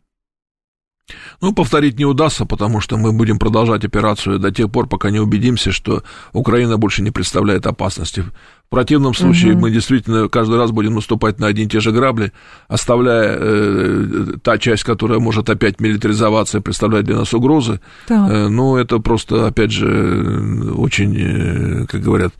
Ну, 1.41 1.53
повторить 1.53 1.99
не 1.99 2.05
удастся, 2.05 2.45
потому 2.45 2.79
что 2.81 2.97
мы 2.97 3.11
будем 3.11 3.37
продолжать 3.37 3.85
операцию 3.85 4.39
до 4.39 4.51
тех 4.51 4.71
пор, 4.71 4.87
пока 4.87 5.11
не 5.11 5.19
убедимся, 5.19 5.71
что 5.71 6.03
Украина 6.33 6.77
больше 6.77 7.03
не 7.03 7.11
представляет 7.11 7.67
опасности. 7.67 8.21
В 8.21 8.69
противном 8.69 9.13
случае 9.13 9.53
угу. 9.53 9.61
мы 9.61 9.71
действительно 9.71 10.29
каждый 10.29 10.57
раз 10.57 10.71
будем 10.71 10.95
наступать 10.95 11.39
на 11.39 11.47
одни 11.47 11.63
и 11.63 11.67
те 11.67 11.81
же 11.81 11.91
грабли, 11.91 12.31
оставляя 12.67 13.37
э, 13.37 14.23
та 14.41 14.57
часть, 14.57 14.83
которая 14.83 15.19
может 15.19 15.49
опять 15.49 15.79
милитаризоваться 15.81 16.59
и 16.59 16.61
представлять 16.61 17.05
для 17.05 17.17
нас 17.17 17.33
угрозы. 17.33 17.81
Э, 18.09 18.47
ну, 18.47 18.77
это 18.77 18.99
просто, 18.99 19.47
опять 19.47 19.71
же, 19.71 20.71
очень, 20.77 21.17
э, 21.17 21.85
как 21.87 22.01
говорят, 22.01 22.33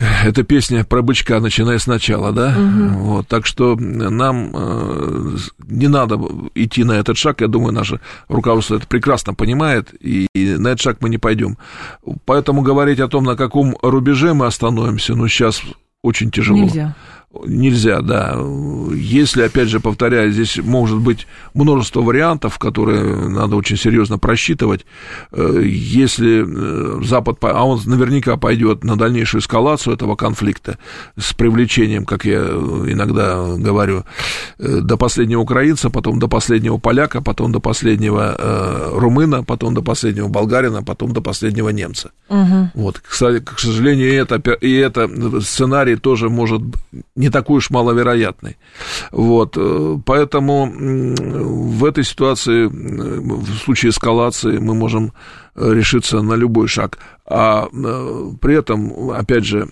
эта 0.00 0.42
песня 0.44 0.84
про 0.84 1.02
бычка, 1.02 1.40
начиная 1.40 1.78
сначала, 1.78 2.32
да? 2.32 2.56
Угу. 2.56 2.98
Вот, 2.98 3.28
так 3.28 3.46
что 3.46 3.76
нам 3.76 4.50
э, 4.54 5.36
не 5.68 5.88
надо 5.88 6.18
идти 6.54 6.84
на 6.84 6.92
этот 6.92 7.18
шаг. 7.18 7.40
Я 7.40 7.48
думаю, 7.48 7.72
наше 7.72 8.00
руководство 8.28 8.76
это 8.76 8.86
прекрасно 8.86 9.34
понимает, 9.34 9.92
и, 10.00 10.26
и 10.34 10.54
на 10.56 10.68
этот 10.68 10.80
шаг 10.80 10.96
мы 11.00 11.10
не 11.10 11.18
пойдем. 11.18 11.58
Поэтому 12.24 12.62
говорить 12.62 13.00
о 13.00 13.08
том, 13.08 13.24
на 13.24 13.36
каком 13.36 13.76
рубеже 13.82 14.32
мы 14.32 14.46
остановимся, 14.46 15.14
ну, 15.14 15.28
сейчас 15.28 15.62
очень 16.02 16.30
тяжело. 16.30 16.60
Нельзя. 16.60 16.94
Нельзя, 17.32 18.00
да. 18.00 18.36
Если, 18.92 19.42
опять 19.42 19.68
же, 19.68 19.78
повторяю, 19.78 20.32
здесь 20.32 20.58
может 20.58 20.98
быть 20.98 21.28
множество 21.54 22.02
вариантов, 22.02 22.58
которые 22.58 23.28
надо 23.28 23.54
очень 23.54 23.76
серьезно 23.76 24.18
просчитывать. 24.18 24.84
Э, 25.30 25.62
если 25.64 26.44
э, 26.44 27.04
Запад, 27.04 27.38
а 27.42 27.64
он 27.64 27.80
наверняка 27.86 28.36
пойдет 28.36 28.82
на 28.82 28.96
дальнейшую 28.96 29.42
эскалацию 29.42 29.94
этого 29.94 30.16
конфликта 30.16 30.78
с 31.16 31.32
привлечением, 31.32 32.04
как 32.04 32.24
я 32.24 32.40
иногда 32.40 33.54
говорю, 33.56 34.02
э, 34.58 34.80
до 34.80 34.96
последнего 34.96 35.40
украинца, 35.40 35.88
потом 35.88 36.18
до 36.18 36.26
последнего 36.26 36.78
поляка, 36.78 37.22
потом 37.22 37.52
до 37.52 37.60
последнего 37.60 38.90
румына, 38.92 39.44
потом 39.44 39.74
до 39.74 39.82
последнего 39.82 40.26
болгарина, 40.26 40.82
потом 40.82 41.12
до 41.12 41.20
последнего 41.20 41.68
немца. 41.68 42.10
Угу. 42.28 42.70
Вот, 42.74 42.98
кстати, 42.98 43.40
к 43.44 43.60
сожалению, 43.60 44.10
и 44.10 44.14
это, 44.14 44.36
и 44.52 44.74
это 44.74 45.08
сценарий 45.40 45.94
тоже 45.94 46.28
может 46.28 46.62
не 47.20 47.30
такой 47.30 47.58
уж 47.58 47.70
маловероятный. 47.70 48.56
Вот, 49.12 49.56
э, 49.56 49.98
поэтому 50.04 50.72
в 50.72 51.84
этой 51.84 52.02
ситуации, 52.02 52.66
в 52.66 53.58
случае 53.58 53.90
эскалации, 53.90 54.58
мы 54.58 54.74
можем 54.74 55.12
э, 55.54 55.72
решиться 55.72 56.22
на 56.22 56.34
любой 56.34 56.66
шаг. 56.66 56.98
А 57.26 57.68
э, 57.72 58.30
при 58.40 58.56
этом, 58.56 59.10
опять 59.10 59.44
же, 59.44 59.68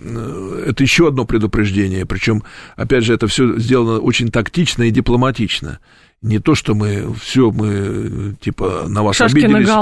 это 0.67 0.83
еще 0.83 1.09
одно 1.09 1.25
предупреждение, 1.25 2.05
причем, 2.07 2.45
опять 2.77 3.05
же, 3.05 3.15
это 3.15 3.27
все 3.27 3.59
сделано 3.59 3.99
очень 3.99 4.31
тактично 4.31 4.85
и 4.85 4.91
дипломатично. 4.91 5.81
Не 6.21 6.41
то, 6.41 6.55
что 6.55 6.75
мы 6.75 7.15
все, 7.15 7.51
мы 7.51 8.37
типа 8.41 8.85
на 8.89 9.03
вас 9.03 9.17
Шашки 9.17 9.39
обиделись. 9.39 9.53
На 9.53 9.75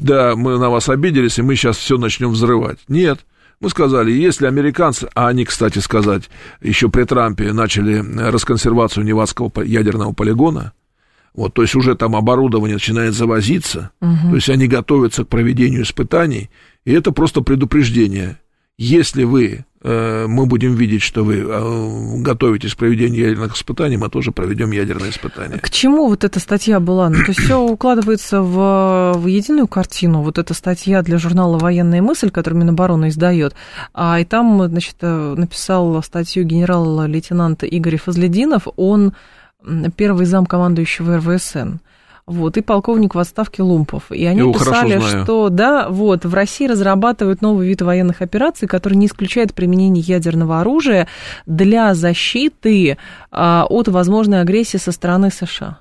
Да, 0.00 0.34
мы 0.36 0.58
на 0.58 0.68
вас 0.68 0.88
обиделись, 0.88 1.38
и 1.38 1.42
мы 1.42 1.54
сейчас 1.54 1.76
все 1.76 1.96
начнем 1.96 2.30
взрывать. 2.30 2.78
Нет. 2.88 3.20
Мы 3.60 3.70
сказали, 3.70 4.12
если 4.12 4.46
американцы, 4.46 5.08
а 5.14 5.28
они, 5.28 5.44
кстати 5.44 5.78
сказать, 5.78 6.28
еще 6.60 6.88
при 6.90 7.04
Трампе 7.04 7.52
начали 7.52 8.04
расконсервацию 8.30 9.04
Невадского 9.04 9.62
ядерного 9.62 10.12
полигона, 10.12 10.72
вот, 11.34 11.54
то 11.54 11.62
есть 11.62 11.74
уже 11.74 11.94
там 11.94 12.16
оборудование 12.16 12.76
начинает 12.76 13.14
завозиться, 13.14 13.90
угу. 14.00 14.30
то 14.30 14.34
есть 14.36 14.48
они 14.48 14.66
готовятся 14.68 15.24
к 15.24 15.28
проведению 15.28 15.82
испытаний, 15.82 16.50
и 16.84 16.92
это 16.92 17.12
просто 17.12 17.42
предупреждение. 17.42 18.38
Если 18.78 19.24
вы 19.24 19.64
Э, 19.88 20.26
мы 20.26 20.46
будем 20.46 20.74
видеть, 20.74 21.02
что 21.02 21.22
вы 21.22 21.44
э, 21.46 22.16
готовитесь 22.22 22.74
к 22.74 22.76
проведению 22.76 23.28
ядерных 23.28 23.54
испытаний, 23.54 23.96
мы 23.96 24.08
тоже 24.08 24.32
проведем 24.32 24.72
ядерные 24.72 25.10
испытания. 25.10 25.58
К 25.58 25.70
чему 25.70 26.08
вот 26.08 26.24
эта 26.24 26.40
статья 26.40 26.80
была? 26.80 27.08
Ну, 27.08 27.18
то 27.18 27.28
есть 27.28 27.38
все 27.38 27.60
укладывается 27.60 28.42
в, 28.42 29.12
в 29.16 29.26
единую 29.28 29.68
картину. 29.68 30.22
Вот 30.22 30.38
эта 30.38 30.54
статья 30.54 31.02
для 31.02 31.18
журнала 31.18 31.56
«Военная 31.56 32.02
мысль», 32.02 32.30
который 32.30 32.54
Минобороны 32.54 33.10
издает. 33.10 33.54
А 33.94 34.18
и 34.18 34.24
там, 34.24 34.60
значит, 34.66 34.96
э, 35.02 35.34
написал 35.36 36.02
статью 36.02 36.42
генерал-лейтенант 36.42 37.62
Игорь 37.62 37.98
Фазлединов. 37.98 38.66
Он 38.74 39.12
первый 39.96 40.26
зам 40.26 40.46
командующего 40.46 41.18
РВСН 41.18 41.76
вот, 42.26 42.56
и 42.56 42.60
полковник 42.60 43.14
в 43.14 43.18
отставке 43.18 43.62
Лумпов. 43.62 44.10
И 44.10 44.24
они 44.24 44.40
Его 44.40 44.52
писали, 44.52 44.98
что 44.98 45.48
да, 45.48 45.88
вот, 45.88 46.24
в 46.24 46.34
России 46.34 46.66
разрабатывают 46.66 47.40
новый 47.40 47.68
вид 47.68 47.82
военных 47.82 48.20
операций, 48.20 48.66
который 48.66 48.94
не 48.94 49.06
исключает 49.06 49.54
применение 49.54 50.02
ядерного 50.02 50.60
оружия 50.60 51.06
для 51.46 51.94
защиты 51.94 52.98
а, 53.30 53.66
от 53.68 53.88
возможной 53.88 54.40
агрессии 54.40 54.78
со 54.78 54.90
стороны 54.90 55.30
США. 55.30 55.78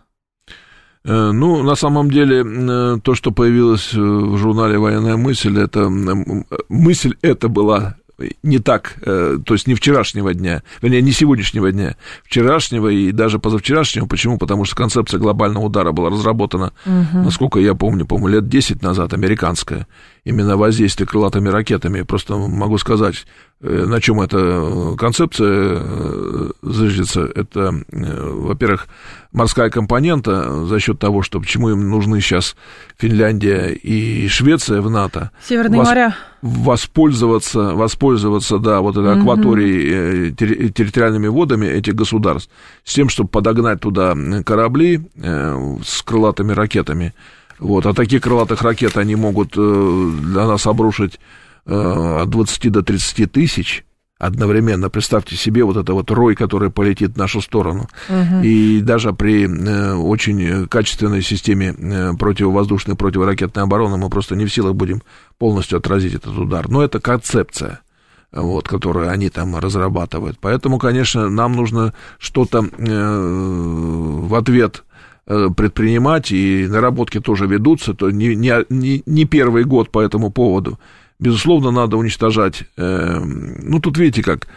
Э, 1.04 1.32
ну, 1.32 1.64
на 1.64 1.76
самом 1.76 2.12
деле, 2.12 2.44
э, 2.46 2.98
то, 3.04 3.16
что 3.16 3.32
появилось 3.32 3.94
в 3.94 4.38
журнале 4.38 4.78
«Военная 4.78 5.18
мысль», 5.18 5.60
это 5.60 5.90
мысль 6.70 7.16
эта 7.22 7.48
была 7.48 7.96
не 8.44 8.60
так, 8.60 8.96
э, 9.02 9.38
то 9.46 9.54
есть 9.54 9.68
не 9.68 9.76
вчерашнего 9.76 10.34
дня, 10.34 10.64
вернее, 10.82 11.02
не 11.02 11.12
сегодняшнего 11.12 11.72
дня, 11.72 11.96
вчерашнего 12.24 12.88
и 12.88 13.12
даже 13.12 13.40
позавчерашнего. 13.40 14.06
Почему? 14.06 14.38
Потому 14.38 14.66
что 14.66 14.76
концепция 14.76 15.20
глобального 15.20 15.66
удара 15.66 15.92
была 15.92 16.10
разработана, 16.10 16.74
угу. 16.86 17.24
насколько 17.24 17.60
я 17.60 17.76
помню, 17.76 18.06
по-моему, 18.06 18.28
лет 18.28 18.48
10 18.48 18.82
назад, 18.82 19.14
американская, 19.14 19.88
именно 20.24 20.58
воздействие 20.58 21.08
крылатыми 21.08 21.50
ракетами. 21.50 22.04
Просто 22.04 22.36
могу 22.38 22.78
сказать, 22.78 23.26
на 23.62 24.02
чем 24.02 24.22
эта 24.22 24.96
концепция 24.98 25.80
э, 25.80 26.50
зыждется. 26.62 27.22
Это, 27.22 27.74
во-первых, 27.90 28.88
морская 29.32 29.70
компонента 29.70 30.66
за 30.66 30.80
счет 30.80 31.00
того, 31.00 31.22
что 31.22 31.40
почему 31.40 31.70
им 31.70 31.90
нужны 31.90 32.20
сейчас 32.20 32.56
Финляндия 32.98 33.70
и 33.70 34.28
Швеция 34.28 34.82
в 34.82 34.90
НАТО. 34.90 35.32
Северные 35.42 35.80
Вос, 35.80 35.88
моря. 35.88 36.16
Воспользоваться, 36.42 37.60
воспользоваться, 37.76 38.60
да, 38.60 38.82
вот 38.82 38.98
этой 38.98 39.14
акваторией, 39.14 40.30
угу. 40.30 40.36
территориальными 40.36 41.28
водами 41.28 41.66
этих 41.66 41.96
государств, 41.96 42.52
с 42.84 42.94
тем, 42.94 43.10
чтобы 43.10 43.30
подогнать 43.30 43.80
туда 43.80 44.16
корабли 44.46 45.02
э, 45.16 45.78
с 45.84 46.02
крылатыми 46.02 46.52
ракетами. 46.52 47.14
Вот, 47.58 47.86
а 47.86 47.94
таких 47.94 48.22
крылатых 48.22 48.62
ракет 48.62 48.98
они 48.98 49.16
могут 49.16 49.54
э, 49.56 50.12
для 50.22 50.46
нас 50.46 50.68
обрушить 50.68 51.20
от 51.66 52.30
20 52.30 52.72
до 52.72 52.84
30 52.84 53.32
тысяч 53.32 53.86
одновременно. 54.18 54.90
Представьте 54.90 55.36
себе 55.36 55.64
вот 55.64 55.78
это 55.78 55.94
вот 55.94 56.10
рой, 56.12 56.36
который 56.36 56.70
полетит 56.70 57.14
в 57.14 57.18
нашу 57.18 57.42
сторону. 57.42 57.88
Угу. 58.10 58.44
И 58.44 58.82
даже 58.82 59.14
при 59.14 59.46
э, 59.46 59.94
очень 59.94 60.68
качественной 60.68 61.22
системе 61.22 61.76
э, 61.78 62.14
противовоздушной, 62.18 62.96
противоракетной 62.96 63.64
обороны 63.64 63.98
мы 63.98 64.10
просто 64.10 64.36
не 64.36 64.46
в 64.46 64.54
силах 64.54 64.76
будем 64.76 65.02
полностью 65.38 65.78
отразить 65.78 66.14
этот 66.14 66.38
удар. 66.38 66.70
Но 66.70 66.84
это 66.84 67.00
концепция 67.00 67.82
вот, 68.32 68.68
которую 68.68 69.10
они 69.10 69.30
там 69.30 69.56
разрабатывают. 69.56 70.38
Поэтому, 70.42 70.78
конечно, 70.78 71.30
нам 71.30 71.54
нужно 71.54 71.94
что-то 72.18 72.66
э, 72.66 74.28
в 74.28 74.36
ответ 74.36 74.84
э, 75.26 75.48
предпринимать, 75.56 76.32
и 76.32 76.68
наработки 76.68 77.20
тоже 77.20 77.48
ведутся, 77.48 77.94
то 77.94 78.12
не, 78.12 78.36
не, 78.36 79.04
не 79.06 79.26
первый 79.26 79.64
год 79.64 79.90
по 79.90 80.02
этому 80.02 80.32
поводу 80.32 80.80
безусловно, 81.20 81.72
надо 81.72 81.98
уничтожать. 81.98 82.64
Э, 82.78 83.20
ну, 83.20 83.80
тут 83.80 83.98
видите 83.98 84.24
как. 84.24 84.48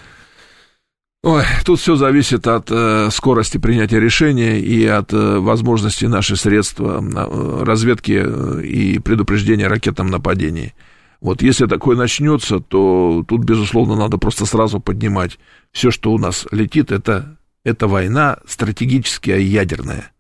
Ой, 1.25 1.43
тут 1.65 1.81
все 1.81 1.97
зависит 1.97 2.47
от 2.47 2.71
э, 2.71 3.09
скорости 3.11 3.59
принятия 3.59 3.99
решения 3.99 4.61
и 4.61 4.87
от 4.87 5.13
э, 5.13 5.39
возможности 5.39 6.05
наших 6.05 6.39
средств 6.39 6.81
э, 6.81 7.63
разведки 7.65 8.25
и 8.65 9.01
предупреждения 9.01 9.67
ракетном 9.67 10.09
нападении. 10.09 10.75
Вот 11.21 11.43
если 11.43 11.67
такое 11.67 11.97
начнется, 11.97 12.61
то 12.61 13.25
тут, 13.27 13.43
безусловно, 13.43 13.97
надо 13.97 14.19
просто 14.19 14.47
сразу 14.47 14.79
поднимать 14.79 15.41
все, 15.73 15.91
что 15.91 16.13
у 16.13 16.19
нас 16.19 16.47
летит, 16.53 16.93
это, 16.93 17.37
это 17.65 17.89
война 17.89 18.39
стратегическая 18.47 19.41
ядерная. 19.41 20.13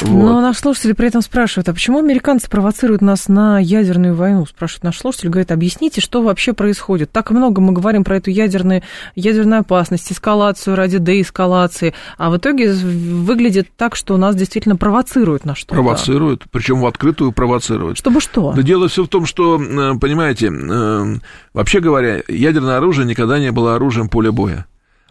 Вот. 0.00 0.10
Но 0.10 0.40
наш 0.40 0.58
слушатель 0.58 0.94
при 0.94 1.08
этом 1.08 1.22
спрашивает, 1.22 1.68
а 1.68 1.74
почему 1.74 1.98
американцы 1.98 2.48
провоцируют 2.48 3.02
нас 3.02 3.28
на 3.28 3.58
ядерную 3.58 4.14
войну? 4.14 4.46
Спрашивает 4.46 4.84
наш 4.84 4.98
слушатель, 4.98 5.28
говорит, 5.28 5.52
объясните, 5.52 6.00
что 6.00 6.22
вообще 6.22 6.52
происходит. 6.52 7.10
Так 7.12 7.30
много 7.30 7.60
мы 7.60 7.72
говорим 7.72 8.04
про 8.04 8.16
эту 8.16 8.30
ядерную, 8.30 8.82
ядерную 9.14 9.60
опасность, 9.60 10.10
эскалацию 10.12 10.76
ради 10.76 10.98
деэскалации, 10.98 11.94
а 12.18 12.30
в 12.30 12.36
итоге 12.36 12.72
выглядит 12.72 13.68
так, 13.76 13.96
что 13.96 14.16
нас 14.16 14.34
действительно 14.34 14.76
провоцируют 14.76 15.44
на 15.44 15.54
что-то. 15.54 15.74
Провоцируют, 15.74 16.44
причем 16.50 16.80
в 16.80 16.86
открытую 16.86 17.32
провоцируют. 17.32 17.98
Чтобы 17.98 18.20
что? 18.20 18.52
Да 18.52 18.62
дело 18.62 18.88
все 18.88 19.04
в 19.04 19.08
том, 19.08 19.26
что, 19.26 19.60
э, 19.60 19.98
понимаете, 19.98 20.48
э, 20.48 21.18
вообще 21.52 21.80
говоря, 21.80 22.22
ядерное 22.28 22.78
оружие 22.78 23.06
никогда 23.06 23.38
не 23.38 23.52
было 23.52 23.74
оружием 23.74 24.08
поля 24.08 24.32
боя 24.32 24.66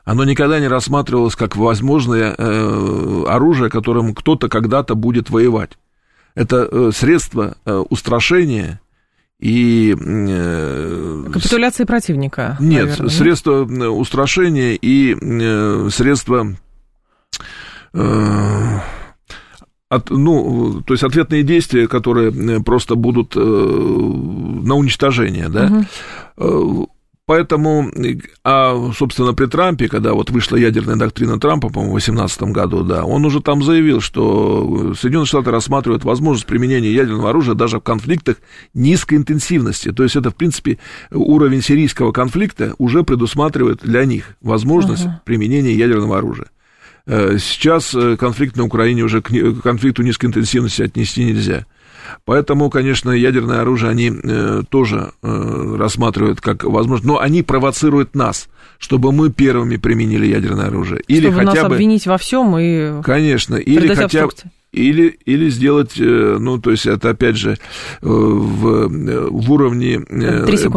оно 0.05 0.23
никогда 0.23 0.59
не 0.59 0.67
рассматривалось 0.67 1.35
как 1.35 1.55
возможное 1.55 2.35
э, 2.37 3.23
оружие, 3.27 3.69
которым 3.69 4.13
кто-то 4.13 4.47
когда-то 4.47 4.95
будет 4.95 5.29
воевать. 5.31 5.71
Это 6.35 6.67
э, 6.71 6.91
средство 6.93 7.57
э, 7.65 7.83
устрашения 7.89 8.79
и... 9.39 9.95
Э, 9.99 11.25
Капитуляции 11.33 11.85
противника. 11.85 12.55
Нет, 12.59 12.85
наверное, 12.85 13.09
средство 13.09 13.65
нет? 13.65 13.89
устрашения 13.89 14.77
и 14.79 15.17
э, 15.19 15.89
средство... 15.91 16.55
Э, 17.93 18.79
от, 19.89 20.09
ну, 20.09 20.81
то 20.81 20.93
есть 20.93 21.03
ответные 21.03 21.43
действия, 21.43 21.87
которые 21.87 22.61
просто 22.63 22.95
будут 22.95 23.35
э, 23.35 23.39
на 23.39 24.75
уничтожение, 24.75 25.49
да. 25.49 25.85
Угу. 26.37 26.89
Поэтому, 27.27 27.91
а, 28.43 28.91
собственно, 28.95 29.33
при 29.33 29.47
Трампе, 29.47 29.87
когда 29.87 30.13
вот 30.13 30.29
вышла 30.29 30.57
ядерная 30.57 30.95
доктрина 30.95 31.39
Трампа, 31.39 31.69
по-моему, 31.69 31.93
в 31.93 31.99
2018 31.99 32.51
году, 32.51 32.83
да, 32.83 33.03
он 33.03 33.25
уже 33.25 33.41
там 33.41 33.63
заявил, 33.63 33.99
что 33.99 34.93
Соединенные 34.93 35.25
Штаты 35.25 35.49
рассматривают 35.49 36.03
возможность 36.03 36.45
применения 36.45 36.91
ядерного 36.93 37.31
оружия 37.31 37.55
даже 37.55 37.79
в 37.79 37.81
конфликтах 37.81 38.37
низкой 38.75 39.15
интенсивности. 39.15 39.91
То 39.91 40.03
есть 40.03 40.15
это, 40.15 40.29
в 40.29 40.35
принципе, 40.35 40.77
уровень 41.11 41.63
сирийского 41.63 42.11
конфликта 42.11 42.75
уже 42.77 43.03
предусматривает 43.03 43.79
для 43.81 44.05
них 44.05 44.35
возможность 44.41 45.05
uh-huh. 45.05 45.21
применения 45.25 45.73
ядерного 45.73 46.19
оружия. 46.19 46.47
Э, 47.07 47.37
сейчас 47.39 47.95
э, 47.95 48.17
конфликт 48.17 48.55
на 48.55 48.65
Украине 48.65 49.01
уже 49.01 49.23
к 49.23 49.61
конфликту 49.61 50.03
низкой 50.03 50.27
интенсивности 50.27 50.83
отнести 50.83 51.23
нельзя. 51.23 51.65
Поэтому, 52.25 52.69
конечно, 52.69 53.11
ядерное 53.11 53.61
оружие 53.61 53.91
они 53.91 54.11
э, 54.11 54.63
тоже 54.69 55.11
э, 55.21 55.75
рассматривают 55.77 56.41
как 56.41 56.63
возможно, 56.63 57.13
но 57.13 57.19
они 57.19 57.43
провоцируют 57.43 58.15
нас, 58.15 58.47
чтобы 58.77 59.11
мы 59.11 59.31
первыми 59.31 59.77
применили 59.77 60.25
ядерное 60.25 60.67
оружие. 60.67 61.01
Или 61.07 61.27
чтобы 61.27 61.45
хотя 61.45 61.61
нас 61.61 61.69
бы... 61.69 61.75
обвинить 61.75 62.07
во 62.07 62.17
всем 62.17 62.57
и... 62.57 63.01
Конечно, 63.03 63.55
или 63.55 63.93
хотя 63.93 64.27
бы 64.27 64.33
или, 64.71 65.17
или 65.25 65.49
сделать, 65.49 65.93
э, 65.97 66.37
ну, 66.37 66.57
то 66.57 66.71
есть 66.71 66.85
это, 66.85 67.11
опять 67.11 67.37
же, 67.37 67.57
в, 68.01 68.89
в 68.89 69.51
уровне 69.51 70.01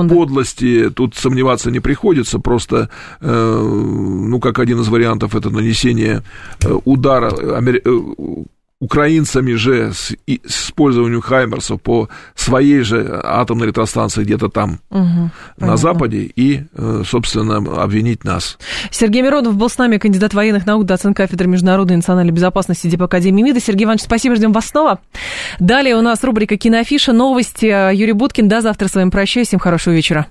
подлости 0.08 0.88
тут 0.90 1.16
сомневаться 1.16 1.72
не 1.72 1.80
приходится, 1.80 2.38
просто, 2.38 2.90
ну, 3.20 4.38
как 4.38 4.60
один 4.60 4.82
из 4.82 4.88
вариантов, 4.88 5.34
это 5.34 5.50
нанесение 5.50 6.22
удара 6.84 7.32
украинцами 8.80 9.54
же 9.54 9.92
с, 9.92 10.14
использованием 10.26 11.20
Хаймерсов 11.20 11.82
по 11.82 12.08
своей 12.36 12.82
же 12.82 13.20
атомной 13.24 13.66
электростанции 13.66 14.22
где-то 14.22 14.48
там 14.48 14.78
угу, 14.90 15.00
на 15.00 15.30
понятно. 15.56 15.76
Западе 15.76 16.18
и, 16.18 16.62
э, 16.74 17.02
собственно, 17.04 17.56
обвинить 17.82 18.22
нас. 18.24 18.56
Сергей 18.90 19.22
Миронов 19.22 19.56
был 19.56 19.68
с 19.68 19.78
нами, 19.78 19.98
кандидат 19.98 20.32
военных 20.32 20.64
наук, 20.64 20.86
доцент 20.86 21.16
кафедры 21.16 21.48
международной 21.48 21.94
и 21.94 21.96
национальной 21.96 22.32
безопасности 22.32 22.86
ДИП 22.86 23.02
Академии 23.02 23.42
МИДа. 23.42 23.60
Сергей 23.60 23.84
Иванович, 23.84 24.04
спасибо, 24.04 24.36
ждем 24.36 24.52
вас 24.52 24.66
снова. 24.66 25.00
Далее 25.58 25.96
у 25.96 26.00
нас 26.00 26.22
рубрика 26.22 26.56
«Киноафиша», 26.56 27.12
новости. 27.12 27.66
Юрий 27.94 28.12
Буткин, 28.12 28.48
до 28.48 28.60
завтра 28.60 28.86
с 28.86 28.94
вами 28.94 29.10
прощаюсь, 29.10 29.48
всем 29.48 29.58
хорошего 29.58 29.94
вечера. 29.94 30.26